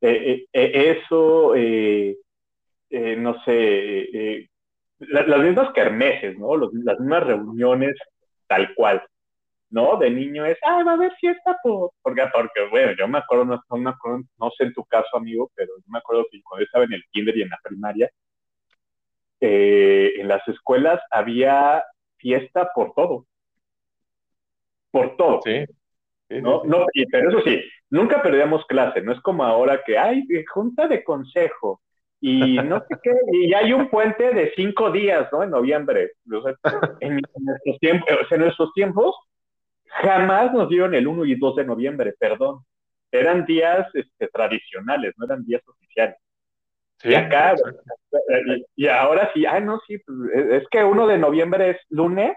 eh, 0.00 0.46
eh, 0.52 0.98
eso, 1.04 1.54
eh, 1.54 2.16
eh, 2.90 3.16
no 3.16 3.34
sé, 3.44 3.52
eh, 3.52 4.48
la- 4.98 5.26
las 5.26 5.40
mismas 5.40 5.72
kermeses, 5.72 6.38
¿no? 6.38 6.56
Los- 6.56 6.72
las 6.74 6.98
mismas 7.00 7.24
reuniones 7.24 7.96
tal 8.46 8.74
cual, 8.74 9.02
¿no? 9.70 9.98
De 9.98 10.10
niño 10.10 10.46
es, 10.46 10.58
ah, 10.64 10.82
va 10.86 10.92
a 10.92 10.94
haber 10.94 11.12
fiesta 11.20 11.58
por, 11.62 11.92
porque, 12.02 12.22
porque, 12.34 12.68
bueno, 12.70 12.92
yo 12.98 13.08
me 13.08 13.18
acuerdo, 13.18 13.44
no, 13.46 13.62
no 13.70 13.76
me 13.78 13.90
acuerdo, 13.90 14.22
no 14.38 14.50
sé 14.52 14.64
en 14.64 14.74
tu 14.74 14.84
caso, 14.86 15.16
amigo, 15.16 15.50
pero 15.56 15.72
yo 15.78 15.84
me 15.88 15.98
acuerdo 15.98 16.26
que 16.30 16.42
cuando 16.42 16.62
yo 16.62 16.66
estaba 16.66 16.84
en 16.86 16.94
el 16.94 17.04
kinder 17.12 17.36
y 17.38 17.42
en 17.42 17.50
la 17.50 17.60
primaria, 17.62 18.10
eh, 19.40 20.12
en 20.16 20.28
las 20.28 20.46
escuelas 20.48 21.00
había 21.10 21.84
fiesta 22.18 22.70
por 22.74 22.92
todo, 22.94 23.26
por 24.90 25.16
todo. 25.16 25.40
Sí, 25.44 25.64
¿no? 26.40 26.62
sí. 26.62 26.68
no 26.68 26.86
y- 26.94 27.06
pero 27.06 27.30
eso 27.30 27.40
sí, 27.44 27.62
nunca 27.90 28.22
perdíamos 28.22 28.64
clase, 28.66 29.02
no 29.02 29.12
es 29.12 29.20
como 29.20 29.44
ahora 29.44 29.82
que 29.84 29.98
hay 29.98 30.24
junta 30.52 30.88
de 30.88 31.04
consejo 31.04 31.82
y 32.20 32.56
no 32.56 32.80
sé 32.80 32.96
qué, 33.02 33.12
y 33.32 33.52
hay 33.52 33.72
un 33.72 33.90
puente 33.90 34.32
de 34.32 34.52
cinco 34.56 34.90
días, 34.90 35.28
¿no? 35.30 35.42
En 35.42 35.50
noviembre. 35.50 36.12
en, 37.00 37.20
nuestros 37.38 37.78
tiempos, 37.80 38.08
en 38.30 38.40
nuestros 38.40 38.72
tiempos 38.72 39.14
jamás 40.02 40.52
nos 40.52 40.68
dieron 40.68 40.94
el 40.94 41.06
1 41.06 41.24
y 41.26 41.34
2 41.36 41.56
de 41.56 41.64
noviembre, 41.64 42.14
perdón. 42.18 42.64
Eran 43.12 43.44
días 43.44 43.86
este, 43.94 44.28
tradicionales, 44.28 45.14
no 45.16 45.26
eran 45.26 45.44
días 45.44 45.62
oficiales. 45.68 46.16
y 47.04 47.14
acá, 47.14 47.54
y, 48.76 48.86
ahora 48.88 49.30
sí, 49.34 49.46
ah, 49.46 49.60
no, 49.60 49.80
sí, 49.86 49.98
pues, 49.98 50.18
es 50.62 50.68
que 50.68 50.82
1 50.82 51.06
de 51.06 51.18
noviembre 51.18 51.70
es 51.70 51.76
lunes 51.90 52.36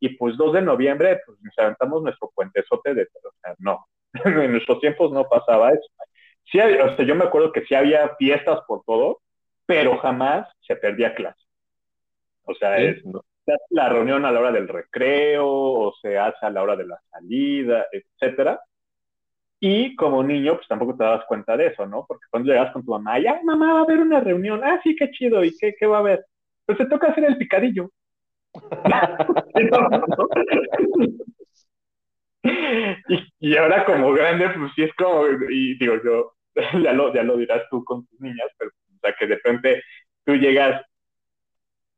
y 0.00 0.10
pues 0.10 0.36
2 0.36 0.54
de 0.54 0.62
noviembre, 0.62 1.20
pues 1.24 1.38
nos 1.40 1.58
aventamos 1.58 2.02
nuestro 2.02 2.30
puentezote 2.34 2.94
de, 2.94 3.02
o 3.02 3.32
sea, 3.40 3.54
no, 3.58 3.86
en 4.24 4.52
nuestros 4.52 4.80
tiempos 4.80 5.12
no 5.12 5.24
pasaba 5.24 5.70
eso. 5.70 5.88
Sí, 6.50 6.58
o 6.60 6.96
sea, 6.96 7.04
yo 7.04 7.14
me 7.14 7.24
acuerdo 7.24 7.52
que 7.52 7.64
sí 7.66 7.74
había 7.74 8.16
fiestas 8.16 8.60
por 8.66 8.82
todo, 8.84 9.20
pero 9.66 9.98
jamás 9.98 10.48
se 10.60 10.76
perdía 10.76 11.14
clase. 11.14 11.42
O 12.44 12.54
sea, 12.54 12.78
es, 12.78 13.02
se 13.02 13.52
hace 13.52 13.64
la 13.70 13.90
reunión 13.90 14.24
a 14.24 14.32
la 14.32 14.40
hora 14.40 14.52
del 14.52 14.66
recreo, 14.66 15.46
o 15.46 15.94
se 16.00 16.18
hace 16.18 16.46
a 16.46 16.50
la 16.50 16.62
hora 16.62 16.76
de 16.76 16.86
la 16.86 16.98
salida, 17.10 17.86
etcétera. 17.92 18.60
Y 19.60 19.94
como 19.96 20.22
niño, 20.22 20.54
pues 20.54 20.68
tampoco 20.68 20.96
te 20.96 21.04
das 21.04 21.24
cuenta 21.26 21.56
de 21.56 21.66
eso, 21.66 21.84
¿no? 21.84 22.06
Porque 22.06 22.26
cuando 22.30 22.50
llegas 22.50 22.72
con 22.72 22.84
tu 22.84 22.92
mamá, 22.92 23.18
ya, 23.18 23.40
mamá, 23.42 23.74
va 23.74 23.80
a 23.80 23.82
haber 23.82 23.98
una 23.98 24.20
reunión. 24.20 24.62
Ah, 24.64 24.80
sí, 24.82 24.96
qué 24.96 25.10
chido. 25.10 25.44
¿Y 25.44 25.54
qué, 25.58 25.74
qué 25.78 25.86
va 25.86 25.96
a 25.96 26.00
haber? 26.00 26.24
Pues 26.64 26.78
te 26.78 26.86
toca 26.86 27.08
hacer 27.08 27.24
el 27.24 27.36
picadillo. 27.36 27.90
y, 32.42 33.18
y, 33.40 33.56
ahora 33.56 33.84
como 33.84 34.12
grande, 34.12 34.48
pues 34.50 34.72
sí 34.74 34.82
es 34.84 34.94
como, 34.94 35.26
y 35.50 35.76
digo 35.78 35.94
yo, 36.02 36.32
ya 36.84 36.92
lo, 36.92 37.14
ya 37.14 37.22
lo 37.22 37.36
dirás 37.36 37.62
tú 37.70 37.84
con 37.84 38.06
tus 38.06 38.20
niñas, 38.20 38.48
pero 38.58 38.70
o 38.70 39.00
sea, 39.00 39.14
que 39.18 39.26
de 39.26 39.34
repente 39.36 39.82
tú 40.24 40.34
llegas 40.34 40.82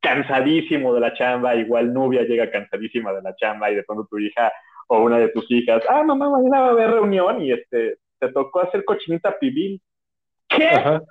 cansadísimo 0.01 0.95
de 0.95 1.01
la 1.01 1.15
chamba, 1.15 1.55
igual 1.55 1.93
Nubia 1.93 2.23
llega 2.23 2.51
cansadísima 2.51 3.13
de 3.13 3.23
la 3.23 3.35
chamba 3.37 3.71
y 3.71 3.77
de 3.77 3.85
pronto 3.85 4.07
tu 4.09 4.19
hija 4.19 4.51
o 4.89 5.03
una 5.03 5.19
de 5.19 5.29
tus 5.29 5.49
hijas, 5.51 5.83
ah, 5.89 6.03
mamá, 6.03 6.31
mañana 6.31 6.61
va 6.63 6.67
a 6.69 6.71
haber 6.71 6.91
reunión 6.91 7.41
y 7.43 7.53
este, 7.53 7.99
te 8.19 8.33
tocó 8.33 8.61
hacer 8.61 8.85
cochinita 8.85 9.39
pibil. 9.39 9.81
¿Qué? 10.49 10.69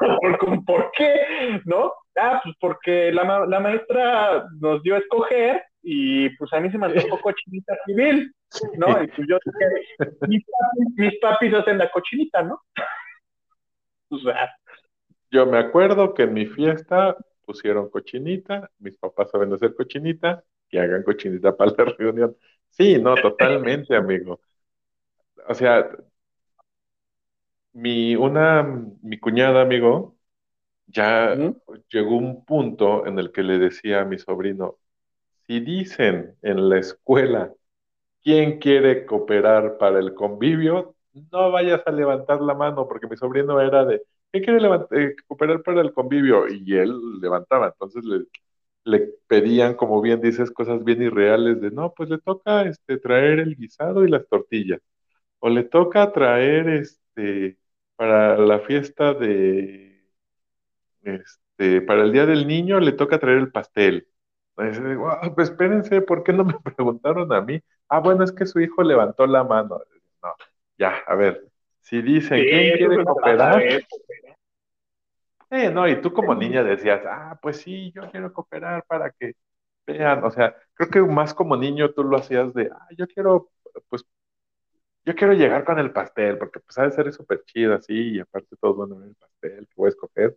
¿Por, 0.00 0.64
¿Por, 0.64 0.90
qué? 0.96 1.60
¿No? 1.66 1.92
Ah, 2.16 2.40
pues 2.42 2.56
porque 2.58 3.12
la, 3.12 3.44
la, 3.46 3.60
maestra 3.60 4.46
nos 4.60 4.82
dio 4.82 4.94
a 4.94 4.98
escoger 4.98 5.62
y 5.82 6.30
pues 6.36 6.50
a 6.54 6.60
mí 6.60 6.70
se 6.70 6.78
me 6.78 6.86
antojó 6.86 7.18
cochinita 7.22 7.76
pibil, 7.86 8.32
¿no? 8.76 9.02
Y 9.02 9.08
pues 9.08 9.28
yo 9.28 9.38
mis 10.28 10.44
papis, 10.44 10.96
mis 10.96 11.18
papis 11.20 11.54
hacen 11.54 11.78
la 11.78 11.90
cochinita, 11.90 12.42
¿no? 12.42 12.60
O 14.12 14.18
sea, 14.18 14.50
yo 15.30 15.46
me 15.46 15.58
acuerdo 15.58 16.14
que 16.14 16.24
en 16.24 16.34
mi 16.34 16.46
fiesta 16.46 17.16
pusieron 17.44 17.88
cochinita, 17.90 18.70
mis 18.78 18.96
papás 18.96 19.30
saben 19.30 19.52
hacer 19.52 19.74
cochinita, 19.74 20.42
que 20.68 20.80
hagan 20.80 21.02
cochinita 21.04 21.56
para 21.56 21.72
la 21.76 21.84
reunión. 21.96 22.36
Sí, 22.70 22.98
no, 23.00 23.14
totalmente, 23.14 23.94
amigo. 23.94 24.40
O 25.48 25.54
sea, 25.54 25.90
mi, 27.72 28.16
una, 28.16 28.62
mi 29.02 29.18
cuñada, 29.18 29.62
amigo, 29.62 30.16
ya 30.86 31.36
llegó 31.90 32.16
un 32.16 32.44
punto 32.44 33.06
en 33.06 33.18
el 33.18 33.32
que 33.32 33.42
le 33.42 33.58
decía 33.58 34.02
a 34.02 34.04
mi 34.04 34.18
sobrino, 34.18 34.78
si 35.46 35.60
dicen 35.60 36.36
en 36.42 36.68
la 36.68 36.78
escuela 36.78 37.52
quién 38.22 38.58
quiere 38.58 39.06
cooperar 39.06 39.78
para 39.78 39.98
el 39.98 40.14
convivio, 40.14 40.94
no 41.32 41.50
vayas 41.50 41.82
a 41.86 41.92
levantar 41.92 42.40
la 42.40 42.54
mano, 42.54 42.86
porque 42.88 43.06
mi 43.08 43.16
sobrino 43.16 43.60
era 43.60 43.84
de, 43.84 44.02
¿qué 44.32 44.40
quiere 44.42 44.60
eh, 44.92 45.14
cooperar 45.26 45.62
para 45.62 45.80
el 45.80 45.92
convivio? 45.92 46.46
Y 46.48 46.76
él 46.76 47.20
levantaba, 47.20 47.68
entonces 47.68 48.04
le, 48.84 49.08
pedían, 49.26 49.74
como 49.74 50.00
bien 50.00 50.20
dices, 50.20 50.50
cosas 50.50 50.84
bien 50.84 51.02
irreales 51.02 51.60
de, 51.60 51.70
no, 51.70 51.92
pues 51.94 52.08
le 52.10 52.18
toca 52.18 52.62
este, 52.62 52.98
traer 52.98 53.40
el 53.40 53.56
guisado 53.56 54.04
y 54.04 54.10
las 54.10 54.26
tortillas, 54.28 54.80
o 55.40 55.48
le 55.50 55.64
toca 55.64 56.12
traer 56.12 56.68
este, 56.68 57.58
para 57.96 58.38
la 58.38 58.60
fiesta 58.60 59.14
de, 59.14 60.02
este, 61.02 61.82
para 61.82 62.02
el 62.02 62.12
Día 62.12 62.26
del 62.26 62.46
Niño, 62.46 62.80
le 62.80 62.92
toca 62.92 63.18
traer 63.18 63.38
el 63.38 63.52
pastel. 63.52 64.08
pues 64.54 65.50
espérense, 65.50 66.02
¿por 66.02 66.22
qué 66.22 66.32
no 66.32 66.44
me 66.44 66.54
preguntaron 66.64 67.32
a 67.32 67.40
mí? 67.40 67.60
Ah, 67.90 67.98
bueno, 67.98 68.22
es 68.22 68.30
que 68.30 68.46
su 68.46 68.60
hijo 68.60 68.84
levantó 68.84 69.26
la 69.26 69.42
mano. 69.42 69.82
No, 70.22 70.34
ya, 70.78 71.02
a 71.06 71.14
ver, 71.16 71.44
si 71.80 72.00
dicen, 72.00 72.38
¿quién 72.38 72.76
quiere 72.76 73.04
cooperar? 73.04 73.62
Eh, 75.50 75.70
no, 75.70 75.88
y 75.88 76.00
tú 76.00 76.12
como 76.12 76.32
niña 76.36 76.62
decías, 76.62 77.02
ah, 77.04 77.36
pues 77.42 77.56
sí, 77.56 77.90
yo 77.92 78.08
quiero 78.12 78.32
cooperar 78.32 78.84
para 78.86 79.10
que 79.10 79.34
vean, 79.84 80.22
o 80.22 80.30
sea, 80.30 80.54
creo 80.74 80.88
que 80.88 81.00
más 81.00 81.34
como 81.34 81.56
niño 81.56 81.90
tú 81.90 82.04
lo 82.04 82.16
hacías 82.16 82.54
de, 82.54 82.70
ah, 82.72 82.86
yo 82.96 83.08
quiero, 83.08 83.50
pues, 83.88 84.04
yo 85.04 85.14
quiero 85.16 85.32
llegar 85.32 85.64
con 85.64 85.80
el 85.80 85.92
pastel, 85.92 86.38
porque 86.38 86.60
pues 86.60 86.78
ha 86.78 86.84
de 86.84 86.92
ser 86.92 87.12
súper 87.12 87.42
chido 87.44 87.74
así, 87.74 88.12
y 88.12 88.20
aparte 88.20 88.56
todos 88.60 88.76
van 88.76 88.92
a 88.92 89.00
ver 89.00 89.08
el 89.08 89.16
pastel 89.16 89.66
que 89.66 89.74
voy 89.74 89.86
a 89.86 89.90
escoger. 89.90 90.36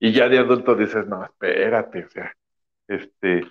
Y 0.00 0.12
ya 0.12 0.28
de 0.28 0.38
adulto 0.38 0.74
dices, 0.74 1.06
no, 1.06 1.22
espérate, 1.24 2.04
o 2.06 2.10
sea, 2.10 2.34
este, 2.88 3.44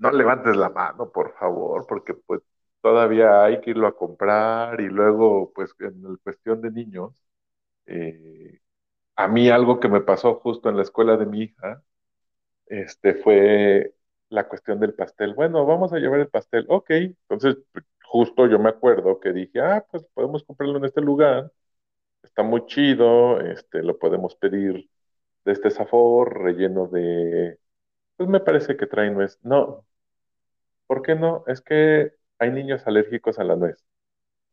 no 0.00 0.12
levantes 0.12 0.56
la 0.56 0.70
mano, 0.70 1.12
por 1.12 1.34
favor, 1.38 1.86
porque 1.88 2.14
pues 2.14 2.42
todavía 2.82 3.44
hay 3.44 3.60
que 3.62 3.72
irlo 3.72 3.88
a 3.88 3.96
comprar 3.98 4.80
y 4.82 4.88
luego, 4.88 5.52
pues 5.54 5.72
en 5.80 6.02
la 6.04 6.18
cuestión 6.24 6.62
de 6.62 6.72
niños, 6.72 7.22
eh, 7.86 8.60
a 9.16 9.28
mí 9.28 9.50
algo 9.50 9.80
que 9.80 9.88
me 9.88 10.02
pasó 10.02 10.36
justo 10.40 10.68
en 10.70 10.76
la 10.78 10.82
escuela 10.84 11.16
de 11.16 11.26
mi 11.26 11.42
hija, 11.44 11.82
este, 12.66 13.14
fue 13.14 13.94
la 14.28 14.48
cuestión 14.48 14.80
del 14.80 14.94
pastel. 14.94 15.34
Bueno, 15.34 15.66
vamos 15.66 15.92
a 15.92 15.98
llevar 15.98 16.20
el 16.20 16.28
pastel. 16.28 16.66
Ok, 16.68 16.90
entonces 16.90 17.58
justo 18.04 18.46
yo 18.46 18.58
me 18.58 18.70
acuerdo 18.70 19.20
que 19.20 19.32
dije, 19.32 19.60
ah, 19.60 19.84
pues 19.90 20.04
podemos 20.14 20.44
comprarlo 20.44 20.78
en 20.78 20.84
este 20.86 21.00
lugar, 21.00 21.52
está 22.22 22.42
muy 22.42 22.66
chido, 22.66 23.40
este, 23.40 23.82
lo 23.82 23.98
podemos 23.98 24.36
pedir 24.36 24.90
de 25.44 25.52
este 25.52 25.70
sabor, 25.70 26.38
relleno 26.42 26.88
de, 26.88 27.58
pues 28.16 28.28
me 28.28 28.40
parece 28.40 28.76
que 28.76 28.86
trae 28.86 29.10
nuez. 29.10 29.38
No, 29.42 29.86
¿por 30.90 31.02
qué 31.02 31.14
no? 31.14 31.44
Es 31.46 31.60
que 31.60 32.14
hay 32.40 32.50
niños 32.50 32.84
alérgicos 32.84 33.38
a 33.38 33.44
la 33.44 33.54
nuez. 33.54 33.76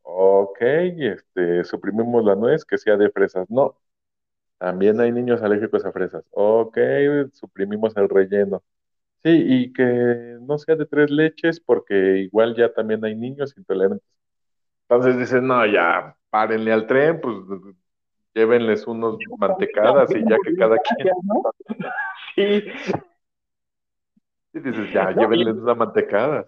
Ok, 0.03 0.59
este, 0.61 1.63
suprimimos 1.63 2.23
la 2.23 2.35
nuez 2.35 2.63
que 2.63 2.77
sea 2.77 2.95
de 2.95 3.09
fresas. 3.09 3.49
No, 3.49 3.79
también 4.59 5.01
hay 5.01 5.11
niños 5.11 5.41
alérgicos 5.41 5.83
a 5.83 5.91
fresas. 5.91 6.23
Ok, 6.29 6.77
suprimimos 7.33 7.97
el 7.97 8.07
relleno. 8.07 8.61
Sí, 9.23 9.31
y 9.31 9.73
que 9.73 10.37
no 10.41 10.59
sea 10.59 10.75
de 10.75 10.85
tres 10.85 11.09
leches 11.09 11.59
porque 11.59 12.19
igual 12.19 12.55
ya 12.55 12.71
también 12.71 13.03
hay 13.03 13.15
niños 13.15 13.57
intolerantes. 13.57 14.07
Entonces 14.83 15.17
dicen, 15.17 15.47
no, 15.47 15.65
ya, 15.65 16.15
párenle 16.29 16.71
al 16.71 16.85
tren, 16.85 17.19
pues 17.19 17.35
llévenles 18.35 18.85
unos 18.85 19.17
mantecadas 19.39 20.11
y 20.11 20.19
ya 20.19 20.37
que 20.45 20.55
cada 20.55 20.77
quien... 20.77 21.15
Sí. 22.35 22.63
Y 24.57 24.69
dices, 24.71 24.91
ya, 24.91 25.11
llévenles 25.15 25.55
una 25.55 25.75
mantecada. 25.75 26.47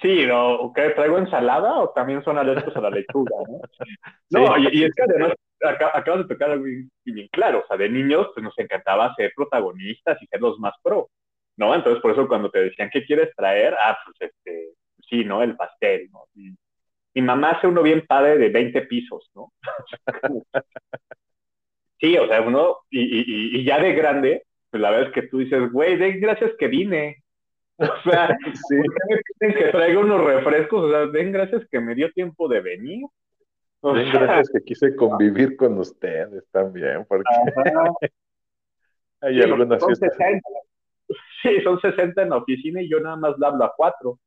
Sí, 0.00 0.26
¿no? 0.26 0.72
¿Qué, 0.74 0.90
¿Traigo 0.90 1.18
ensalada 1.18 1.78
o 1.78 1.90
también 1.90 2.22
son 2.22 2.36
alérgicos 2.36 2.76
a 2.76 2.80
la 2.80 2.90
lechuga? 2.90 3.36
¿no? 3.48 3.60
No, 4.30 4.58
y, 4.58 4.84
es 4.84 4.94
que 4.94 5.02
además 5.02 5.32
acabas 5.62 6.26
de 6.26 6.34
tocar 6.34 6.50
algo 6.50 6.64
bien, 7.04 7.28
claro, 7.32 7.60
o 7.60 7.66
sea, 7.66 7.76
de 7.76 7.88
niños 7.88 8.28
pues, 8.34 8.44
nos 8.44 8.58
encantaba 8.58 9.14
ser 9.14 9.32
protagonistas 9.34 10.20
y 10.20 10.26
ser 10.26 10.40
los 10.40 10.58
más 10.58 10.74
pro, 10.82 11.08
¿no? 11.56 11.74
Entonces, 11.74 12.02
por 12.02 12.10
eso 12.10 12.28
cuando 12.28 12.50
te 12.50 12.60
decían, 12.60 12.90
¿qué 12.92 13.04
quieres 13.04 13.34
traer? 13.36 13.74
Ah, 13.80 13.96
pues 14.04 14.30
este, 14.30 14.74
sí, 15.08 15.24
¿no? 15.24 15.42
El 15.42 15.56
pastel, 15.56 16.10
¿no? 16.12 16.24
mi 17.14 17.22
mamá 17.22 17.52
hace 17.52 17.66
uno 17.66 17.82
bien 17.82 18.04
padre 18.06 18.36
de 18.36 18.50
20 18.50 18.82
pisos, 18.82 19.30
¿no? 19.34 19.50
sí, 21.98 22.18
o 22.18 22.26
sea, 22.26 22.42
uno, 22.42 22.80
y, 22.90 23.00
y, 23.00 23.58
y, 23.58 23.64
ya 23.64 23.78
de 23.78 23.94
grande, 23.94 24.44
pues 24.76 24.82
la 24.82 24.90
verdad 24.90 25.08
es 25.08 25.14
que 25.14 25.28
tú 25.28 25.38
dices, 25.38 25.72
güey, 25.72 25.96
den 25.96 26.20
gracias 26.20 26.52
que 26.58 26.68
vine, 26.68 27.24
o 27.78 28.02
sea, 28.04 28.36
sí. 28.68 28.76
me 28.76 29.20
piden 29.38 29.54
que 29.54 29.70
traiga 29.70 30.00
unos 30.00 30.22
refrescos? 30.22 30.84
O 30.84 30.90
sea, 30.90 31.06
den 31.06 31.32
gracias 31.32 31.66
que 31.70 31.80
me 31.80 31.94
dio 31.94 32.12
tiempo 32.12 32.46
de 32.46 32.60
venir. 32.60 33.06
den 33.82 34.12
gracias 34.12 34.50
que 34.52 34.60
quise 34.60 34.94
convivir 34.96 35.56
con 35.56 35.78
ustedes 35.78 36.44
también, 36.50 37.06
porque 37.08 37.24
hay 39.22 39.40
algunas 39.40 39.80
son 39.80 39.96
60, 39.96 40.46
Sí, 41.42 41.60
son 41.62 41.80
60 41.80 42.22
en 42.22 42.30
la 42.30 42.36
oficina 42.36 42.82
y 42.82 42.90
yo 42.90 43.00
nada 43.00 43.16
más 43.16 43.38
le 43.38 43.46
hablo 43.46 43.64
a 43.64 43.72
cuatro. 43.74 44.18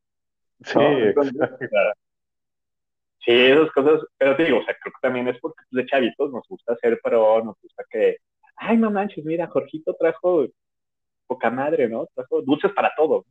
Sí, 0.64 0.80
Sí, 3.26 3.34
esas 3.34 3.70
cosas, 3.72 4.02
pero 4.18 4.36
te 4.36 4.46
digo, 4.46 4.60
o 4.60 4.64
sea, 4.64 4.76
creo 4.82 4.94
que 4.94 5.00
también 5.02 5.28
es 5.28 5.38
porque 5.40 5.62
de 5.72 5.86
chavitos 5.86 6.32
nos 6.32 6.48
gusta 6.48 6.76
ser 6.78 7.00
pro, 7.04 7.44
nos 7.44 7.60
gusta 7.62 7.84
que, 7.90 8.18
ay, 8.60 8.78
no 8.78 8.92
manches, 8.92 9.26
mira, 9.26 9.48
Jorgito 9.48 9.96
trajo 9.96 10.46
poca 11.28 11.50
madre, 11.50 11.88
¿no? 11.88 12.08
Trajo 12.14 12.42
dulces 12.42 12.72
para 12.74 12.92
todo. 12.96 13.26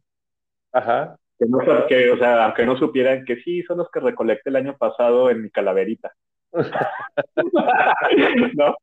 Ajá. 0.72 1.18
Que 1.38 1.46
no, 1.46 1.58
que, 1.86 2.10
o 2.10 2.16
sea, 2.16 2.46
aunque 2.46 2.66
no 2.66 2.76
supieran 2.76 3.24
que 3.24 3.36
sí, 3.42 3.62
son 3.62 3.78
los 3.78 3.90
que 3.90 4.00
recolecté 4.00 4.50
el 4.50 4.56
año 4.56 4.76
pasado 4.76 5.30
en 5.30 5.42
mi 5.42 5.50
calaverita. 5.50 6.12
¿No? 8.56 8.74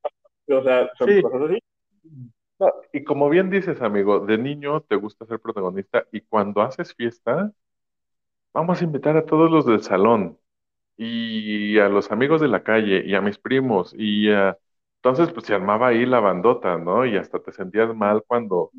O 0.48 0.64
sea, 0.64 0.90
son 0.98 1.22
cosas 1.22 1.42
así. 1.42 1.60
y 2.94 3.04
como 3.04 3.30
bien 3.30 3.50
dices, 3.50 3.82
amigo, 3.82 4.20
de 4.20 4.38
niño 4.38 4.82
te 4.82 4.96
gusta 4.96 5.26
ser 5.26 5.40
protagonista 5.40 6.06
y 6.12 6.22
cuando 6.22 6.62
haces 6.62 6.94
fiesta, 6.94 7.52
vamos 8.54 8.82
a 8.82 8.84
invitar 8.86 9.18
a 9.18 9.26
todos 9.26 9.52
los 9.52 9.66
del 9.66 9.82
salón 9.82 10.38
y 10.98 11.78
a 11.80 11.90
los 11.90 12.12
amigos 12.12 12.40
de 12.40 12.48
la 12.48 12.64
calle 12.64 13.04
y 13.06 13.16
a 13.16 13.22
mis 13.22 13.38
primos 13.38 13.94
y 13.98 14.30
entonces 15.06 15.32
pues 15.32 15.46
se 15.46 15.54
armaba 15.54 15.90
ahí 15.90 16.04
la 16.04 16.20
bandota, 16.20 16.80
¿no? 16.80 17.06
Y 17.06 17.16
hasta 17.16 17.38
te 17.40 17.52
sentías 17.52 17.94
mal 17.96 18.24
cuando 18.26 18.72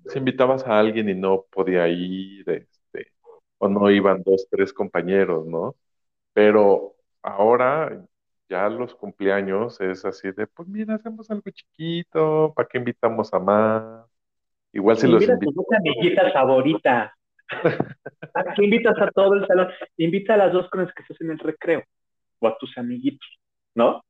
pues, 0.00 0.14
invitabas 0.14 0.64
a 0.64 0.78
alguien 0.78 1.08
y 1.08 1.14
no 1.16 1.44
podía 1.50 1.88
ir, 1.88 2.48
este, 2.48 3.10
o 3.58 3.68
no 3.68 3.90
iban 3.90 4.22
dos, 4.22 4.46
tres 4.48 4.72
compañeros, 4.72 5.44
¿no? 5.44 5.74
Pero 6.32 6.94
ahora 7.20 8.00
ya 8.48 8.68
los 8.68 8.94
cumpleaños 8.94 9.80
es 9.80 10.04
así 10.04 10.30
de, 10.30 10.46
pues 10.46 10.68
mira, 10.68 10.94
hacemos 10.94 11.28
algo 11.32 11.50
chiquito, 11.50 12.52
¿para 12.54 12.68
qué 12.68 12.78
invitamos 12.78 13.34
a 13.34 13.40
más? 13.40 14.06
Igual 14.72 14.96
si 14.96 15.08
los 15.08 15.24
invitas. 15.24 15.48
a 15.48 15.52
tu 15.52 15.74
amiguita 15.74 16.30
favorita. 16.30 17.14
¿A 18.34 18.54
qué 18.54 18.64
invitas 18.64 18.96
a 19.00 19.10
todo 19.10 19.34
el 19.34 19.48
salón? 19.48 19.66
Invita 19.96 20.34
a 20.34 20.36
las 20.36 20.52
dos 20.52 20.70
con 20.70 20.84
las 20.84 20.94
que 20.94 21.02
estás 21.02 21.20
en 21.22 21.32
el 21.32 21.40
recreo, 21.40 21.82
o 22.38 22.46
a 22.46 22.56
tus 22.56 22.78
amiguitos, 22.78 23.26
¿no? 23.74 24.00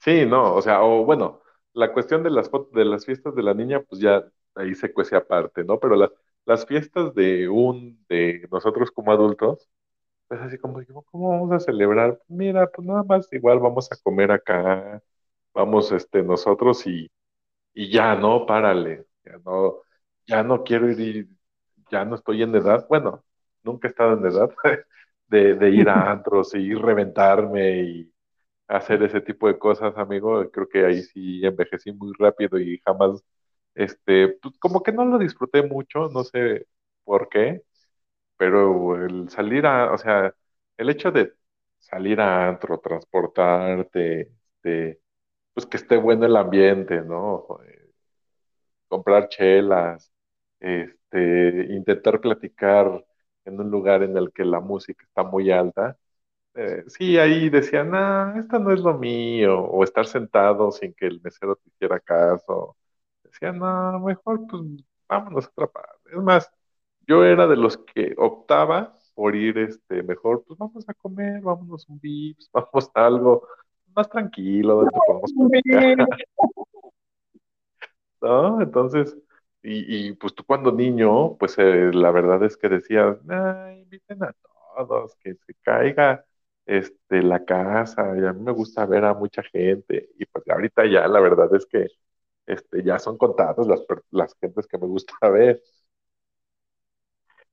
Sí, 0.00 0.26
no, 0.26 0.54
o 0.54 0.62
sea, 0.62 0.82
o 0.82 1.04
bueno, 1.04 1.42
la 1.72 1.92
cuestión 1.92 2.22
de 2.22 2.30
las 2.30 2.50
de 2.72 2.84
las 2.84 3.04
fiestas 3.06 3.34
de 3.34 3.42
la 3.42 3.54
niña, 3.54 3.80
pues 3.82 4.00
ya 4.00 4.24
ahí 4.54 4.74
se 4.74 4.92
cuece 4.92 5.16
aparte, 5.16 5.64
¿no? 5.64 5.78
Pero 5.80 5.96
las, 5.96 6.10
las 6.44 6.66
fiestas 6.66 7.14
de 7.14 7.48
un, 7.48 8.04
de 8.08 8.46
nosotros 8.50 8.90
como 8.90 9.12
adultos, 9.12 9.68
pues 10.28 10.40
así 10.42 10.58
como, 10.58 10.80
¿cómo 11.10 11.30
vamos 11.30 11.52
a 11.52 11.60
celebrar? 11.60 12.20
Mira, 12.28 12.68
pues 12.70 12.86
nada 12.86 13.04
más 13.04 13.28
igual 13.32 13.60
vamos 13.60 13.90
a 13.92 13.96
comer 14.02 14.32
acá, 14.32 15.02
vamos 15.54 15.92
este, 15.92 16.22
nosotros 16.22 16.86
y, 16.86 17.10
y 17.74 17.90
ya, 17.90 18.14
¿no? 18.16 18.46
Párale, 18.46 19.06
ya 19.24 19.38
no, 19.44 19.82
ya 20.26 20.42
no 20.42 20.64
quiero 20.64 20.90
ir, 20.90 21.28
ya 21.90 22.04
no 22.04 22.16
estoy 22.16 22.42
en 22.42 22.54
edad, 22.56 22.86
bueno, 22.88 23.24
nunca 23.62 23.88
he 23.88 23.90
estado 23.90 24.14
en 24.18 24.26
edad 24.26 24.50
de, 25.28 25.54
de 25.56 25.70
ir 25.70 25.88
a 25.88 26.10
antros 26.12 26.54
y 26.54 26.74
reventarme 26.74 27.80
y 27.82 28.13
hacer 28.68 29.02
ese 29.02 29.20
tipo 29.20 29.48
de 29.48 29.58
cosas, 29.58 29.96
amigo. 29.96 30.50
Creo 30.50 30.68
que 30.68 30.84
ahí 30.86 31.02
sí 31.02 31.44
envejecí 31.44 31.92
muy 31.92 32.12
rápido 32.18 32.58
y 32.58 32.78
jamás, 32.84 33.22
este, 33.74 34.28
pues 34.42 34.58
como 34.58 34.82
que 34.82 34.92
no 34.92 35.04
lo 35.04 35.18
disfruté 35.18 35.62
mucho, 35.62 36.08
no 36.10 36.24
sé 36.24 36.66
por 37.04 37.28
qué, 37.28 37.62
pero 38.36 39.04
el 39.06 39.28
salir 39.30 39.66
a, 39.66 39.92
o 39.92 39.98
sea, 39.98 40.34
el 40.76 40.90
hecho 40.90 41.10
de 41.12 41.34
salir 41.80 42.20
a 42.20 42.48
antro, 42.48 42.78
transportarte, 42.80 44.32
este, 44.62 45.00
pues 45.54 45.66
que 45.66 45.78
esté 45.78 45.96
bueno 45.98 46.26
el 46.26 46.36
ambiente, 46.36 47.02
¿no? 47.02 47.46
Eh, 47.66 47.92
comprar 48.88 49.28
chelas, 49.28 50.12
este, 50.60 51.66
intentar 51.74 52.20
platicar 52.20 53.04
en 53.44 53.60
un 53.60 53.70
lugar 53.70 54.02
en 54.02 54.16
el 54.16 54.32
que 54.32 54.44
la 54.44 54.60
música 54.60 55.04
está 55.06 55.22
muy 55.24 55.50
alta. 55.50 55.96
Eh, 56.56 56.84
sí, 56.86 57.18
ahí 57.18 57.50
decían, 57.50 57.90
no, 57.90 58.38
esto 58.38 58.58
no 58.60 58.72
es 58.72 58.80
lo 58.80 58.94
mío, 58.96 59.60
o 59.60 59.82
estar 59.82 60.06
sentado 60.06 60.70
sin 60.70 60.94
que 60.94 61.06
el 61.06 61.20
mesero 61.20 61.56
te 61.56 61.68
hiciera 61.68 61.98
caso. 62.00 62.76
Decían, 63.24 63.58
no, 63.58 63.98
mejor 64.00 64.46
pues 64.46 64.62
vámonos 65.08 65.46
a 65.46 65.50
otra 65.50 65.66
parte. 65.66 66.10
Es 66.12 66.22
más, 66.22 66.50
yo 67.06 67.24
era 67.24 67.46
de 67.48 67.56
los 67.56 67.76
que 67.78 68.14
optaba 68.16 68.96
por 69.14 69.34
ir, 69.34 69.58
este, 69.58 70.02
mejor, 70.04 70.44
pues 70.46 70.58
vamos 70.58 70.88
a 70.88 70.94
comer, 70.94 71.40
vámonos 71.40 71.88
un 71.88 71.98
vips, 72.00 72.50
vamos 72.52 72.90
a 72.94 73.06
algo 73.06 73.48
más 73.94 74.08
tranquilo, 74.08 74.76
donde 74.76 74.98
podamos 75.06 75.32
¿No? 78.20 78.60
Entonces, 78.60 79.16
y, 79.62 80.12
pues 80.14 80.34
tú 80.34 80.44
cuando 80.44 80.70
niño, 80.72 81.36
pues 81.36 81.56
eh, 81.58 81.90
la 81.92 82.10
verdad 82.10 82.42
es 82.44 82.56
que 82.56 82.68
decías, 82.68 83.18
ay, 83.28 83.80
inviten 83.80 84.22
a 84.22 84.34
todos, 84.76 85.16
que 85.16 85.34
se 85.34 85.54
caiga 85.62 86.24
este, 86.66 87.22
la 87.22 87.44
casa, 87.44 88.02
a 88.12 88.14
mí 88.32 88.42
me 88.42 88.52
gusta 88.52 88.86
ver 88.86 89.04
a 89.04 89.14
mucha 89.14 89.42
gente, 89.42 90.10
y 90.18 90.26
pues 90.26 90.44
ahorita 90.48 90.86
ya 90.86 91.06
la 91.08 91.20
verdad 91.20 91.54
es 91.54 91.66
que 91.66 91.88
este, 92.46 92.82
ya 92.84 92.98
son 92.98 93.18
contadas 93.18 93.66
las, 93.66 93.82
las 94.10 94.36
gentes 94.40 94.66
que 94.66 94.78
me 94.78 94.86
gusta 94.86 95.14
ver. 95.30 95.62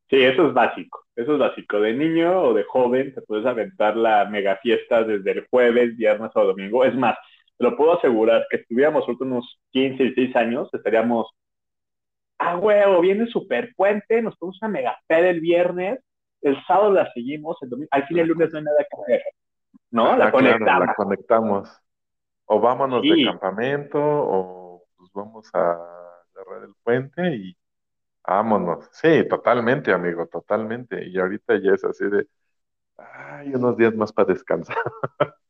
Sí, 0.10 0.18
eso 0.24 0.48
es 0.48 0.54
básico, 0.54 1.06
eso 1.16 1.34
es 1.34 1.40
básico. 1.40 1.80
De 1.80 1.94
niño 1.94 2.42
o 2.44 2.54
de 2.54 2.64
joven 2.66 3.14
te 3.14 3.22
puedes 3.22 3.46
aventar 3.46 3.96
la 3.96 4.26
mega 4.26 4.58
fiesta 4.58 5.04
desde 5.04 5.32
el 5.32 5.48
jueves, 5.50 5.96
viernes 5.96 6.32
o 6.36 6.44
domingo. 6.46 6.84
Es 6.84 6.96
más, 6.96 7.18
te 7.58 7.64
lo 7.64 7.78
puedo 7.78 7.98
asegurar 7.98 8.46
que 8.50 8.58
estuviéramos 8.58 9.08
unos 9.08 9.60
15, 9.72 10.04
16 10.04 10.36
años, 10.36 10.70
estaríamos, 10.74 11.28
ah, 12.40 12.58
huevo, 12.58 13.02
viene 13.02 13.28
super 13.28 13.74
puente, 13.76 14.22
nos 14.22 14.36
ponemos 14.38 14.60
una 14.62 14.70
mega 14.72 15.00
el 15.10 15.40
viernes, 15.42 16.00
el 16.42 16.58
sábado 16.66 16.92
la 16.92 17.12
seguimos, 17.14 17.58
el 17.62 17.70
domingo, 17.70 17.90
al 17.92 18.08
fin 18.08 18.20
el 18.20 18.28
lunes 18.28 18.52
no 18.52 18.60
hay 18.60 18.66
nada 18.66 18.78
que 18.80 19.02
hacer, 19.02 19.24
¿no? 19.92 20.16
La, 20.16 20.32
conectamos. 20.32 20.88
la 20.88 20.94
conectamos. 20.96 21.82
O 22.46 22.60
vámonos 22.60 23.02
de 23.02 23.26
campamento, 23.26 24.00
o 24.02 24.84
pues 24.98 25.10
vamos 25.14 25.50
a 25.54 25.78
cerrar 26.34 26.64
el 26.64 26.74
puente 26.84 27.36
y 27.36 27.56
Vámonos. 28.28 28.88
Sí, 28.92 29.28
totalmente, 29.28 29.92
amigo, 29.92 30.28
totalmente. 30.28 31.08
Y 31.08 31.18
ahorita 31.20 31.60
ya 31.60 31.72
es 31.74 31.84
así 31.84 32.06
de, 32.06 32.28
hay 32.98 33.54
unos 33.54 33.78
días 33.78 33.96
más 33.96 34.14
para 34.14 34.34
descansar. 34.34 34.78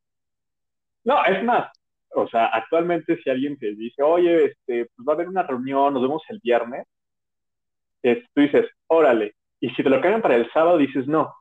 No, 1.04 1.26
es 1.26 1.44
más, 1.44 1.72
o 2.14 2.28
sea, 2.28 2.46
actualmente 2.54 3.18
si 3.24 3.30
alguien 3.32 3.58
te 3.58 3.74
dice, 3.74 4.04
oye, 4.04 4.46
este, 4.46 4.86
pues 4.96 5.08
va 5.08 5.14
a 5.14 5.16
haber 5.16 5.30
una 5.30 5.42
reunión, 5.42 5.96
nos 5.96 6.04
vemos 6.04 6.22
el 6.30 6.40
viernes, 6.44 6.86
tú 8.04 8.42
dices, 8.42 8.70
órale. 8.86 9.34
Y 9.62 9.70
si 9.70 9.84
te 9.84 9.90
lo 9.90 10.02
cambian 10.02 10.22
para 10.22 10.36
el 10.36 10.52
sábado, 10.52 10.78
dices, 10.78 11.08
no. 11.08 11.34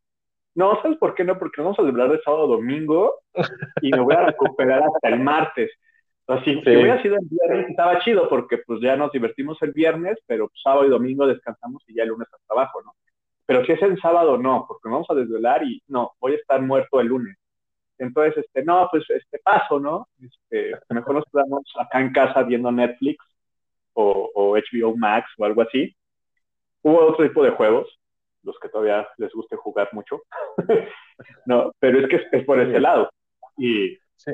No, 0.55 0.81
¿sabes 0.83 0.99
por 0.99 1.15
qué 1.15 1.25
no? 1.25 1.39
Porque 1.39 1.63
vamos 1.63 1.79
a 1.79 1.83
celebrar 1.83 2.11
de 2.11 2.21
sábado 2.21 2.45
a 2.45 2.57
domingo 2.57 3.15
y 3.81 3.91
me 3.91 4.01
voy 4.01 4.15
a 4.15 4.27
recuperar 4.27 4.83
hasta 4.83 5.09
el 5.09 5.21
martes. 5.21 5.71
Así, 6.27 6.53
si 6.63 6.77
hubiera 6.77 7.03
sido 7.03 7.17
el 7.17 7.27
viernes, 7.29 7.71
estaba 7.71 7.99
chido 8.01 8.29
porque 8.29 8.59
pues 8.59 8.81
ya 8.81 8.95
nos 8.95 9.11
divertimos 9.11 9.61
el 9.63 9.73
viernes, 9.73 10.19
pero 10.27 10.51
sábado 10.63 10.87
y 10.87 10.91
domingo 10.91 11.27
descansamos 11.27 11.83
y 11.89 11.95
ya 11.95 12.05
el 12.05 12.11
lunes 12.11 12.29
al 12.33 12.41
trabajo, 12.47 12.83
¿no? 12.83 12.95
Pero 13.47 13.65
si 13.65 13.73
es 13.73 13.83
el 13.83 14.01
sábado, 14.01 14.39
no, 14.39 14.65
porque 14.69 14.89
vamos 14.89 15.09
a 15.11 15.15
desvelar 15.15 15.65
y 15.65 15.83
no, 15.89 16.13
voy 16.21 16.35
a 16.35 16.37
estar 16.37 16.63
muerto 16.63 17.01
el 17.01 17.09
lunes. 17.09 17.37
Entonces, 17.99 18.45
este, 18.45 18.63
no, 18.63 18.89
pues 18.91 19.09
este 19.11 19.41
paso, 19.41 19.81
¿no? 19.81 20.09
Este, 20.21 20.79
mejor 20.91 21.17
nos 21.17 21.25
quedamos 21.33 21.63
acá 21.79 22.01
en 22.01 22.13
casa 22.13 22.43
viendo 22.45 22.71
Netflix 22.71 23.25
o, 23.95 24.31
o 24.35 24.57
HBO 24.57 24.97
Max 24.97 25.29
o 25.37 25.45
algo 25.45 25.63
así. 25.63 25.97
Hubo 26.83 27.07
otro 27.07 27.27
tipo 27.27 27.43
de 27.43 27.51
juegos, 27.51 28.00
los 28.43 28.59
que 28.59 28.69
todavía 28.69 29.07
les 29.19 29.33
guste 29.33 29.57
jugar 29.57 29.89
mucho, 29.93 30.23
no, 31.47 31.73
pero 31.79 32.01
es 32.01 32.09
que 32.09 32.37
es, 32.37 32.45
por 32.45 32.61
ese 32.61 32.81
lado. 32.81 33.11
Y 33.57 33.97
sí 34.17 34.33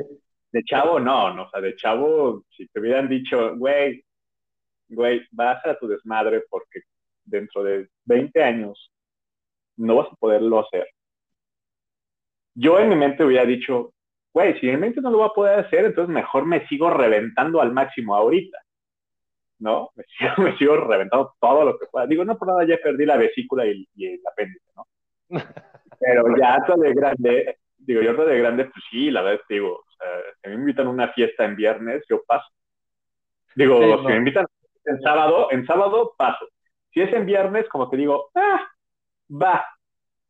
de 0.57 0.63
chavo, 0.65 0.99
no, 0.99 1.35
no, 1.35 1.43
o 1.45 1.51
sea, 1.51 1.61
de 1.61 1.77
chavo, 1.77 2.45
si 2.57 2.67
te 2.69 2.81
hubieran 2.81 3.09
dicho, 3.09 3.55
güey, 3.57 4.03
güey, 4.89 5.21
vas 5.31 5.65
a 5.67 5.79
tu 5.79 5.87
desmadre 5.87 6.45
porque 6.49 6.81
dentro 7.25 7.63
de 7.63 7.89
20 8.07 8.43
años 8.43 8.91
no 9.77 9.97
vas 9.97 10.09
a 10.11 10.17
poderlo 10.17 10.61
hacer. 10.61 10.89
Yo 12.55 12.79
en 12.81 12.89
mi 12.89 12.97
mente 12.97 13.23
hubiera 13.23 13.45
dicho, 13.45 13.93
güey, 14.33 14.59
si 14.59 14.69
en 14.69 14.77
mi 14.77 14.81
mente 14.81 15.03
no 15.03 15.11
lo 15.11 15.19
voy 15.19 15.27
a 15.27 15.35
poder 15.35 15.59
hacer, 15.61 15.85
entonces 15.85 16.15
mejor 16.15 16.47
me 16.47 16.67
sigo 16.69 16.89
reventando 16.89 17.61
al 17.61 17.73
máximo 17.73 18.17
ahorita. 18.17 18.59
¿No? 19.59 19.91
Me 19.95 20.05
sigo, 20.05 20.33
me 20.43 20.57
sigo 20.59 20.77
reventando 20.77 21.35
todo 21.41 21.65
lo 21.65 21.79
que 21.79 21.87
pueda. 21.87 22.07
Digo, 22.07 22.25
no 22.25 22.37
por 22.37 22.49
nada 22.49 22.67
ya 22.67 22.79
perdí 22.83 23.07
la 23.07 23.17
vesícula 23.17 23.67
y, 23.67 23.87
y 23.95 24.07
el 24.07 24.21
apéndice, 24.31 24.71
¿no? 24.77 24.87
Pero 25.99 26.37
ya 26.37 26.59
de 26.77 26.95
grande, 26.95 27.59
digo, 27.79 28.03
yo 28.03 28.13
de 28.13 28.39
grande, 28.39 28.65
pues 28.67 28.85
sí, 28.91 29.11
la 29.11 29.23
verdad, 29.23 29.43
digo, 29.49 29.73
o 29.73 29.91
sea, 29.97 30.09
si 30.43 30.51
me 30.51 30.57
invitan 30.57 30.87
a 30.89 30.91
una 30.91 31.09
fiesta 31.13 31.45
en 31.45 31.57
viernes, 31.57 32.05
yo 32.09 32.23
paso. 32.27 32.47
Digo, 33.55 34.01
si 34.03 34.07
me 34.07 34.17
invitan 34.17 34.47
en 34.85 35.01
sábado, 35.01 35.49
en 35.51 35.67
sábado 35.67 36.15
paso. 36.19 36.47
Si 36.93 37.01
es 37.01 37.13
en 37.15 37.25
viernes, 37.25 37.67
como 37.69 37.89
te 37.89 37.97
digo, 37.97 38.31
ah, 38.35 38.61
va, 39.31 39.65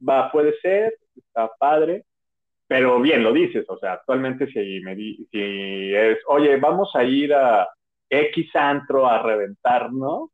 va, 0.09 0.31
puede 0.31 0.57
ser, 0.61 0.95
está 1.17 1.51
padre, 1.59 2.05
pero 2.67 3.01
bien, 3.01 3.23
lo 3.23 3.33
dices, 3.33 3.65
o 3.69 3.79
sea, 3.79 3.95
actualmente 3.95 4.47
si 4.49 4.81
me 4.81 4.95
di, 4.95 5.27
si 5.31 5.95
es, 5.95 6.19
oye, 6.27 6.57
vamos 6.57 6.91
a 6.95 7.05
ir 7.05 7.33
a 7.33 7.69
X 8.09 8.55
antro 8.55 9.07
a 9.07 9.23
reventar, 9.23 9.93
¿no? 9.93 10.31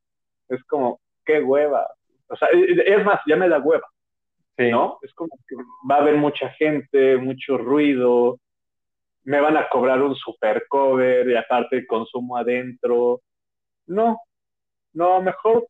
Es 0.48 0.62
como, 0.64 1.00
qué 1.24 1.40
hueva. 1.40 1.88
O 2.28 2.36
sea, 2.36 2.48
es 2.50 3.04
más, 3.04 3.20
ya 3.26 3.36
me 3.36 3.48
da 3.48 3.58
hueva. 3.58 3.86
¿no? 4.58 4.98
Es 5.02 5.12
como 5.14 5.30
que 5.48 5.56
va 5.90 5.96
a 5.96 6.00
haber 6.00 6.16
mucha 6.16 6.50
gente, 6.50 7.16
mucho 7.16 7.58
ruido, 7.58 8.38
me 9.24 9.40
van 9.40 9.56
a 9.56 9.68
cobrar 9.68 10.02
un 10.02 10.14
super 10.14 10.66
cover 10.68 11.28
y 11.28 11.36
aparte 11.36 11.86
consumo 11.86 12.36
adentro. 12.36 13.22
No, 13.86 14.20
no, 14.92 15.22
mejor 15.22 15.66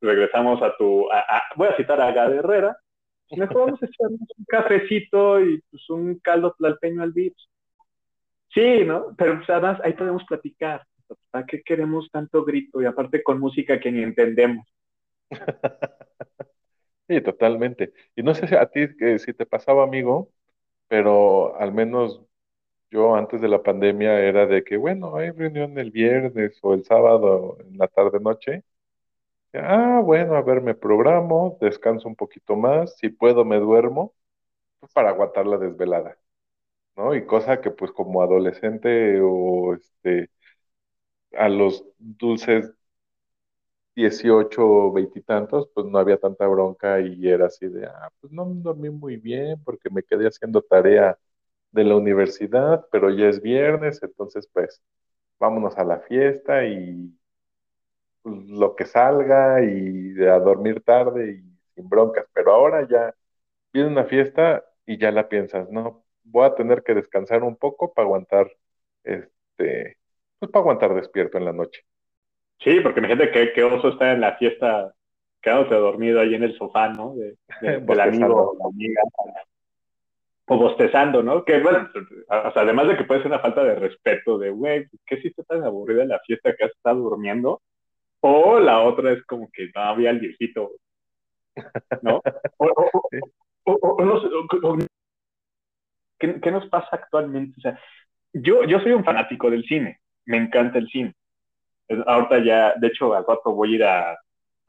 regresamos 0.00 0.62
a 0.62 0.76
tu, 0.76 1.08
voy 1.56 1.68
a 1.68 1.76
citar 1.76 2.00
a 2.00 2.12
Gade 2.12 2.36
Herrera, 2.36 2.76
mejor 3.32 3.66
vamos 3.66 3.82
a 3.82 3.86
echarnos 3.86 4.20
un 4.36 4.44
cafecito 4.46 5.40
y 5.40 5.60
pues 5.70 5.90
un 5.90 6.18
caldo 6.20 6.54
tlalpeño 6.56 7.02
al 7.02 7.12
vips. 7.12 7.48
Sí, 8.54 8.84
¿no? 8.84 9.14
Pero 9.16 9.36
pues, 9.36 9.50
además 9.50 9.80
ahí 9.84 9.92
podemos 9.92 10.24
platicar. 10.24 10.86
¿Para 11.30 11.46
qué 11.46 11.62
queremos 11.62 12.10
tanto 12.10 12.44
grito? 12.44 12.82
Y 12.82 12.86
aparte 12.86 13.22
con 13.22 13.40
música 13.40 13.80
que 13.80 13.92
ni 13.92 14.02
entendemos. 14.02 14.66
Sí, 17.08 17.20
totalmente. 17.22 17.92
Y 18.16 18.22
no 18.22 18.34
sé 18.34 18.46
si 18.48 18.54
a 18.54 18.66
ti 18.70 18.86
si 19.18 19.32
te 19.34 19.46
pasaba, 19.46 19.82
amigo, 19.84 20.30
pero 20.88 21.56
al 21.60 21.72
menos 21.72 22.22
yo 22.90 23.16
antes 23.16 23.40
de 23.42 23.48
la 23.48 23.62
pandemia 23.62 24.20
era 24.20 24.46
de 24.46 24.64
que, 24.64 24.76
bueno, 24.78 25.16
hay 25.16 25.30
reunión 25.32 25.78
el 25.78 25.90
viernes 25.92 26.58
o 26.62 26.74
el 26.74 26.84
sábado 26.84 27.58
en 27.60 27.78
la 27.78 27.88
tarde-noche. 27.88 28.64
Ah, 29.54 30.00
bueno, 30.04 30.36
a 30.36 30.42
ver, 30.42 30.62
me 30.62 30.74
programo, 30.74 31.58
descanso 31.60 32.08
un 32.08 32.16
poquito 32.16 32.56
más, 32.56 32.96
si 32.98 33.10
puedo 33.10 33.44
me 33.44 33.58
duermo, 33.60 34.14
pues 34.80 34.92
para 34.92 35.10
aguantar 35.10 35.46
la 35.46 35.58
desvelada, 35.58 36.18
¿no? 36.96 37.14
Y 37.14 37.26
cosa 37.26 37.60
que 37.60 37.70
pues 37.70 37.92
como 37.92 38.22
adolescente 38.22 39.20
o 39.22 39.74
este, 39.74 40.30
a 41.32 41.48
los 41.48 41.84
dulces 41.98 42.72
18 43.94 44.64
o 44.66 44.92
20 44.92 45.18
y 45.18 45.22
tantos, 45.22 45.68
pues 45.74 45.86
no 45.86 45.98
había 45.98 46.18
tanta 46.18 46.46
bronca 46.46 47.00
y 47.00 47.28
era 47.28 47.46
así 47.46 47.66
de, 47.68 47.86
ah, 47.86 48.10
pues 48.20 48.32
no 48.32 48.44
dormí 48.46 48.90
muy 48.90 49.16
bien 49.16 49.62
porque 49.64 49.90
me 49.90 50.02
quedé 50.02 50.28
haciendo 50.28 50.62
tarea 50.62 51.18
de 51.72 51.84
la 51.84 51.96
universidad, 51.96 52.86
pero 52.92 53.10
ya 53.10 53.28
es 53.28 53.40
viernes, 53.42 54.02
entonces 54.02 54.48
pues 54.52 54.80
vámonos 55.40 55.76
a 55.78 55.84
la 55.84 56.00
fiesta 56.00 56.66
y 56.66 57.14
pues, 58.22 58.48
lo 58.48 58.74
que 58.76 58.84
salga 58.86 59.62
y 59.64 60.14
a 60.24 60.38
dormir 60.38 60.82
tarde 60.82 61.32
y 61.32 61.58
sin 61.74 61.88
broncas, 61.88 62.26
pero 62.32 62.52
ahora 62.52 62.86
ya 62.88 63.14
viene 63.74 63.90
una 63.90 64.06
fiesta 64.06 64.64
y 64.86 64.98
ya 64.98 65.12
la 65.12 65.28
piensas, 65.30 65.70
no, 65.70 66.06
voy 66.24 66.46
a 66.46 66.56
tener 66.56 66.84
que 66.84 66.94
descansar 66.94 67.44
un 67.44 67.56
poco 67.56 67.94
para 67.94 68.06
aguantar, 68.06 68.52
este, 69.04 69.97
pues 70.38 70.50
para 70.50 70.62
aguantar 70.62 70.94
despierto 70.94 71.38
en 71.38 71.44
la 71.44 71.52
noche. 71.52 71.82
Sí, 72.60 72.80
porque 72.80 73.00
imagínate 73.00 73.30
que, 73.30 73.52
que 73.52 73.62
oso 73.62 73.90
está 73.90 74.12
en 74.12 74.20
la 74.20 74.36
fiesta 74.36 74.92
quedándose 75.40 75.74
dormido 75.74 76.20
ahí 76.20 76.34
en 76.34 76.42
el 76.42 76.56
sofá, 76.56 76.88
¿no? 76.88 77.14
De, 77.14 77.36
del 77.80 78.00
amigo 78.00 78.52
o 78.52 78.58
la 78.58 78.64
amiga. 78.66 79.02
O 80.50 80.56
bostezando, 80.56 81.22
¿no? 81.22 81.44
Que 81.44 81.60
bueno, 81.60 81.88
además 82.28 82.88
de 82.88 82.96
que 82.96 83.04
puede 83.04 83.20
ser 83.20 83.30
una 83.30 83.40
falta 83.40 83.62
de 83.62 83.74
respeto, 83.74 84.38
de, 84.38 84.50
güey, 84.50 84.86
¿qué 85.04 85.20
si 85.20 85.28
estás 85.28 85.46
tan 85.46 85.62
aburrida 85.62 86.02
en 86.02 86.08
la 86.08 86.20
fiesta 86.20 86.54
que 86.56 86.64
has 86.64 86.70
estado 86.70 87.00
durmiendo? 87.00 87.60
O 88.20 88.58
la 88.58 88.80
otra 88.80 89.12
es 89.12 89.24
como 89.26 89.48
que 89.52 89.70
no 89.74 89.82
había 89.82 90.10
el 90.10 90.20
viejito, 90.20 90.72
¿no? 92.02 92.20
O, 92.56 93.08
¿qué, 96.18 96.40
¿qué, 96.40 96.50
nos 96.50 96.66
pasa 96.68 96.88
actualmente? 96.92 97.54
O 97.58 97.60
sea, 97.60 97.78
yo, 98.32 98.64
yo 98.64 98.80
soy 98.80 98.92
un 98.92 99.04
fanático 99.04 99.50
del 99.50 99.64
cine, 99.64 100.00
me 100.28 100.36
encanta 100.36 100.78
el 100.78 100.88
cine 100.88 101.14
ahorita 102.06 102.44
ya, 102.44 102.74
de 102.74 102.86
hecho, 102.88 103.14
al 103.14 103.24
rato 103.26 103.52
voy 103.52 103.72
a 103.72 103.74
ir 103.76 103.84
a, 103.84 104.18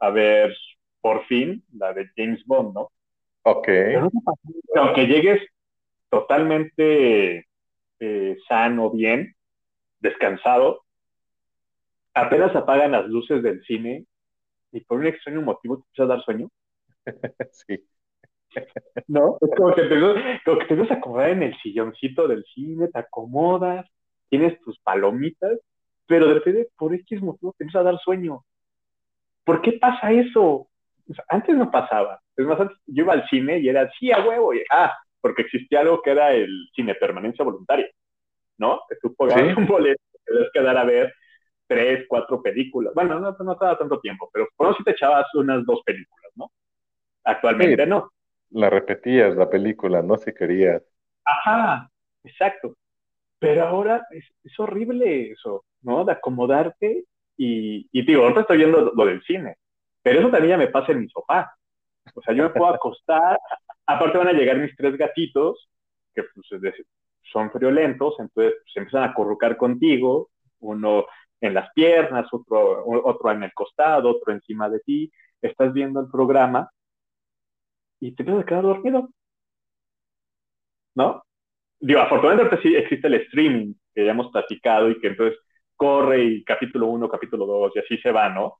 a 0.00 0.10
ver 0.10 0.56
por 1.00 1.24
fin 1.26 1.64
la 1.72 1.92
de 1.92 2.10
James 2.16 2.44
Bond, 2.46 2.74
¿no? 2.74 2.90
Ok. 3.42 3.68
aunque 4.76 5.06
llegues 5.06 5.42
totalmente 6.08 7.46
eh, 8.00 8.38
sano, 8.48 8.90
bien, 8.90 9.34
descansado, 10.00 10.84
apenas 12.14 12.54
apagan 12.54 12.92
las 12.92 13.06
luces 13.06 13.42
del 13.42 13.62
cine 13.64 14.04
y 14.72 14.80
por 14.80 14.98
un 14.98 15.06
extraño 15.06 15.42
motivo 15.42 15.78
te 15.78 15.84
empieza 15.84 16.02
a 16.04 16.16
dar 16.16 16.24
sueño. 16.24 16.48
sí. 17.52 17.84
¿No? 19.06 19.38
Es 19.40 19.50
como 19.56 19.74
que, 19.74 19.82
te, 19.82 20.00
como 20.44 20.58
que 20.58 20.66
te 20.66 20.74
vas 20.74 20.90
a 20.90 20.94
acomodar 20.94 21.30
en 21.30 21.44
el 21.44 21.56
silloncito 21.60 22.26
del 22.26 22.44
cine, 22.52 22.88
te 22.88 22.98
acomodas, 22.98 23.86
tienes 24.30 24.58
tus 24.60 24.78
palomitas 24.80 25.58
pero 26.10 26.26
de 26.26 26.34
repente 26.34 26.68
por 26.76 26.92
X 26.92 27.22
motivo 27.22 27.54
te 27.56 27.62
empieza 27.62 27.78
a 27.78 27.84
dar 27.84 27.98
sueño. 28.00 28.44
¿Por 29.44 29.62
qué 29.62 29.78
pasa 29.80 30.10
eso? 30.10 30.66
antes 31.28 31.56
no 31.56 31.70
pasaba. 31.70 32.20
Es 32.36 32.46
más, 32.46 32.58
antes 32.58 32.76
yo 32.86 33.04
iba 33.04 33.12
al 33.12 33.28
cine 33.28 33.60
y 33.60 33.68
era 33.68 33.82
así 33.82 34.10
a 34.10 34.24
huevo. 34.26 34.52
Y, 34.52 34.62
ah, 34.72 34.92
porque 35.20 35.42
existía 35.42 35.80
algo 35.80 36.02
que 36.02 36.10
era 36.10 36.32
el 36.32 36.68
cine 36.74 36.96
permanencia 36.96 37.44
voluntaria, 37.44 37.88
¿no? 38.58 38.80
Que 38.88 38.96
tú 39.00 39.14
pagabas 39.14 39.56
un 39.56 39.66
boleto, 39.68 40.02
te 40.24 40.34
debes 40.34 40.50
quedar 40.52 40.76
a 40.76 40.84
ver 40.84 41.14
tres, 41.68 42.06
cuatro 42.08 42.42
películas. 42.42 42.92
Bueno, 42.92 43.20
no, 43.20 43.36
no 43.38 43.52
estaba 43.52 43.78
tanto 43.78 44.00
tiempo, 44.00 44.28
pero 44.32 44.48
por 44.56 44.68
lo 44.68 44.74
si 44.74 44.82
te 44.82 44.90
echabas 44.90 45.32
unas 45.34 45.64
dos 45.64 45.80
películas, 45.84 46.32
¿no? 46.34 46.50
Actualmente 47.24 47.86
no. 47.86 48.10
La 48.50 48.68
repetías, 48.68 49.36
la 49.36 49.48
película, 49.48 50.02
no 50.02 50.16
si 50.16 50.32
querías. 50.32 50.82
Ajá, 51.24 51.88
exacto. 52.24 52.74
Pero 53.40 53.66
ahora 53.66 54.06
es, 54.12 54.24
es 54.44 54.60
horrible 54.60 55.32
eso. 55.32 55.64
¿no? 55.82 56.04
De 56.04 56.12
acomodarte 56.12 57.04
y, 57.36 57.88
y 57.92 58.02
digo, 58.04 58.22
ahorita 58.22 58.42
estoy 58.42 58.58
viendo 58.58 58.92
lo 58.94 59.06
del 59.06 59.22
cine, 59.22 59.56
pero 60.02 60.20
eso 60.20 60.30
también 60.30 60.50
ya 60.50 60.58
me 60.58 60.68
pasa 60.68 60.92
en 60.92 61.00
mi 61.00 61.08
sofá. 61.08 61.54
O 62.14 62.22
sea, 62.22 62.34
yo 62.34 62.44
me 62.44 62.50
puedo 62.50 62.72
acostar, 62.72 63.38
aparte 63.86 64.18
van 64.18 64.28
a 64.28 64.32
llegar 64.32 64.58
mis 64.58 64.76
tres 64.76 64.96
gatitos, 64.96 65.68
que 66.14 66.22
pues, 66.22 66.74
son 67.32 67.50
friolentos, 67.50 68.14
entonces 68.18 68.54
se 68.54 68.60
pues, 68.62 68.76
empiezan 68.76 69.02
a 69.04 69.12
acurrucar 69.12 69.56
contigo, 69.56 70.30
uno 70.60 71.06
en 71.40 71.54
las 71.54 71.72
piernas, 71.72 72.26
otro, 72.32 72.84
otro 72.86 73.30
en 73.32 73.44
el 73.44 73.54
costado, 73.54 74.10
otro 74.10 74.32
encima 74.32 74.68
de 74.68 74.80
ti, 74.80 75.12
estás 75.40 75.72
viendo 75.72 76.00
el 76.00 76.10
programa 76.10 76.70
y 77.98 78.12
te 78.12 78.22
empiezas 78.22 78.42
a 78.42 78.46
quedar 78.46 78.62
dormido. 78.62 79.08
¿No? 80.94 81.22
Digo, 81.80 82.00
afortunadamente 82.00 82.60
sí 82.62 82.76
existe 82.76 83.06
el 83.06 83.14
streaming 83.14 83.74
que 83.94 84.04
ya 84.04 84.10
hemos 84.10 84.30
platicado 84.30 84.90
y 84.90 85.00
que 85.00 85.08
entonces 85.08 85.38
corre 85.76 86.22
y 86.22 86.44
capítulo 86.44 86.88
1, 86.88 87.08
capítulo 87.08 87.46
2 87.46 87.72
y 87.74 87.78
así 87.78 87.98
se 87.98 88.12
va, 88.12 88.28
¿no? 88.28 88.58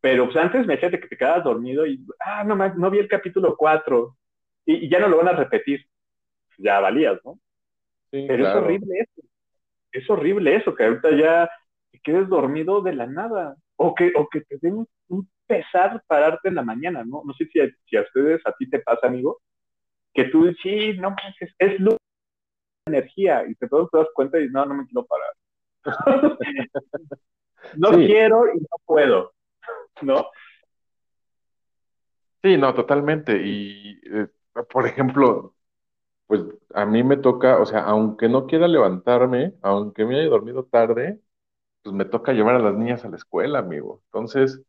Pero 0.00 0.24
pues, 0.24 0.36
antes 0.36 0.66
me 0.66 0.74
decía 0.74 0.90
que 0.90 0.98
te 0.98 1.16
quedabas 1.16 1.44
dormido 1.44 1.86
y, 1.86 2.04
ah, 2.20 2.42
no, 2.42 2.56
no 2.56 2.90
vi 2.90 2.98
el 2.98 3.08
capítulo 3.08 3.54
4 3.56 4.16
y, 4.66 4.88
ya 4.88 4.98
no 4.98 5.08
lo 5.08 5.18
van 5.18 5.28
a 5.28 5.32
repetir. 5.32 5.86
Ya 6.58 6.80
valías, 6.80 7.20
¿no? 7.24 7.38
Pero 8.10 8.48
es 8.48 8.54
horrible 8.54 8.94
eso. 8.98 9.28
Es 9.92 10.10
horrible 10.10 10.56
eso, 10.56 10.74
que 10.74 10.84
ahorita 10.84 11.10
ya 11.16 11.50
te 11.90 12.00
quedes 12.00 12.28
dormido 12.28 12.82
de 12.82 12.94
la 12.94 13.06
nada. 13.06 13.56
O 13.76 13.94
que, 13.94 14.12
o 14.16 14.28
que 14.28 14.42
te 14.42 14.58
den 14.60 14.86
un 15.08 15.28
pesar 15.46 16.02
pararte 16.06 16.48
en 16.48 16.54
la 16.54 16.62
mañana, 16.62 17.04
¿no? 17.04 17.22
No 17.24 17.32
sé 17.34 17.46
si 17.46 17.60
a, 17.60 17.68
si 17.86 17.96
a 17.96 18.02
ustedes, 18.02 18.40
a 18.44 18.52
ti 18.52 18.68
te 18.68 18.78
pasa, 18.80 19.06
amigo, 19.06 19.40
que 20.14 20.24
tú, 20.24 20.52
sí, 20.62 20.94
no 20.98 21.10
manches, 21.10 21.54
es 21.58 21.80
luz, 21.80 21.96
energía, 22.86 23.44
y 23.48 23.54
te, 23.54 23.68
te 23.68 23.76
das 23.92 24.08
cuenta 24.14 24.40
y 24.40 24.48
no, 24.48 24.64
no 24.66 24.74
me 24.74 24.86
quiero 24.86 25.06
parar 25.06 25.32
no 27.76 27.90
quiero 27.90 28.46
y 28.54 28.60
no 28.60 28.76
puedo, 28.84 29.32
¿no? 30.02 30.26
Sí, 32.42 32.56
no, 32.56 32.74
totalmente. 32.74 33.40
Y, 33.44 34.00
eh, 34.04 34.28
por 34.70 34.86
ejemplo, 34.86 35.54
pues 36.26 36.42
a 36.74 36.86
mí 36.86 37.02
me 37.02 37.16
toca, 37.16 37.60
o 37.60 37.66
sea, 37.66 37.80
aunque 37.84 38.28
no 38.28 38.46
quiera 38.46 38.68
levantarme, 38.68 39.54
aunque 39.62 40.04
me 40.04 40.18
haya 40.18 40.28
dormido 40.28 40.64
tarde, 40.64 41.20
pues 41.82 41.94
me 41.94 42.04
toca 42.04 42.32
llevar 42.32 42.56
a 42.56 42.60
las 42.60 42.74
niñas 42.74 43.04
a 43.04 43.08
la 43.08 43.16
escuela, 43.16 43.60
amigo. 43.60 44.02
Entonces, 44.06 44.62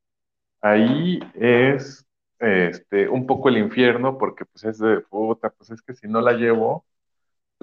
ahí 0.61 1.19
es 1.35 2.05
este, 2.39 3.09
un 3.09 3.27
poco 3.27 3.49
el 3.49 3.57
infierno, 3.57 4.17
porque 4.17 4.45
pues 4.45 4.63
es 4.65 4.79
de 4.79 5.01
puta, 5.01 5.49
pues 5.51 5.71
es 5.71 5.81
que 5.81 5.95
si 5.95 6.07
no 6.07 6.21
la 6.21 6.33
llevo, 6.33 6.85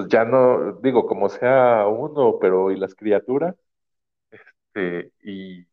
pues 0.01 0.09
ya 0.09 0.25
no, 0.25 0.75
digo, 0.83 1.07
como 1.07 1.29
sea 1.29 1.87
uno, 1.89 2.39
pero 2.41 2.71
y 2.73 2.77
las 2.79 2.95
criaturas, 2.95 3.57
este, 4.75 5.13
y, 5.23 5.67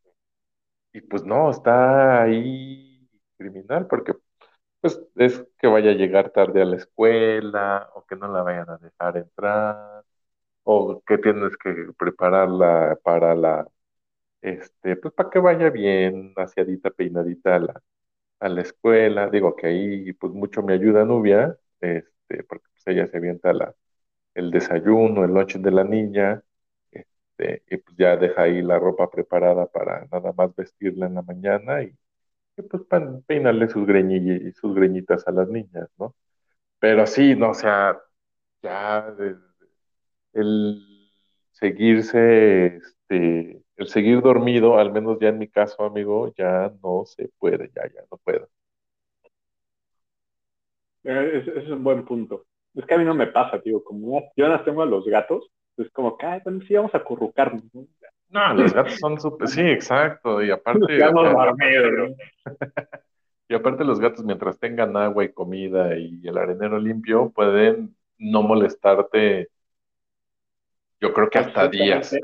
y 0.93 1.01
pues 1.01 1.23
no, 1.23 1.49
está 1.51 2.23
ahí 2.23 3.09
criminal, 3.37 3.87
porque 3.87 4.13
pues 4.81 5.01
es 5.17 5.45
que 5.59 5.67
vaya 5.67 5.91
a 5.91 5.95
llegar 5.95 6.31
tarde 6.31 6.61
a 6.61 6.65
la 6.65 6.77
escuela, 6.77 7.89
o 7.95 8.05
que 8.05 8.15
no 8.17 8.27
la 8.31 8.43
vayan 8.43 8.69
a 8.69 8.77
dejar 8.79 9.17
entrar, 9.17 10.05
o 10.63 11.03
que 11.05 11.17
tienes 11.19 11.57
que 11.57 11.73
prepararla 11.97 12.99
para 13.03 13.35
la, 13.35 13.67
este, 14.41 14.95
pues 14.97 15.13
para 15.13 15.29
que 15.29 15.39
vaya 15.39 15.69
bien, 15.69 16.33
aseadita, 16.37 16.91
peinadita 16.91 17.55
a 17.57 17.59
la, 17.59 17.83
a 18.41 18.49
la 18.49 18.61
escuela, 18.61 19.29
digo 19.29 19.55
que 19.55 19.67
ahí 19.67 20.13
pues 20.13 20.33
mucho 20.33 20.63
me 20.63 20.73
ayuda 20.73 21.05
Nubia, 21.05 21.57
este, 21.81 22.43
porque 22.45 22.67
pues 22.73 22.87
ella 22.87 23.07
se 23.07 23.17
avienta 23.17 23.53
la 23.53 23.75
el 24.37 24.51
desayuno, 24.51 25.25
el 25.25 25.33
noche 25.33 25.59
de 25.59 25.71
la 25.71 25.83
niña, 25.83 26.41
este, 26.91 27.63
y 27.69 27.77
pues 27.77 27.97
ya 27.97 28.17
deja 28.17 28.43
ahí 28.43 28.61
la 28.61 28.79
ropa 28.79 29.09
preparada 29.09 29.65
para 29.67 30.05
nada 30.11 30.33
más 30.33 30.55
vestirla 30.55 31.07
en 31.07 31.15
la 31.15 31.23
mañana 31.23 31.83
y, 31.83 31.93
pues 32.55 32.83
peinarle 33.27 33.69
sus, 33.69 33.87
y 33.89 34.51
sus 34.53 34.75
greñitas 34.75 35.27
a 35.27 35.31
las 35.31 35.47
niñas, 35.49 35.89
¿no? 35.97 36.15
Pero 36.79 37.07
sí, 37.07 37.35
no, 37.35 37.51
o 37.51 37.53
sea, 37.53 37.99
ya 38.61 39.13
el 40.33 40.83
seguirse 41.51 42.77
este, 42.77 43.63
el 43.77 43.87
seguir 43.87 44.21
dormido, 44.21 44.77
al 44.77 44.91
menos 44.91 45.17
ya 45.19 45.29
en 45.29 45.39
mi 45.39 45.47
caso, 45.47 45.83
amigo, 45.83 46.33
ya 46.35 46.71
no 46.83 47.05
se 47.05 47.29
puede, 47.39 47.71
ya, 47.75 47.83
ya 47.93 48.01
no 48.11 48.17
puedo. 48.17 48.49
Eh, 51.03 51.41
ese 51.41 51.59
es 51.59 51.69
un 51.69 51.83
buen 51.83 52.05
punto. 52.05 52.45
Es 52.77 52.85
que 52.85 52.93
a 52.93 52.97
mí 52.99 53.05
no 53.05 53.15
me 53.15 53.27
pasa, 53.27 53.59
tío, 53.59 53.83
como 53.83 54.31
yo 54.35 54.47
no 54.47 54.63
tengo 54.63 54.83
a 54.83 54.85
los 54.85 55.03
gatos, 55.05 55.49
es 55.77 55.89
como 55.89 56.15
que, 56.15 56.27
ay, 56.27 56.41
bueno, 56.43 56.61
sí, 56.67 56.75
vamos 56.75 56.93
a 56.93 57.03
currucarnos. 57.03 57.63
¿no? 57.73 57.87
los 58.53 58.71
gatos 58.71 58.99
son 58.99 59.19
súper, 59.19 59.47
sí, 59.47 59.61
exacto, 59.61 60.43
y 60.43 60.51
aparte... 60.51 60.85
y 63.49 63.55
aparte 63.55 63.83
los 63.83 63.99
gatos, 63.99 64.23
mientras 64.23 64.59
tengan 64.59 64.95
agua 64.95 65.23
y 65.23 65.33
comida 65.33 65.97
y 65.97 66.21
el 66.23 66.37
arenero 66.37 66.77
limpio, 66.77 67.31
pueden 67.31 67.95
no 68.19 68.43
molestarte, 68.43 69.47
yo 71.01 71.13
creo 71.13 71.31
que 71.31 71.39
hasta 71.39 71.67
días. 71.67 72.15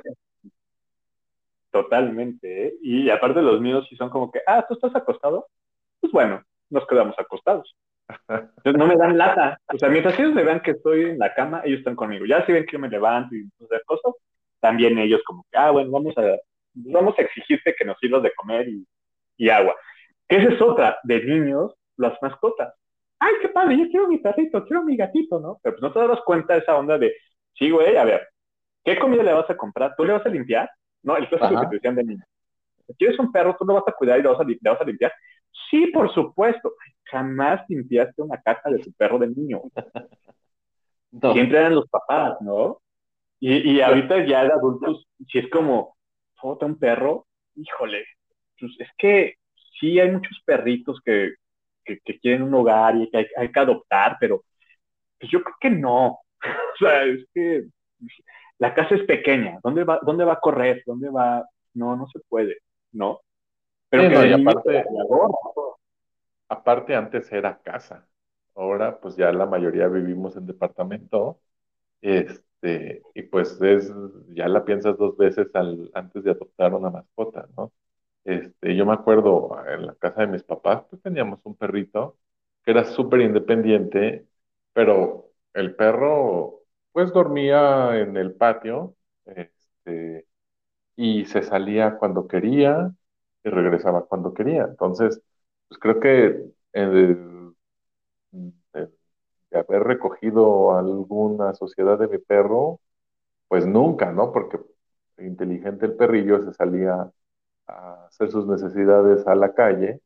Totalmente, 1.71 2.67
¿eh? 2.67 2.75
Y 2.83 3.09
aparte 3.09 3.41
los 3.41 3.59
míos 3.59 3.87
sí 3.89 3.95
son 3.95 4.11
como 4.11 4.31
que, 4.31 4.41
ah, 4.45 4.63
¿tú 4.67 4.75
estás 4.75 4.95
acostado? 4.95 5.47
Pues 5.99 6.13
bueno, 6.13 6.43
nos 6.69 6.85
quedamos 6.85 7.17
acostados. 7.17 7.75
No 8.65 8.87
me 8.87 8.95
dan 8.95 9.17
lata. 9.17 9.57
O 9.73 9.77
sea, 9.77 9.89
mientras 9.89 10.17
ellos 10.19 10.33
me 10.33 10.43
vean 10.43 10.61
que 10.61 10.71
estoy 10.71 11.01
en 11.11 11.19
la 11.19 11.33
cama, 11.33 11.61
ellos 11.63 11.79
están 11.79 11.95
conmigo. 11.95 12.25
Ya 12.25 12.45
si 12.45 12.51
ven 12.51 12.65
que 12.65 12.73
yo 12.73 12.79
me 12.79 12.89
levanto 12.89 13.35
y 13.35 13.49
esas 13.59 13.83
cosas, 13.85 14.13
también 14.59 14.97
ellos 14.97 15.21
como 15.25 15.45
que, 15.51 15.57
ah, 15.57 15.71
bueno, 15.71 15.91
vamos 15.91 16.17
a, 16.17 16.37
vamos 16.73 17.17
a 17.17 17.21
exigirte 17.21 17.75
que 17.77 17.85
nos 17.85 17.97
sirvas 17.99 18.23
de 18.23 18.33
comer 18.33 18.67
y, 18.67 18.85
y 19.37 19.49
agua. 19.49 19.75
Esa 20.27 20.53
es 20.53 20.61
otra, 20.61 20.97
de 21.03 21.23
niños, 21.23 21.73
las 21.97 22.17
mascotas. 22.21 22.73
Ay, 23.19 23.33
qué 23.41 23.49
padre, 23.49 23.77
yo 23.77 23.87
quiero 23.89 24.07
mi 24.07 24.17
perrito, 24.17 24.63
quiero 24.65 24.83
mi 24.83 24.97
gatito, 24.97 25.39
¿no? 25.39 25.59
Pero 25.61 25.75
pues 25.75 25.81
no 25.81 25.93
te 25.93 26.07
das 26.07 26.21
cuenta 26.25 26.53
de 26.53 26.59
esa 26.59 26.75
onda 26.75 26.97
de, 26.97 27.13
sí, 27.53 27.69
güey, 27.69 27.95
a 27.95 28.03
ver, 28.03 28.27
¿qué 28.83 28.97
comida 28.97 29.23
le 29.23 29.33
vas 29.33 29.49
a 29.49 29.57
comprar? 29.57 29.95
¿Tú 29.95 30.03
le 30.03 30.13
vas 30.13 30.25
a 30.25 30.29
limpiar? 30.29 30.69
No, 31.03 31.17
el 31.17 31.27
clásico 31.27 31.61
que 31.61 31.67
te 31.67 31.75
decían 31.75 31.95
de 31.95 32.03
niño. 32.03 32.23
¿Quieres 32.97 33.17
un 33.19 33.31
perro? 33.31 33.55
¿Tú 33.57 33.65
lo 33.65 33.75
vas 33.75 33.87
a 33.87 33.93
cuidar 33.93 34.19
y 34.19 34.23
lo 34.23 34.31
vas 34.31 34.41
a, 34.41 34.43
le 34.43 34.57
vas 34.61 34.81
a 34.81 34.85
limpiar? 34.85 35.13
Sí, 35.69 35.87
por 35.87 36.13
supuesto. 36.13 36.73
Jamás 37.13 37.61
limpiaste 37.69 38.23
una 38.23 38.41
caja 38.41 38.71
de 38.71 38.79
tu 38.79 38.91
perro 38.93 39.19
de 39.19 39.27
niño. 39.27 39.61
Siempre 41.33 41.59
eran 41.59 41.75
los 41.75 41.87
papás, 41.87 42.41
¿no? 42.41 42.81
Y, 43.39 43.73
y 43.73 43.81
ahorita 43.81 44.25
ya 44.25 44.45
de 44.45 44.53
adultos, 44.53 45.07
si 45.27 45.37
es 45.37 45.49
como, 45.51 45.95
foto 46.35 46.65
un 46.65 46.79
perro, 46.79 47.27
híjole, 47.55 48.03
pues 48.59 48.71
es 48.79 48.89
que 48.97 49.35
sí 49.79 49.99
hay 49.99 50.09
muchos 50.09 50.41
perritos 50.43 50.99
que, 51.05 51.33
que, 51.85 51.99
quieren 52.19 52.43
un 52.43 52.53
hogar 52.55 52.95
y 52.95 53.09
que 53.11 53.17
hay, 53.17 53.27
hay, 53.37 53.51
que 53.51 53.59
adoptar, 53.59 54.17
pero 54.19 54.43
pues 55.19 55.31
yo 55.31 55.43
creo 55.43 55.55
que 55.59 55.69
no. 55.69 56.19
o 56.41 56.77
sea, 56.79 57.03
es 57.03 57.25
que 57.33 57.65
la 58.57 58.73
casa 58.73 58.95
es 58.95 59.03
pequeña, 59.03 59.59
¿dónde 59.63 59.83
va, 59.83 59.99
dónde 60.01 60.25
va 60.25 60.33
a 60.33 60.39
correr? 60.39 60.81
¿Dónde 60.85 61.09
va? 61.09 61.45
No, 61.73 61.95
no 61.95 62.07
se 62.07 62.19
puede, 62.27 62.57
¿no? 62.91 63.19
Pero 63.89 64.09
que 64.09 64.33
aparte, 64.33 64.85
aparte 66.49 66.95
antes 66.95 67.31
era 67.31 67.61
casa, 67.61 68.07
ahora 68.55 68.99
pues 68.99 69.15
ya 69.15 69.31
la 69.31 69.45
mayoría 69.45 69.87
vivimos 69.87 70.35
en 70.37 70.45
departamento, 70.47 71.39
este, 72.01 73.01
y 73.15 73.23
pues 73.23 73.59
es, 73.61 73.91
ya 74.29 74.47
la 74.47 74.65
piensas 74.65 74.97
dos 74.97 75.17
veces 75.17 75.47
antes 75.93 76.23
de 76.23 76.31
adoptar 76.31 76.73
una 76.73 76.89
mascota, 76.91 77.47
¿no? 77.57 77.71
Este, 78.25 78.75
yo 78.75 78.85
me 78.85 78.93
acuerdo 78.93 79.51
en 79.67 79.85
la 79.87 79.95
casa 79.95 80.21
de 80.21 80.27
mis 80.27 80.43
papás, 80.43 80.83
pues 80.89 81.01
teníamos 81.01 81.39
un 81.45 81.55
perrito 81.57 82.17
que 82.63 82.71
era 82.71 82.85
súper 82.85 83.21
independiente, 83.21 84.27
pero 84.73 85.31
el 85.53 85.75
perro 85.75 86.61
pues 86.93 87.11
dormía 87.13 87.99
en 87.99 88.17
el 88.17 88.33
patio, 88.35 88.95
este, 89.25 90.27
y 90.95 91.25
se 91.25 91.43
salía 91.43 91.97
cuando 91.97 92.27
quería 92.27 92.91
y 93.43 93.49
regresaba 93.49 94.05
cuando 94.05 94.33
quería. 94.33 94.63
Entonces, 94.65 95.21
pues 95.73 95.79
creo 95.79 95.99
que 95.99 96.53
de 99.51 99.59
haber 99.59 99.83
recogido 99.83 100.77
alguna 100.77 101.53
sociedad 101.53 101.97
de 101.99 102.07
mi 102.07 102.17
perro, 102.17 102.79
pues 103.47 103.65
nunca, 103.67 104.11
¿no? 104.11 104.31
Porque 104.31 104.59
inteligente 105.19 105.85
el 105.87 105.95
perrillo 105.95 106.43
se 106.43 106.53
salía 106.53 107.11
a 107.67 108.05
hacer 108.07 108.31
sus 108.31 108.47
necesidades 108.47 109.27
a 109.27 109.35
la 109.35 109.53
calle 109.55 110.01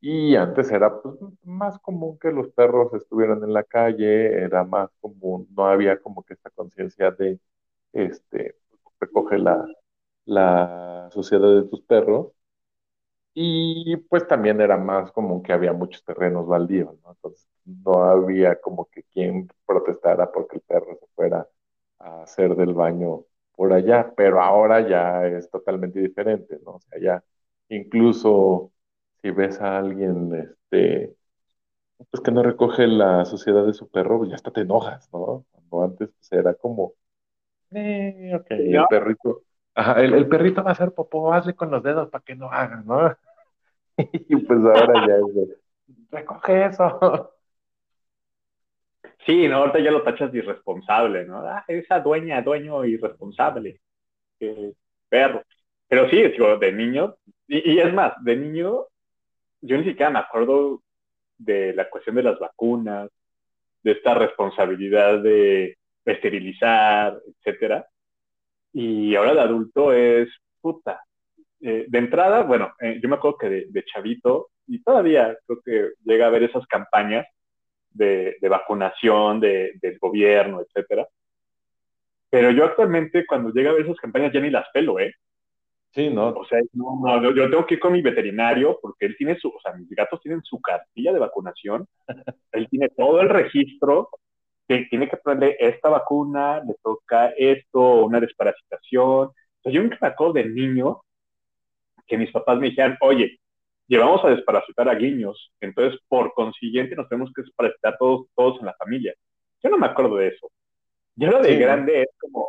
y 0.00 0.36
antes 0.36 0.70
era 0.72 1.00
pues, 1.02 1.16
más 1.44 1.78
común 1.80 2.18
que 2.20 2.32
los 2.32 2.48
perros 2.50 2.94
estuvieran 2.94 3.42
en 3.44 3.52
la 3.54 3.64
calle, 3.64 4.42
era 4.44 4.64
más 4.64 4.90
común, 5.00 5.48
no 5.56 5.66
había 5.66 6.00
como 6.02 6.24
que 6.24 6.34
esta 6.34 6.50
conciencia 6.50 7.10
de, 7.12 7.40
este, 7.94 8.56
recoge 9.00 9.38
la, 9.38 9.66
la 10.26 11.10
sociedad 11.12 11.48
de 11.62 11.68
tus 11.70 11.82
perros. 11.82 12.33
Y 13.34 13.96
pues 13.96 14.26
también 14.28 14.60
era 14.60 14.76
más 14.76 15.10
común 15.12 15.42
que 15.42 15.52
había 15.52 15.72
muchos 15.72 16.04
terrenos 16.04 16.46
baldíos, 16.46 16.94
¿no? 17.02 17.12
Entonces 17.12 17.48
no 17.64 18.04
había 18.04 18.60
como 18.60 18.86
que 18.86 19.02
quien 19.04 19.48
protestara 19.66 20.30
porque 20.32 20.56
el 20.56 20.62
perro 20.62 20.96
se 21.00 21.06
fuera 21.14 21.48
a 21.98 22.22
hacer 22.22 22.54
del 22.56 22.74
baño 22.74 23.24
por 23.56 23.72
allá, 23.72 24.12
pero 24.16 24.40
ahora 24.42 24.86
ya 24.88 25.26
es 25.26 25.50
totalmente 25.50 26.00
diferente, 26.00 26.60
¿no? 26.64 26.72
O 26.76 26.80
sea, 26.80 27.00
ya 27.00 27.24
incluso 27.68 28.72
si 29.22 29.30
ves 29.30 29.60
a 29.60 29.78
alguien, 29.78 30.32
este, 30.34 31.16
pues 32.10 32.22
que 32.22 32.30
no 32.32 32.42
recoge 32.42 32.86
la 32.86 33.24
suciedad 33.26 33.66
de 33.66 33.74
su 33.74 33.88
perro, 33.90 34.18
pues 34.18 34.30
ya 34.30 34.36
hasta 34.36 34.52
te 34.52 34.62
enojas, 34.62 35.08
¿no? 35.12 35.44
Cuando 35.52 35.84
antes 35.84 36.10
pues, 36.18 36.32
era 36.32 36.54
como, 36.54 36.94
eh, 37.72 38.32
ok, 38.34 38.50
el 38.50 38.86
perrito, 38.86 39.43
ajá, 39.74 40.00
el, 40.00 40.28
perrito 40.28 40.62
va 40.62 40.70
a 40.70 40.72
hacer 40.72 40.92
popó, 40.92 41.32
hazle 41.32 41.54
con 41.54 41.70
los 41.70 41.82
dedos 41.82 42.08
para 42.10 42.24
que 42.24 42.34
no 42.34 42.50
haga, 42.50 42.82
¿no? 42.84 43.16
y 43.96 44.36
pues 44.36 44.60
ahora 44.60 45.06
ya 45.06 45.14
es 45.16 45.34
de, 45.34 45.56
recoge 46.10 46.66
eso. 46.66 47.30
Sí, 49.26 49.48
no, 49.48 49.56
ahorita 49.56 49.78
ya 49.80 49.90
lo 49.90 50.02
tachas 50.02 50.30
de 50.32 50.38
irresponsable, 50.38 51.24
¿no? 51.24 51.38
Ah, 51.38 51.64
esa 51.66 52.00
dueña, 52.00 52.42
dueño 52.42 52.84
irresponsable, 52.84 53.80
perro. 55.08 55.42
Pero 55.88 56.08
sí, 56.10 56.22
digo, 56.28 56.58
de 56.58 56.72
niño, 56.72 57.16
y, 57.46 57.78
es 57.78 57.92
más, 57.94 58.12
de 58.22 58.36
niño 58.36 58.86
yo 59.62 59.78
ni 59.78 59.84
siquiera 59.84 60.10
me 60.10 60.18
acuerdo 60.18 60.82
de 61.38 61.72
la 61.74 61.88
cuestión 61.88 62.16
de 62.16 62.22
las 62.22 62.38
vacunas, 62.38 63.10
de 63.82 63.92
esta 63.92 64.14
responsabilidad 64.14 65.20
de 65.20 65.78
esterilizar, 66.04 67.18
etcétera. 67.26 67.86
Y 68.74 69.14
ahora 69.14 69.34
de 69.34 69.40
adulto 69.40 69.92
es 69.92 70.28
puta. 70.60 71.00
Eh, 71.60 71.86
de 71.88 71.98
entrada, 71.98 72.42
bueno, 72.42 72.74
eh, 72.80 72.98
yo 73.00 73.08
me 73.08 73.14
acuerdo 73.14 73.38
que 73.38 73.48
de, 73.48 73.84
chavito, 73.84 74.50
y 74.66 74.82
todavía 74.82 75.38
creo 75.46 75.60
que 75.64 75.90
llega 76.04 76.26
a 76.26 76.30
ver 76.30 76.42
esas 76.42 76.66
campañas 76.66 77.26
de, 77.90 78.36
vacunación 78.42 79.40
del 79.40 79.98
gobierno, 80.00 80.60
etcétera. 80.60 81.06
Pero 82.28 82.50
yo 82.50 82.64
actualmente, 82.64 83.24
cuando 83.24 83.50
llega 83.50 83.70
a 83.70 83.74
ver 83.74 83.84
esas 83.84 83.96
campañas, 83.98 84.32
ya 84.32 84.40
ni 84.40 84.50
las 84.50 84.68
pelo, 84.72 84.98
¿eh? 84.98 85.14
Sí, 85.92 86.10
¿no? 86.10 86.30
O 86.30 86.44
sea, 86.44 86.58
no, 86.72 87.32
yo 87.32 87.48
tengo 87.48 87.64
que 87.64 87.74
ir 87.74 87.80
con 87.80 87.92
mi 87.92 88.02
veterinario 88.02 88.80
porque 88.82 89.06
él 89.06 89.16
tiene 89.16 89.38
su, 89.38 89.48
o 89.48 89.60
sea, 89.62 89.72
mis 89.74 89.88
gatos 89.90 90.20
tienen 90.20 90.42
su 90.42 90.60
cartilla 90.60 91.12
de 91.12 91.20
vacunación, 91.20 91.86
él 92.52 92.68
tiene 92.68 92.88
todo 92.88 93.20
el 93.20 93.28
registro, 93.28 94.08
que 94.66 94.86
tiene 94.90 95.08
que 95.08 95.16
ponerle 95.16 95.56
esta 95.58 95.88
vacuna, 95.88 96.62
le 96.64 96.74
toca 96.82 97.32
esto, 97.36 98.04
una 98.04 98.20
desparasitación. 98.20 99.28
O 99.28 99.34
sea, 99.62 99.72
yo 99.72 99.82
nunca 99.82 99.98
me 100.00 100.08
acuerdo 100.08 100.34
de 100.34 100.44
niño 100.46 101.02
que 102.06 102.18
mis 102.18 102.30
papás 102.30 102.58
me 102.58 102.68
dijeran, 102.68 102.96
oye, 103.00 103.38
llevamos 103.86 104.24
a 104.24 104.30
desparasitar 104.30 104.88
a 104.88 104.94
guiños, 104.94 105.52
entonces 105.60 106.00
por 106.08 106.32
consiguiente 106.34 106.96
nos 106.96 107.08
tenemos 107.08 107.32
que 107.34 107.42
desparasitar 107.42 107.96
todos, 107.98 108.26
todos 108.34 108.60
en 108.60 108.66
la 108.66 108.74
familia. 108.74 109.14
Yo 109.62 109.70
no 109.70 109.78
me 109.78 109.86
acuerdo 109.86 110.16
de 110.16 110.28
eso. 110.28 110.50
Ya 111.16 111.30
lo 111.30 111.40
de 111.40 111.56
grande 111.56 112.02
es 112.02 112.08
como, 112.18 112.48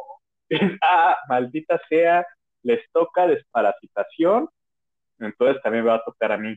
ah, 0.84 1.18
maldita 1.30 1.80
sea, 1.90 2.26
les 2.64 2.82
toca 2.92 3.28
desparasitación, 3.28 4.50
entonces 5.20 5.62
también 5.62 5.84
me 5.84 5.92
va 5.92 5.98
a 5.98 6.04
tocar 6.04 6.32
a 6.32 6.38
mí, 6.38 6.56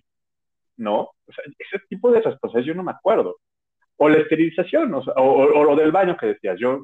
¿no? 0.77 1.01
O 1.01 1.33
sea, 1.33 1.45
ese 1.59 1.85
tipo 1.89 2.11
de 2.11 2.21
responsabilidades 2.21 2.67
yo 2.67 2.75
no 2.75 2.83
me 2.83 2.93
acuerdo. 2.93 3.37
O 4.01 4.09
la 4.09 4.19
esterilización, 4.19 4.95
o, 4.95 5.03
o, 5.17 5.65
lo 5.65 5.75
del 5.75 5.91
baño 5.91 6.17
que 6.17 6.29
decías, 6.29 6.57
yo 6.59 6.81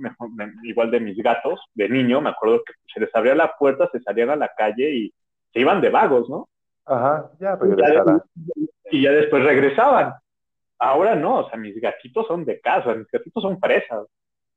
igual 0.64 0.90
de 0.90 1.00
mis 1.00 1.16
gatos, 1.18 1.60
de 1.74 1.88
niño, 1.88 2.20
me 2.20 2.30
acuerdo 2.30 2.62
que 2.64 2.72
se 2.92 3.00
les 3.00 3.14
abría 3.14 3.36
la 3.36 3.54
puerta, 3.56 3.88
se 3.92 4.00
salían 4.00 4.30
a 4.30 4.36
la 4.36 4.50
calle 4.56 4.90
y 4.90 5.14
se 5.52 5.60
iban 5.60 5.80
de 5.80 5.90
vagos, 5.90 6.28
¿no? 6.28 6.48
Ajá, 6.86 7.30
ya 7.38 7.54
regresaban. 7.54 8.22
Y, 8.90 9.02
ya 9.02 9.12
después 9.12 9.44
regresaban. 9.44 10.14
Ahora 10.78 11.14
no, 11.14 11.38
o 11.38 11.48
sea, 11.48 11.58
mis 11.58 11.80
gatitos 11.80 12.26
son 12.26 12.44
de 12.44 12.60
casa, 12.60 12.94
mis 12.94 13.06
gatitos 13.06 13.42
son 13.42 13.60
presas. 13.60 14.06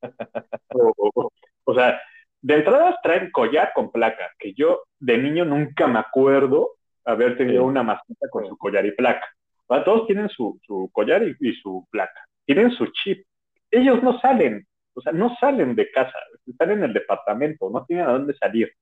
o 1.64 1.74
sea, 1.74 2.00
de 2.40 2.54
entrada 2.54 2.98
traen 3.02 3.30
collar 3.30 3.72
con 3.74 3.90
placa, 3.90 4.30
que 4.38 4.52
yo 4.54 4.82
de 4.98 5.18
niño 5.18 5.44
nunca 5.44 5.86
me 5.86 5.98
acuerdo 5.98 6.72
haber 7.04 7.36
tenido 7.36 7.64
una 7.64 7.82
mascota 7.82 8.28
con 8.30 8.46
su 8.46 8.56
collar 8.56 8.84
y 8.84 8.92
placa. 8.92 9.26
Todos 9.84 10.06
tienen 10.06 10.28
su, 10.28 10.58
collar 10.92 11.22
y, 11.22 11.52
su 11.54 11.86
placa, 11.90 12.26
tienen 12.48 12.70
su 12.70 12.86
chip. 12.86 13.26
Ellos 13.70 14.02
no 14.02 14.18
salen, 14.20 14.66
o 14.94 15.02
sea, 15.02 15.12
no 15.12 15.36
salen 15.38 15.74
de 15.74 15.90
casa, 15.90 16.18
están 16.46 16.70
en 16.70 16.82
el 16.82 16.94
departamento, 16.94 17.68
no 17.68 17.84
tienen 17.84 18.06
a 18.06 18.12
dónde 18.12 18.34
salir. 18.38 18.72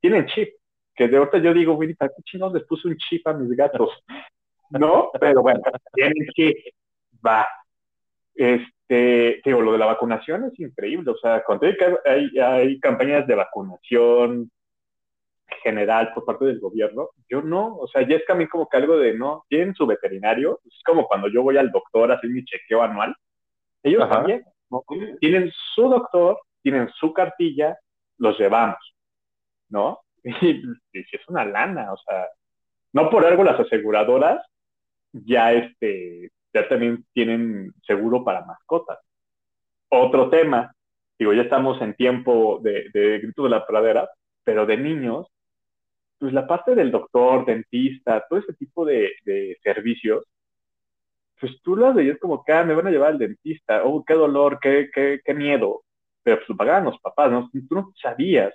Tienen 0.00 0.26
chip. 0.26 0.50
Que 0.94 1.08
de 1.08 1.16
ahorita 1.16 1.38
yo 1.38 1.52
digo, 1.52 1.74
güey, 1.74 1.92
¿para 1.94 2.12
qué 2.16 2.22
chingados 2.22 2.54
les 2.54 2.64
puse 2.64 2.86
un 2.86 2.96
chip 2.96 3.26
a 3.26 3.32
mis 3.32 3.54
gatos? 3.56 3.90
¿No? 4.70 5.10
Pero 5.20 5.42
bueno, 5.42 5.60
tienen 5.92 6.28
que, 6.34 6.54
va. 7.26 7.46
Este, 8.32 9.42
digo, 9.44 9.60
lo 9.60 9.72
de 9.72 9.78
la 9.78 9.86
vacunación 9.86 10.44
es 10.44 10.60
increíble. 10.60 11.10
O 11.10 11.16
sea, 11.16 11.42
cuando 11.44 11.66
hay, 11.66 12.38
hay 12.38 12.78
campañas 12.78 13.26
de 13.26 13.34
vacunación 13.34 14.50
general 15.62 16.12
por 16.12 16.24
parte 16.24 16.44
del 16.44 16.60
gobierno, 16.60 17.10
yo 17.28 17.42
no, 17.42 17.76
o 17.76 17.88
sea, 17.88 18.06
ya 18.06 18.16
es 18.16 18.24
que 18.26 18.32
a 18.32 18.36
mí 18.36 18.46
como 18.46 18.68
que 18.68 18.76
algo 18.76 18.98
de, 18.98 19.14
no, 19.14 19.44
tienen 19.48 19.74
su 19.74 19.86
veterinario, 19.86 20.60
es 20.64 20.80
como 20.84 21.06
cuando 21.06 21.28
yo 21.28 21.42
voy 21.42 21.56
al 21.56 21.70
doctor 21.70 22.10
a 22.10 22.14
hacer 22.14 22.30
mi 22.30 22.44
chequeo 22.44 22.82
anual, 22.82 23.14
ellos 23.82 24.08
también, 24.08 24.44
tienen 25.20 25.52
su 25.74 25.88
doctor, 25.88 26.40
tienen 26.62 26.88
su 26.98 27.12
cartilla, 27.12 27.78
los 28.18 28.38
llevamos, 28.38 28.78
¿no? 29.68 30.00
Y, 30.24 31.02
si 31.04 31.16
es 31.16 31.28
una 31.28 31.44
lana, 31.44 31.92
o 31.92 31.96
sea, 31.98 32.26
no 32.92 33.10
por 33.10 33.24
algo 33.24 33.44
las 33.44 33.60
aseguradoras 33.60 34.44
ya 35.12 35.52
este, 35.52 36.30
ya 36.52 36.68
también 36.68 37.04
tienen 37.12 37.72
seguro 37.86 38.24
para 38.24 38.44
mascotas. 38.44 38.98
Otro 39.88 40.28
tema, 40.28 40.74
digo, 41.18 41.32
ya 41.32 41.42
estamos 41.42 41.80
en 41.80 41.94
tiempo 41.94 42.58
de, 42.62 42.90
de 42.92 43.20
grito 43.20 43.44
de 43.44 43.50
la 43.50 43.66
pradera, 43.66 44.10
pero 44.42 44.66
de 44.66 44.76
niños, 44.76 45.26
pues 46.18 46.32
la 46.32 46.46
parte 46.46 46.74
del 46.74 46.90
doctor, 46.90 47.44
dentista, 47.44 48.24
todo 48.28 48.38
ese 48.38 48.54
tipo 48.54 48.84
de, 48.84 49.12
de 49.24 49.56
servicios, 49.62 50.24
pues 51.38 51.60
tú 51.62 51.76
las 51.76 51.94
veías 51.94 52.18
como 52.18 52.42
que, 52.44 52.52
ah, 52.52 52.64
me 52.64 52.74
van 52.74 52.86
a 52.86 52.90
llevar 52.90 53.12
al 53.12 53.18
dentista, 53.18 53.84
oh, 53.84 54.04
qué 54.04 54.14
dolor, 54.14 54.58
qué, 54.60 54.88
qué, 54.92 55.20
qué 55.24 55.34
miedo, 55.34 55.82
pero 56.22 56.38
pues 56.38 56.48
lo 56.48 56.56
pagaban 56.56 56.84
los 56.84 56.98
papás, 57.00 57.30
¿no? 57.30 57.50
Tú 57.52 57.74
no 57.74 57.92
sabías 58.00 58.54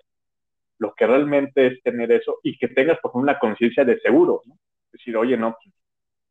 lo 0.79 0.93
que 0.95 1.05
realmente 1.05 1.67
es 1.67 1.83
tener 1.83 2.11
eso 2.11 2.39
y 2.43 2.57
que 2.57 2.67
tengas, 2.67 2.97
por 2.99 3.11
ejemplo, 3.11 3.31
una 3.31 3.39
conciencia 3.39 3.85
de 3.85 3.99
seguro, 3.99 4.41
¿no? 4.45 4.55
Es 4.87 4.93
decir, 4.93 5.15
oye, 5.15 5.37
no, 5.37 5.55
pues, 5.61 5.73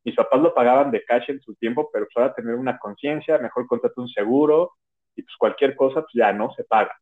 mis 0.05 0.17
papás 0.17 0.41
lo 0.41 0.55
pagaban 0.55 0.91
de 0.91 1.05
cash 1.05 1.31
en 1.31 1.41
su 1.41 1.55
tiempo, 1.55 1.89
pero 1.93 2.07
pues 2.07 2.17
ahora 2.17 2.35
tener 2.35 2.55
una 2.57 2.79
conciencia, 2.79 3.39
mejor 3.39 3.67
contratar 3.67 4.01
un 4.01 4.09
seguro 4.09 4.73
y 5.15 5.23
pues 5.23 5.37
cualquier 5.39 5.77
cosa, 5.77 6.01
pues 6.03 6.13
ya 6.15 6.33
no 6.33 6.53
se 6.55 6.65
paga 6.65 6.93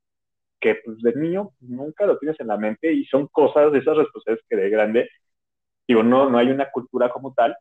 que 0.60 0.76
pues 0.84 0.98
de 0.98 1.14
niño 1.14 1.50
nunca 1.60 2.06
lo 2.06 2.18
tienes 2.18 2.38
en 2.40 2.48
la 2.48 2.56
mente 2.56 2.92
y 2.92 3.04
son 3.04 3.28
cosas 3.28 3.72
de 3.72 3.78
esas 3.78 3.96
responsabilidades 3.96 4.46
que 4.48 4.56
de 4.56 4.70
grande, 4.70 5.10
digo, 5.86 6.02
no, 6.02 6.28
no 6.28 6.38
hay 6.38 6.50
una 6.50 6.70
cultura 6.70 7.10
como 7.10 7.32
tal, 7.34 7.56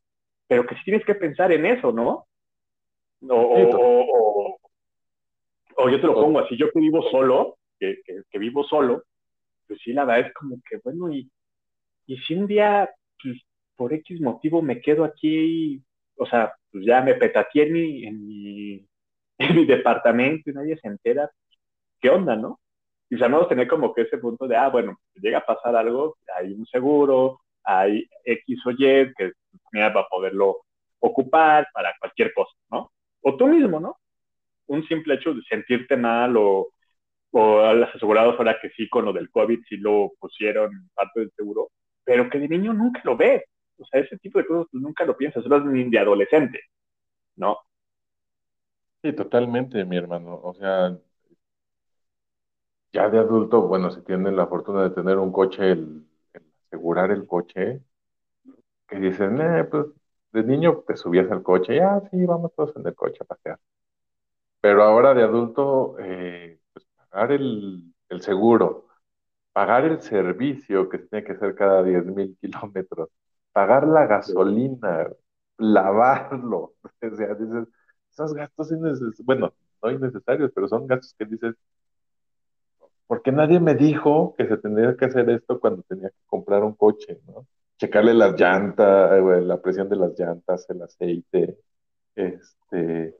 pero 0.47 0.65
que 0.65 0.75
sí 0.75 0.81
tienes 0.85 1.05
que 1.05 1.15
pensar 1.15 1.51
en 1.51 1.65
eso, 1.65 1.91
¿no? 1.91 2.27
O, 3.29 4.59
o, 5.75 5.89
yo 5.89 6.01
te 6.01 6.07
lo 6.07 6.13
pongo 6.15 6.39
así, 6.39 6.57
yo 6.57 6.71
que 6.71 6.79
vivo 6.79 7.01
solo, 7.09 7.57
que, 7.79 7.99
que, 8.29 8.39
vivo 8.39 8.63
solo, 8.63 9.03
pues 9.67 9.79
sí, 9.83 9.93
la 9.93 10.05
verdad 10.05 10.27
es 10.27 10.33
como 10.33 10.57
que, 10.67 10.77
bueno, 10.83 11.11
y, 11.11 11.29
y 12.05 12.17
si 12.19 12.35
un 12.35 12.47
día, 12.47 12.89
pues, 13.21 13.41
por 13.75 13.93
X 13.93 14.21
motivo 14.21 14.61
me 14.61 14.81
quedo 14.81 15.03
aquí, 15.03 15.81
o 16.15 16.25
sea, 16.25 16.53
pues 16.71 16.85
ya 16.85 17.01
me 17.01 17.15
petateé 17.15 17.63
en 17.63 17.73
mi, 17.73 18.05
en 18.05 18.27
mi, 18.27 18.87
en 19.37 19.55
mi 19.55 19.65
departamento 19.65 20.49
y 20.49 20.53
nadie 20.53 20.77
se 20.77 20.87
entera, 20.87 21.29
¿qué 21.99 22.09
onda, 22.09 22.35
no? 22.35 22.59
Y 23.09 23.17
sabemos 23.17 23.47
tener 23.47 23.67
como 23.67 23.93
que 23.93 24.01
ese 24.01 24.17
punto 24.17 24.47
de, 24.47 24.55
ah, 24.55 24.69
bueno, 24.69 24.99
llega 25.15 25.39
a 25.39 25.45
pasar 25.45 25.75
algo, 25.75 26.17
hay 26.37 26.53
un 26.53 26.65
seguro, 26.65 27.41
hay 27.63 28.07
X 28.23 28.65
o 28.65 28.71
Y 28.71 29.13
que 29.15 29.31
va 29.75 30.01
a 30.01 30.07
poderlo 30.07 30.57
ocupar 30.99 31.67
para 31.73 31.93
cualquier 31.99 32.33
cosa, 32.33 32.53
¿no? 32.71 32.91
O 33.21 33.35
tú 33.35 33.47
mismo, 33.47 33.79
¿no? 33.79 33.97
Un 34.67 34.85
simple 34.87 35.15
hecho 35.15 35.33
de 35.33 35.41
sentirte 35.43 35.95
mal 35.95 36.35
o, 36.37 36.69
o 37.31 37.59
a 37.59 37.73
las 37.73 37.95
asegurados 37.95 38.35
ahora 38.37 38.59
que 38.61 38.69
sí 38.71 38.89
con 38.89 39.05
lo 39.05 39.13
del 39.13 39.29
COVID 39.29 39.59
sí 39.67 39.77
lo 39.77 40.13
pusieron 40.19 40.89
parte 40.93 41.21
del 41.21 41.31
seguro, 41.35 41.69
pero 42.03 42.29
que 42.29 42.39
de 42.39 42.47
niño 42.47 42.73
nunca 42.73 43.01
lo 43.03 43.15
ves. 43.15 43.43
O 43.77 43.85
sea, 43.85 44.01
ese 44.01 44.17
tipo 44.17 44.39
de 44.39 44.45
cosas 44.45 44.67
tú 44.71 44.79
nunca 44.79 45.05
lo 45.05 45.15
piensas, 45.15 45.43
solo 45.43 45.59
ni 45.59 45.89
de 45.89 45.99
adolescente, 45.99 46.61
¿no? 47.35 47.59
Sí, 49.03 49.13
totalmente, 49.13 49.85
mi 49.85 49.97
hermano. 49.97 50.39
O 50.41 50.53
sea, 50.55 50.97
ya 52.97 53.09
de 53.09 53.19
adulto, 53.19 53.61
bueno, 53.61 53.91
si 53.91 54.01
tienen 54.01 54.35
la 54.35 54.47
fortuna 54.47 54.81
de 54.83 54.89
tener 54.89 55.17
un 55.19 55.31
coche, 55.31 55.71
el, 55.71 56.07
asegurar 56.67 57.11
el 57.11 57.27
coche, 57.27 57.83
que 58.87 58.97
dicen, 58.99 59.39
eh, 59.41 59.63
pues 59.65 59.85
de 60.31 60.43
niño 60.43 60.83
te 60.87 60.97
subías 60.97 61.29
al 61.31 61.43
coche, 61.43 61.75
ya, 61.75 62.01
sí, 62.11 62.25
vamos 62.25 62.53
todos 62.55 62.75
en 62.75 62.87
el 62.87 62.95
coche 62.95 63.19
a 63.21 63.25
pasear. 63.25 63.59
Pero 64.61 64.83
ahora 64.83 65.13
de 65.13 65.23
adulto, 65.23 65.95
eh, 65.99 66.59
pues 66.73 66.85
pagar 67.09 67.31
el, 67.33 67.93
el, 68.09 68.21
seguro, 68.21 68.87
pagar 69.53 69.85
el 69.85 70.01
servicio 70.01 70.89
que 70.89 70.99
tiene 70.99 71.25
que 71.25 71.37
ser 71.37 71.55
cada 71.55 71.83
10 71.83 72.05
mil 72.05 72.37
kilómetros, 72.41 73.09
pagar 73.53 73.87
la 73.87 74.07
gasolina, 74.07 75.07
lavarlo, 75.57 76.75
o 76.83 77.15
sea, 77.17 77.35
dices, 77.35 77.67
esos 78.11 78.33
gastos 78.33 78.71
innecesarios, 78.71 79.21
bueno, 79.25 79.53
no 79.83 79.91
innecesarios, 79.91 80.51
pero 80.55 80.67
son 80.67 80.87
gastos 80.87 81.15
que 81.17 81.25
dices, 81.25 81.55
porque 83.07 83.31
nadie 83.31 83.59
me 83.59 83.75
dijo 83.75 84.35
que 84.37 84.47
se 84.47 84.57
tendría 84.57 84.95
que 84.97 85.05
hacer 85.05 85.29
esto 85.29 85.59
cuando 85.59 85.83
tenía 85.83 86.09
que 86.09 86.15
comprar 86.27 86.63
un 86.63 86.73
coche, 86.75 87.19
¿no? 87.27 87.47
Checarle 87.79 88.13
las 88.13 88.39
llantas, 88.39 89.11
eh, 89.13 89.41
la 89.41 89.61
presión 89.61 89.89
de 89.89 89.95
las 89.97 90.17
llantas, 90.19 90.69
el 90.69 90.81
aceite, 90.81 91.57
este, 92.15 93.15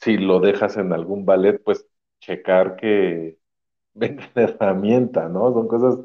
si 0.00 0.16
lo 0.16 0.40
dejas 0.40 0.76
en 0.76 0.92
algún 0.92 1.24
ballet, 1.24 1.62
pues 1.62 1.86
checar 2.20 2.76
que 2.76 3.38
venga 3.94 4.30
la 4.34 4.42
herramienta, 4.44 5.28
¿no? 5.28 5.52
Son 5.52 5.68
cosas, 5.68 5.98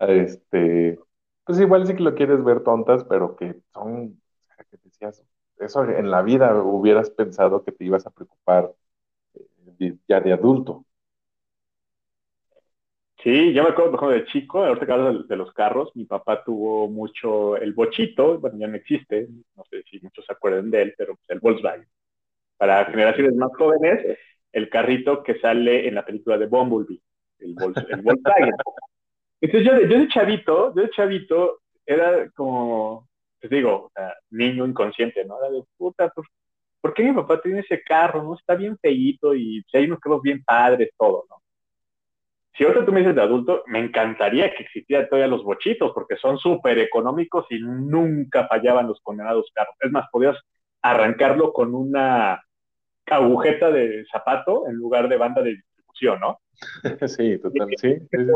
este, 0.00 0.98
pues 1.44 1.60
igual 1.60 1.86
sí 1.86 1.94
que 1.96 2.02
lo 2.02 2.14
quieres 2.14 2.44
ver 2.44 2.62
tontas, 2.64 3.04
pero 3.04 3.36
que 3.36 3.60
son, 3.72 4.20
que 4.70 4.78
decías, 4.84 5.24
eso 5.58 5.84
en 5.84 6.10
la 6.10 6.22
vida 6.22 6.54
hubieras 6.62 7.10
pensado 7.10 7.64
que 7.64 7.72
te 7.72 7.84
ibas 7.84 8.06
a 8.06 8.10
preocupar 8.10 8.72
eh, 9.80 9.96
ya 10.08 10.20
de 10.20 10.32
adulto. 10.32 10.84
Sí, 13.22 13.52
yo 13.52 13.64
me 13.64 13.70
acuerdo, 13.70 13.90
por 13.90 14.00
ejemplo, 14.00 14.18
de 14.18 14.32
chico, 14.32 14.64
ahorita 14.64 14.86
que 14.86 14.92
hablas 14.92 15.26
de, 15.26 15.36
los 15.36 15.52
carros, 15.52 15.90
mi 15.96 16.04
papá 16.04 16.44
tuvo 16.44 16.88
mucho 16.88 17.56
el 17.56 17.72
bochito, 17.72 18.38
bueno, 18.38 18.58
ya 18.58 18.68
no 18.68 18.76
existe, 18.76 19.26
no 19.56 19.64
sé 19.68 19.82
si 19.90 19.98
muchos 20.00 20.24
se 20.24 20.32
acuerdan 20.32 20.70
de 20.70 20.82
él, 20.82 20.94
pero 20.96 21.16
pues, 21.16 21.28
el 21.30 21.40
Volkswagen. 21.40 21.88
Para 22.56 22.84
generaciones 22.84 23.34
más 23.34 23.50
jóvenes, 23.56 24.18
el 24.52 24.68
carrito 24.68 25.24
que 25.24 25.40
sale 25.40 25.88
en 25.88 25.96
la 25.96 26.04
película 26.04 26.38
de 26.38 26.46
Bumblebee, 26.46 27.00
el, 27.40 27.54
Volkswagen. 27.54 28.54
Entonces 29.40 29.68
yo, 29.68 29.80
yo 29.80 29.98
de 29.98 30.08
chavito, 30.08 30.74
yo 30.76 30.82
de 30.82 30.90
chavito, 30.90 31.60
era 31.84 32.30
como, 32.30 33.08
te 33.40 33.48
digo, 33.48 33.90
niño 34.30 34.64
inconsciente, 34.64 35.24
¿no? 35.24 35.38
Era 35.40 35.50
de 35.50 35.64
puta, 35.76 36.08
¿por, 36.10 36.24
¿por 36.80 36.94
qué 36.94 37.02
mi 37.02 37.14
papá 37.14 37.40
tiene 37.40 37.60
ese 37.60 37.82
carro? 37.82 38.22
¿No? 38.22 38.34
Está 38.36 38.54
bien 38.54 38.78
feíto 38.78 39.34
y 39.34 39.64
si 39.68 39.76
hay 39.76 39.86
unos 39.86 39.98
carros 39.98 40.22
bien 40.22 40.42
padres, 40.44 40.90
todo, 40.96 41.24
¿no? 41.28 41.36
Si 42.58 42.64
ahorita 42.64 42.84
tú 42.84 42.92
me 42.92 43.00
dices 43.00 43.14
de 43.14 43.22
adulto, 43.22 43.62
me 43.68 43.78
encantaría 43.78 44.52
que 44.52 44.64
existieran 44.64 45.08
todavía 45.08 45.28
los 45.28 45.44
bochitos, 45.44 45.92
porque 45.94 46.16
son 46.16 46.38
súper 46.38 46.80
económicos 46.80 47.46
y 47.50 47.60
nunca 47.60 48.48
fallaban 48.48 48.88
los 48.88 49.00
condenados 49.00 49.48
carros. 49.54 49.76
Es 49.78 49.92
más, 49.92 50.06
podías 50.10 50.36
arrancarlo 50.82 51.52
con 51.52 51.72
una 51.72 52.42
agujeta 53.06 53.70
de 53.70 54.04
zapato 54.10 54.66
en 54.66 54.74
lugar 54.74 55.08
de 55.08 55.16
banda 55.16 55.40
de 55.40 55.50
distribución, 55.50 56.18
¿no? 56.18 56.40
Sí, 57.08 57.38
totalmente, 57.38 57.76
sí. 58.10 58.26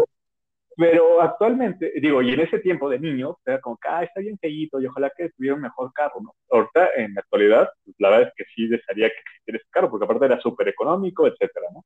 Pero, 0.76 1.20
actualmente, 1.20 1.92
digo, 2.00 2.22
y 2.22 2.32
en 2.32 2.40
ese 2.40 2.60
tiempo 2.60 2.88
de 2.88 3.00
niño, 3.00 3.36
era 3.44 3.60
como 3.60 3.76
que, 3.76 3.88
ah, 3.88 4.04
está 4.04 4.20
bien 4.20 4.38
feíto 4.38 4.80
y 4.80 4.86
ojalá 4.86 5.10
que 5.14 5.30
tuviera 5.30 5.56
un 5.56 5.62
mejor 5.62 5.92
carro, 5.92 6.20
¿no? 6.22 6.32
Ahorita, 6.48 6.90
en 6.96 7.12
la 7.14 7.22
actualidad, 7.22 7.68
pues, 7.84 7.96
la 7.98 8.08
verdad 8.08 8.28
es 8.28 8.34
que 8.36 8.44
sí 8.54 8.68
desearía 8.68 9.08
que 9.08 9.18
existiera 9.18 9.58
ese 9.58 9.68
carro, 9.68 9.90
porque 9.90 10.04
aparte 10.04 10.26
era 10.26 10.40
súper 10.40 10.68
económico, 10.68 11.26
etcétera, 11.26 11.66
¿no? 11.74 11.84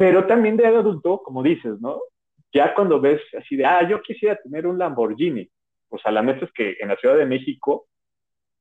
Pero 0.00 0.26
también 0.26 0.56
de 0.56 0.66
adulto, 0.66 1.22
como 1.22 1.42
dices, 1.42 1.78
¿no? 1.78 2.00
Ya 2.54 2.74
cuando 2.74 3.02
ves 3.02 3.20
así 3.38 3.54
de, 3.54 3.66
ah, 3.66 3.86
yo 3.86 4.00
quisiera 4.00 4.34
tener 4.36 4.66
un 4.66 4.78
Lamborghini. 4.78 5.46
Pues 5.90 6.00
a 6.06 6.10
la 6.10 6.22
neta 6.22 6.46
es 6.46 6.52
que 6.52 6.78
en 6.80 6.88
la 6.88 6.96
Ciudad 6.96 7.18
de 7.18 7.26
México, 7.26 7.86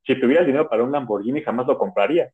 si 0.06 0.20
tuviera 0.20 0.42
el 0.42 0.48
dinero 0.48 0.68
para 0.68 0.84
un 0.84 0.92
Lamborghini, 0.92 1.42
jamás 1.42 1.66
lo 1.66 1.78
compraría. 1.78 2.30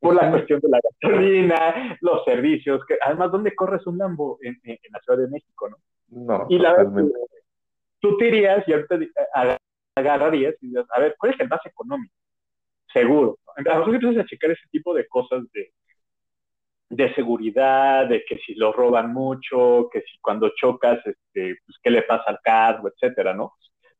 Por 0.00 0.16
la 0.16 0.32
cuestión 0.32 0.58
de 0.58 0.68
la 0.68 0.80
gasolina, 0.82 1.96
los 2.00 2.24
servicios, 2.24 2.84
que 2.86 2.98
además, 3.00 3.30
¿dónde 3.30 3.54
corres 3.54 3.86
un 3.86 3.98
Lambo 3.98 4.36
en, 4.42 4.58
la 4.64 4.98
Ciudad 4.98 5.18
de 5.20 5.28
México, 5.28 5.68
no? 5.68 5.76
No, 6.08 6.46
y 6.48 6.58
la 6.58 6.72
verdad, 6.72 7.04
tú 8.00 8.16
te 8.16 8.26
irías 8.26 8.66
y 8.66 8.72
ahorita 8.72 8.98
agarrarías 9.94 10.56
y 10.60 10.66
dirías, 10.66 10.86
a 10.90 10.98
ver, 10.98 11.14
¿cuál 11.16 11.34
es 11.34 11.40
el 11.40 11.48
más 11.48 11.64
económico? 11.64 12.12
Seguro. 12.92 13.38
A 13.56 13.62
lo 13.62 13.78
mejor 13.78 13.94
empiezas 13.94 14.24
a 14.24 14.26
checar 14.26 14.50
ese 14.50 14.66
tipo 14.72 14.92
de 14.92 15.06
cosas 15.06 15.44
de, 15.52 15.72
de 16.94 17.14
seguridad, 17.14 18.06
de 18.06 18.24
que 18.24 18.38
si 18.38 18.54
lo 18.54 18.72
roban 18.72 19.12
mucho, 19.12 19.88
que 19.92 20.00
si 20.02 20.18
cuando 20.20 20.50
chocas, 20.54 20.98
este, 21.04 21.56
pues 21.64 21.78
qué 21.82 21.90
le 21.90 22.02
pasa 22.02 22.24
al 22.26 22.40
carro, 22.42 22.88
etcétera, 22.88 23.34
¿no? 23.34 23.54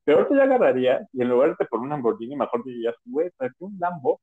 Pero 0.05 0.19
ahorita 0.19 0.37
ya 0.37 0.43
agarraría 0.43 1.01
y 1.13 1.23
en 1.23 1.29
lugar 1.29 1.57
de 1.57 1.65
por 1.67 1.81
un 1.81 1.89
Lamborghini, 1.89 2.37
mejor 2.37 2.63
dirías, 2.65 2.95
güey, 3.05 3.31
¿para 3.37 3.51
qué 3.51 3.65
un 3.65 3.77
Lambo? 3.79 4.21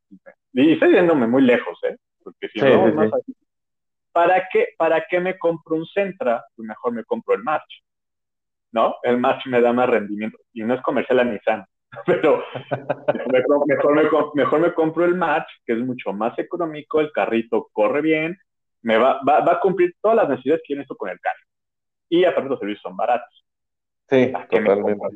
Y 0.54 0.74
estoy 0.74 0.94
yéndome 0.94 1.28
muy 1.28 1.42
lejos, 1.42 1.78
¿eh? 1.84 1.98
Porque 2.24 2.50
si 2.50 2.60
no, 2.60 3.12
¿para, 4.12 4.48
qué, 4.52 4.68
¿para 4.78 5.04
qué 5.10 5.20
me 5.20 5.40
compro 5.40 5.76
un 5.76 5.86
Centra? 5.88 6.44
Pues 6.56 6.68
mejor 6.68 6.94
me 6.94 7.04
compro 7.04 7.34
el 7.34 7.44
March. 7.44 7.84
¿no? 8.72 8.96
El 9.04 9.18
match 9.18 9.46
me 9.48 9.62
da 9.62 9.74
más 9.74 9.90
rendimiento. 9.90 10.38
Y 10.54 10.64
no 10.64 10.74
es 10.74 10.82
comercial 10.82 11.20
a 11.20 11.24
Nissan, 11.24 11.66
pero 12.06 12.44
mejor, 13.32 13.68
mejor, 13.68 14.32
mejor, 14.36 14.60
me, 14.60 14.74
compro 14.74 15.06
el 15.06 15.16
match, 15.16 15.48
que 15.66 15.74
es 15.74 15.80
mucho 15.80 16.14
más 16.14 16.38
económico, 16.40 17.00
el 17.00 17.12
carrito 17.12 17.70
corre 17.74 18.02
bien, 18.02 18.38
me 18.82 18.98
va, 18.98 19.22
va, 19.28 19.42
va 19.42 19.54
a 19.54 19.60
cumplir 19.60 19.96
todas 20.02 20.18
las 20.18 20.30
necesidades 20.30 20.62
que 20.62 20.68
tiene 20.68 20.82
esto 20.84 20.96
con 20.96 21.10
el 21.10 21.20
carro. 21.20 21.44
Y 22.10 22.26
aparte 22.26 22.50
los 22.50 22.60
servicios 22.60 22.82
son 22.82 22.98
baratos. 22.98 23.46
Sí, 24.10 24.34
totalmente. 24.50 25.08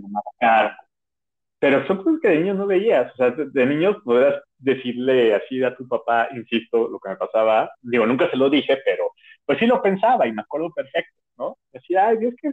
Pero 1.60 1.86
son 1.88 1.98
cosas 1.98 2.20
que 2.22 2.30
de 2.30 2.40
niños 2.40 2.58
no 2.58 2.68
veías. 2.68 3.12
O 3.14 3.16
sea, 3.18 3.32
de, 3.32 3.66
niños 3.66 3.98
podrías 4.04 4.42
decirle 4.58 5.36
así 5.36 5.64
a 5.64 5.76
tu 5.76 5.88
papá, 5.88 6.30
insisto, 6.34 6.88
lo 6.88 7.00
que 7.00 7.10
me 7.10 7.18
pasaba. 7.18 7.72
Digo, 7.82 8.06
nunca 8.06 8.30
se 8.30 8.38
lo 8.38 8.50
dije, 8.50 8.78
pero 8.86 9.12
pues 9.46 9.60
sí 9.60 9.66
lo 9.66 9.82
pensaba 9.82 10.28
y 10.28 10.32
me 10.32 10.42
acuerdo 10.42 10.72
perfecto, 10.74 11.22
¿no? 11.38 11.58
Decía, 11.72 12.08
ay, 12.08 12.18
es 12.22 12.36
que, 12.42 12.52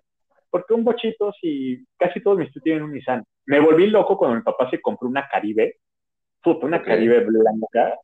¿por 0.51 0.67
qué 0.67 0.75
un 0.75 0.85
bochito 0.85 1.33
si 1.41 1.85
casi 1.97 2.21
todos 2.21 2.39
mis 2.39 2.53
tíos 2.53 2.63
tienen 2.63 2.83
un 2.83 2.93
Nissan? 2.93 3.25
Me 3.47 3.61
volví 3.61 3.87
loco 3.87 4.17
cuando 4.17 4.37
mi 4.37 4.43
papá 4.43 4.71
se 4.71 4.81
compró 4.81 5.09
una 5.09 5.29
Caribe. 5.29 5.77
Puta, 6.43 6.67
una 6.67 6.83
Caribe 6.83 7.21
blanca. 7.21 7.99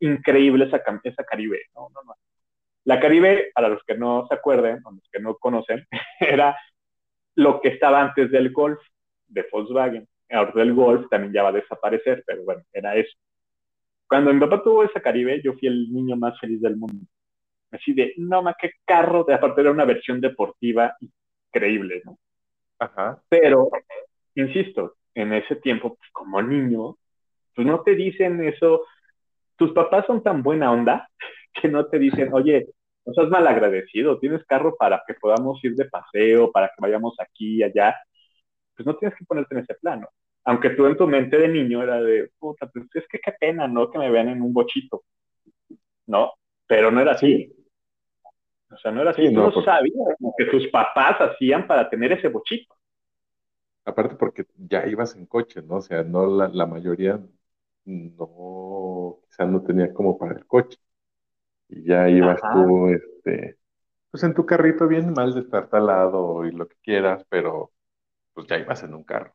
Increíble 0.00 0.66
esa, 0.66 0.82
esa 1.04 1.24
Caribe. 1.24 1.60
No, 1.74 1.88
no, 1.94 2.02
no. 2.04 2.14
La 2.88 2.98
Caribe, 2.98 3.50
para 3.54 3.68
los 3.68 3.82
que 3.84 3.98
no 3.98 4.26
se 4.28 4.34
acuerden, 4.34 4.80
o 4.82 4.92
los 4.92 5.06
que 5.12 5.20
no 5.20 5.36
conocen, 5.36 5.86
era 6.20 6.56
lo 7.34 7.60
que 7.60 7.68
estaba 7.68 8.00
antes 8.00 8.30
del 8.30 8.50
Golf 8.50 8.80
de 9.26 9.46
Volkswagen. 9.52 10.08
Ahora 10.30 10.62
el 10.62 10.72
Golf 10.72 11.06
también 11.10 11.34
ya 11.34 11.42
va 11.42 11.50
a 11.50 11.60
desaparecer, 11.60 12.24
pero 12.26 12.44
bueno, 12.44 12.62
era 12.72 12.96
eso. 12.96 13.14
Cuando 14.08 14.32
mi 14.32 14.40
papá 14.40 14.62
tuvo 14.62 14.84
esa 14.84 15.02
Caribe, 15.02 15.42
yo 15.44 15.52
fui 15.52 15.68
el 15.68 15.92
niño 15.92 16.16
más 16.16 16.40
feliz 16.40 16.62
del 16.62 16.76
mundo. 16.76 17.04
Así 17.70 17.92
de, 17.92 18.14
no, 18.16 18.42
ma, 18.42 18.56
qué 18.58 18.70
carro. 18.86 19.22
De, 19.22 19.34
aparte 19.34 19.60
era 19.60 19.70
una 19.70 19.84
versión 19.84 20.18
deportiva 20.22 20.96
increíble, 21.52 22.00
¿no? 22.06 22.18
Ajá. 22.78 23.20
Pero, 23.28 23.68
insisto, 24.34 24.94
en 25.14 25.34
ese 25.34 25.56
tiempo, 25.56 25.94
pues, 25.94 26.10
como 26.10 26.40
niño, 26.40 26.96
pues 27.54 27.66
no 27.66 27.82
te 27.82 27.94
dicen 27.94 28.42
eso. 28.42 28.86
Tus 29.56 29.72
papás 29.72 30.06
son 30.06 30.22
tan 30.22 30.42
buena 30.42 30.72
onda 30.72 31.06
que 31.60 31.68
no 31.68 31.84
te 31.84 31.98
dicen, 31.98 32.32
oye, 32.32 32.68
no 33.08 33.14
seas 33.14 33.30
mal 33.30 33.46
agradecido, 33.46 34.18
tienes 34.18 34.44
carro 34.44 34.76
para 34.76 35.02
que 35.06 35.14
podamos 35.14 35.58
ir 35.64 35.74
de 35.74 35.86
paseo, 35.86 36.52
para 36.52 36.68
que 36.68 36.74
vayamos 36.78 37.16
aquí 37.18 37.56
y 37.56 37.62
allá. 37.62 37.96
Pues 38.76 38.86
no 38.86 38.96
tienes 38.96 39.16
que 39.18 39.24
ponerte 39.24 39.54
en 39.54 39.62
ese 39.62 39.74
plano. 39.76 40.08
Aunque 40.44 40.70
tú 40.70 40.84
en 40.84 40.96
tu 40.96 41.06
mente 41.06 41.38
de 41.38 41.48
niño 41.48 41.82
era 41.82 42.02
de, 42.02 42.30
puta, 42.38 42.66
pues 42.66 42.84
es 42.92 43.08
que 43.08 43.18
qué 43.18 43.32
pena, 43.40 43.66
¿no? 43.66 43.90
Que 43.90 43.98
me 43.98 44.10
vean 44.10 44.28
en 44.28 44.42
un 44.42 44.52
bochito. 44.52 45.04
¿No? 46.06 46.32
Pero 46.66 46.90
no 46.90 47.00
era 47.00 47.12
así. 47.12 47.50
O 48.70 48.76
sea, 48.76 48.92
no 48.92 49.00
era 49.00 49.12
así. 49.12 49.32
no, 49.32 49.50
sabías 49.62 49.94
que 50.36 50.44
tus 50.44 50.68
papás 50.68 51.18
hacían 51.18 51.66
para 51.66 51.88
tener 51.88 52.12
ese 52.12 52.28
bochito. 52.28 52.74
Aparte 53.86 54.16
porque 54.16 54.44
ya 54.54 54.86
ibas 54.86 55.16
en 55.16 55.24
coche, 55.24 55.62
¿no? 55.62 55.76
O 55.76 55.80
sea, 55.80 56.02
no 56.02 56.26
la, 56.26 56.48
la 56.48 56.66
mayoría 56.66 57.18
no, 57.86 59.20
quizá 59.30 59.46
no 59.46 59.62
tenía 59.62 59.94
como 59.94 60.18
para 60.18 60.34
el 60.34 60.46
coche. 60.46 60.78
Y 61.68 61.84
ya 61.84 62.08
ibas 62.08 62.40
tú, 62.52 62.88
este, 62.88 63.58
pues 64.10 64.22
en 64.24 64.34
tu 64.34 64.46
carrito 64.46 64.88
bien 64.88 65.12
mal 65.12 65.34
destartalado 65.34 66.46
y 66.46 66.52
lo 66.52 66.66
que 66.66 66.76
quieras, 66.82 67.24
pero 67.28 67.72
pues 68.32 68.46
ya 68.46 68.58
ibas 68.58 68.82
en 68.82 68.94
un 68.94 69.04
carro. 69.04 69.34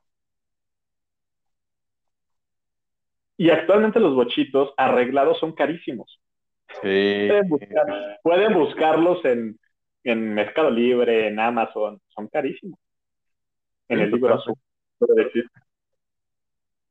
Y 3.38 3.50
actualmente 3.50 4.00
los 4.00 4.16
bochitos 4.16 4.74
arreglados 4.78 5.40
son 5.40 5.54
carísimos. 5.54 6.22
Sí. 6.82 7.30
Pueden, 8.24 8.54
buscarlos 8.54 9.24
en, 9.26 9.60
en, 10.04 10.34
Mercado 10.34 10.72
Libre, 10.72 11.28
en 11.28 11.40
Amazon, 11.40 12.02
son 12.08 12.28
carísimos. 12.28 12.80
En 13.90 14.00
el 14.00 14.12
libro 14.12 14.36
azul, 14.36 14.56
decir. 15.16 15.46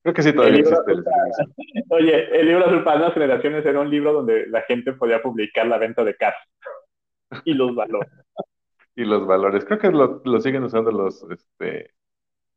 Creo 0.03 0.15
que 0.15 0.23
sí 0.23 0.33
todavía 0.33 0.61
existe. 0.61 0.93
Oye, 1.91 2.41
el 2.41 2.47
libro 2.47 2.67
azul 2.67 2.85
para 2.85 3.01
las 3.01 3.15
generaciones 3.15 3.65
era 3.65 3.81
un 3.81 3.91
libro 3.91 4.13
donde 4.13 4.47
la 4.49 4.63
gente 4.63 4.93
podía 4.95 5.23
publicar 5.23 5.67
la 5.67 5.79
venta 5.79 6.03
de 6.05 6.17
casa 6.17 6.39
y 7.45 7.55
los 7.55 7.75
valores. 7.75 8.11
y 8.97 9.05
los 9.05 9.27
valores. 9.27 9.65
Creo 9.65 9.79
que 9.79 9.91
lo, 9.91 10.41
siguen 10.41 10.65
usando 10.65 10.91
los, 10.91 11.25
este, 11.31 11.95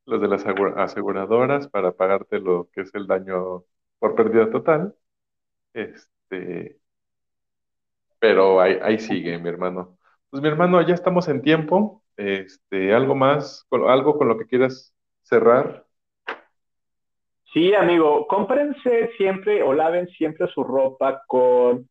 los 0.06 0.22
de 0.22 0.28
las 0.28 0.46
aseguradoras 0.46 1.68
para 1.70 1.92
pagarte 1.92 2.40
lo 2.40 2.70
que 2.74 2.82
es 2.82 2.96
el 2.96 3.08
daño 3.08 3.64
por 4.00 4.16
pérdida 4.16 4.50
total. 4.50 4.96
Este, 5.74 6.80
pero 8.20 8.60
ahí, 8.60 8.80
ahí 8.82 8.98
sigue, 8.98 9.38
mi 9.38 9.50
hermano. 9.50 9.98
Pues 10.30 10.42
mi 10.42 10.50
hermano, 10.50 10.82
ya 10.82 10.96
estamos 10.96 11.28
en 11.28 11.42
tiempo. 11.42 12.04
Este, 12.18 12.94
algo 12.94 13.14
más, 13.16 13.68
algo 13.72 14.18
con 14.18 14.28
lo 14.28 14.38
que 14.38 14.48
quieras 14.48 14.94
cerrar. 15.22 15.85
Sí, 17.56 17.74
amigo, 17.74 18.28
cómprense 18.28 19.12
siempre 19.16 19.64
o 19.64 19.72
laven 19.72 20.10
siempre 20.10 20.46
su 20.50 20.62
ropa 20.62 21.24
con, 21.26 21.88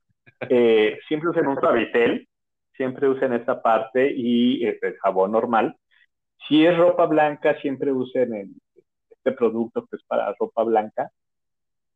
eh, 0.50 0.98
siempre 1.08 1.30
usen 1.30 1.46
un 1.46 1.58
suavitel, 1.58 2.28
siempre 2.76 3.08
usen 3.08 3.32
esta 3.32 3.62
parte 3.62 4.12
y 4.14 4.62
eh, 4.62 4.78
el 4.82 4.98
jabón 4.98 5.32
normal. 5.32 5.74
Si 6.46 6.66
es 6.66 6.76
ropa 6.76 7.06
blanca, 7.06 7.58
siempre 7.62 7.92
usen 7.92 8.54
este 9.10 9.32
producto 9.32 9.86
que 9.86 9.96
es 9.96 10.02
para 10.06 10.34
ropa 10.38 10.64
blanca. 10.64 11.10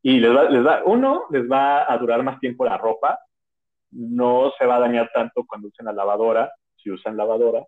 Y 0.01 0.19
les 0.19 0.35
va, 0.35 0.45
les 0.49 0.65
va, 0.65 0.81
uno, 0.85 1.25
les 1.29 1.43
va 1.43 1.93
a 1.93 1.95
durar 1.99 2.23
más 2.23 2.39
tiempo 2.39 2.65
la 2.65 2.79
ropa, 2.79 3.19
no 3.91 4.51
se 4.57 4.65
va 4.65 4.77
a 4.77 4.79
dañar 4.79 5.11
tanto 5.13 5.45
cuando 5.45 5.67
usen 5.67 5.85
la 5.85 5.93
lavadora, 5.93 6.51
si 6.75 6.89
usan 6.89 7.15
lavadora. 7.15 7.63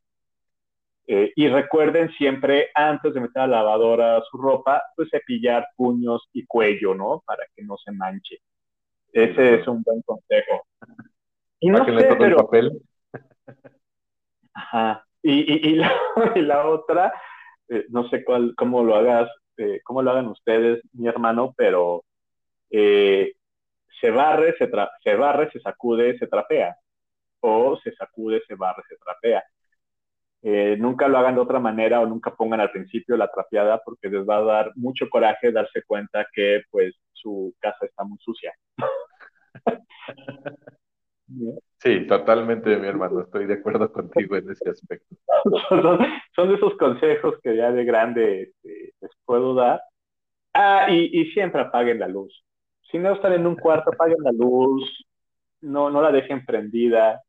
Eh, 1.13 1.33
y 1.35 1.49
recuerden 1.49 2.09
siempre, 2.11 2.69
antes 2.73 3.13
de 3.13 3.19
meter 3.19 3.41
a 3.41 3.47
la 3.47 3.57
lavadora 3.57 4.23
su 4.31 4.37
ropa, 4.37 4.81
pues 4.95 5.09
cepillar 5.11 5.67
puños 5.75 6.29
y 6.31 6.45
cuello, 6.45 6.95
¿no? 6.95 7.21
Para 7.25 7.43
que 7.53 7.63
no 7.63 7.75
se 7.83 7.91
manche. 7.91 8.37
Ese 9.11 9.55
es 9.55 9.67
un 9.67 9.83
buen 9.83 10.01
consejo. 10.03 10.65
Y 11.59 11.69
no 11.69 11.83
sé, 11.83 11.91
pero... 12.17 12.25
el 12.25 12.35
papel. 12.35 12.81
Ajá. 14.53 15.05
Y, 15.21 15.33
y, 15.33 15.71
y, 15.71 15.75
la, 15.75 15.91
y 16.37 16.41
la, 16.43 16.65
otra, 16.65 17.13
eh, 17.67 17.87
no 17.89 18.07
sé 18.07 18.23
cuál, 18.23 18.53
cómo 18.55 18.81
lo 18.81 18.95
hagas, 18.95 19.29
eh, 19.57 19.81
cómo 19.83 20.01
lo 20.01 20.11
hagan 20.11 20.27
ustedes, 20.27 20.81
mi 20.93 21.09
hermano, 21.09 21.53
pero 21.57 22.05
se 22.69 24.11
barre, 24.11 24.55
se, 24.57 24.71
se 25.03 25.15
barre, 25.15 25.51
se 25.51 25.59
sacude, 25.59 26.17
se 26.17 26.27
trapea. 26.27 26.73
O 27.41 27.77
se 27.83 27.93
sacude, 27.95 28.41
se 28.47 28.55
barre, 28.55 28.81
se 28.87 28.95
trapea 28.95 29.43
eh, 30.43 30.75
nunca 30.79 31.07
lo 31.07 31.19
hagan 31.19 31.35
de 31.35 31.41
otra 31.41 31.59
manera 31.59 31.99
o 31.99 32.07
nunca 32.07 32.35
pongan 32.35 32.61
al 32.61 32.71
principio 32.71 33.15
la 33.15 33.29
trapeada 33.29 33.81
porque 33.83 34.09
les 34.09 34.27
va 34.27 34.37
a 34.37 34.43
dar 34.43 34.71
mucho 34.75 35.07
coraje 35.09 35.51
darse 35.51 35.83
cuenta 35.83 36.25
que 36.33 36.63
pues 36.71 36.95
su 37.11 37.53
casa 37.59 37.85
está 37.85 38.03
muy 38.03 38.17
sucia. 38.19 38.53
Sí, 41.77 42.05
totalmente, 42.07 42.75
mi 42.77 42.87
hermano, 42.87 43.21
estoy 43.21 43.45
de 43.45 43.53
acuerdo 43.53 43.91
contigo 43.91 44.35
en 44.35 44.49
ese 44.51 44.69
aspecto. 44.69 45.15
son, 46.35 46.49
de 46.49 46.55
esos 46.55 46.75
consejos 46.77 47.35
que 47.41 47.55
ya 47.55 47.71
de 47.71 47.85
grande 47.85 48.41
este, 48.41 48.93
les 48.99 49.11
puedo 49.25 49.55
dar. 49.55 49.81
Ah, 50.53 50.87
y, 50.89 51.09
y, 51.13 51.31
siempre 51.31 51.61
apaguen 51.61 51.99
la 51.99 52.07
luz. 52.07 52.43
Si 52.91 52.97
no 52.97 53.13
están 53.13 53.33
en 53.33 53.47
un 53.47 53.55
cuarto, 53.55 53.91
apaguen 53.91 54.21
la 54.21 54.31
luz, 54.33 55.07
no, 55.61 55.89
no 55.89 56.01
la 56.01 56.11
dejen 56.11 56.45
prendida, 56.45 57.21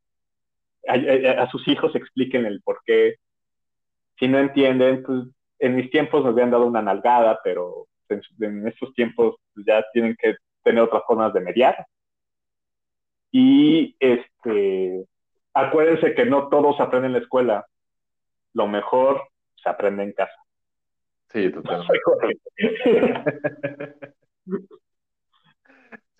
a, 0.88 1.50
sus 1.50 1.66
hijos 1.68 1.94
expliquen 1.94 2.46
el 2.46 2.62
por 2.62 2.80
qué. 2.84 3.16
Si 4.18 4.28
no 4.28 4.38
entienden, 4.38 5.02
pues 5.02 5.24
en 5.58 5.76
mis 5.76 5.90
tiempos 5.90 6.24
nos 6.24 6.32
habían 6.32 6.50
dado 6.50 6.66
una 6.66 6.82
nalgada, 6.82 7.40
pero 7.42 7.86
en, 8.08 8.66
estos 8.66 8.92
tiempos 8.94 9.36
pues, 9.54 9.66
ya 9.66 9.84
tienen 9.92 10.16
que 10.20 10.36
tener 10.62 10.82
otras 10.82 11.02
formas 11.06 11.32
de 11.32 11.40
mediar. 11.40 11.86
Y 13.30 13.96
este, 13.98 15.06
acuérdense 15.54 16.14
que 16.14 16.26
no 16.26 16.48
todos 16.48 16.78
aprenden 16.80 17.10
en 17.10 17.12
la 17.14 17.18
escuela. 17.20 17.66
Lo 18.52 18.66
mejor 18.66 19.22
se 19.56 19.68
aprende 19.68 20.02
en 20.02 20.12
casa. 20.12 20.36
Sí, 21.28 21.50
totalmente. 21.50 22.40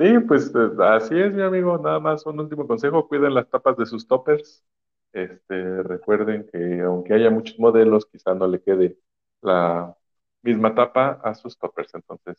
Sí, 0.03 0.18
pues 0.26 0.53
eh, 0.53 0.70
así 0.80 1.16
es, 1.20 1.32
mi 1.32 1.42
amigo. 1.42 1.78
Nada 1.78 2.00
más 2.00 2.26
un 2.26 2.40
último 2.40 2.66
consejo, 2.66 3.07
cuiden 3.07 3.34
las 3.34 3.48
tapas 3.48 3.76
de 3.76 3.86
sus 3.86 4.09
toppers. 4.09 4.64
Este, 5.12 5.82
recuerden 5.84 6.44
que 6.53 6.80
aunque 6.80 7.14
haya 7.14 7.30
muchos 7.30 7.57
modelos, 7.61 8.07
quizá 8.07 8.34
no 8.34 8.48
le 8.48 8.61
quede 8.61 8.96
la 9.42 9.96
misma 10.42 10.74
tapa 10.74 11.20
a 11.22 11.34
sus 11.36 11.57
toppers. 11.57 11.94
Entonces, 11.94 12.36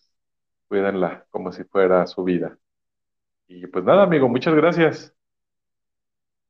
cuídenla 0.68 1.26
como 1.30 1.54
si 1.54 1.64
fuera 1.64 2.06
su 2.06 2.26
vida. 2.26 2.58
Y 3.48 3.66
pues 3.68 3.86
nada, 3.86 4.04
amigo, 4.04 4.28
muchas 4.28 4.56
gracias. 4.56 5.16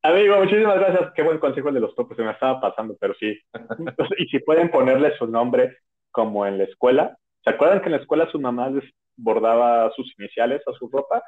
Amigo, 0.01 0.37
muchísimas 0.39 0.79
gracias. 0.79 1.11
Qué 1.13 1.21
buen 1.21 1.37
consejo 1.37 1.67
el 1.67 1.75
de 1.75 1.81
los 1.81 1.93
toppers, 1.93 2.17
se 2.17 2.23
me 2.23 2.31
estaba 2.31 2.59
pasando, 2.59 2.97
pero 2.99 3.13
sí. 3.19 3.37
y 4.17 4.25
si 4.29 4.39
pueden 4.39 4.71
ponerle 4.71 5.15
su 5.19 5.27
nombre 5.27 5.77
como 6.09 6.47
en 6.47 6.57
la 6.57 6.63
escuela. 6.63 7.19
¿Se 7.43 7.51
acuerdan 7.51 7.81
que 7.81 7.85
en 7.85 7.91
la 7.91 7.97
escuela 7.99 8.31
su 8.31 8.39
mamá 8.39 8.71
les 8.71 8.85
bordaba 9.15 9.91
sus 9.91 10.13
iniciales 10.17 10.61
a 10.67 10.73
su 10.73 10.89
ropa. 10.89 11.23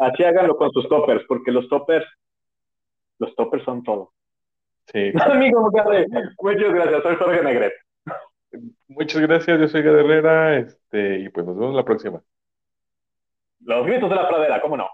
Así 0.00 0.24
háganlo 0.24 0.56
con 0.56 0.70
sus 0.72 0.88
toppers, 0.88 1.24
porque 1.26 1.52
los 1.52 1.68
toppers, 1.68 2.06
los 3.18 3.34
toppers 3.34 3.64
son 3.64 3.82
todo. 3.82 4.12
Sí. 4.86 5.12
Amigo 5.20 5.60
muchas 5.62 5.86
gracias. 5.86 7.02
Soy 7.02 7.16
Jorge 7.16 7.42
Negrete. 7.42 7.76
Muchas 8.88 9.20
gracias, 9.22 9.58
yo 9.58 9.68
soy 9.68 9.82
Gade 9.82 10.00
Herrera, 10.00 10.56
este, 10.56 11.18
y 11.18 11.28
pues 11.28 11.44
nos 11.44 11.58
vemos 11.58 11.74
la 11.74 11.84
próxima. 11.84 12.22
Los 13.60 13.86
gritos 13.86 14.10
de 14.10 14.16
la 14.16 14.28
pradera, 14.28 14.60
¿cómo 14.60 14.76
no? 14.76 14.88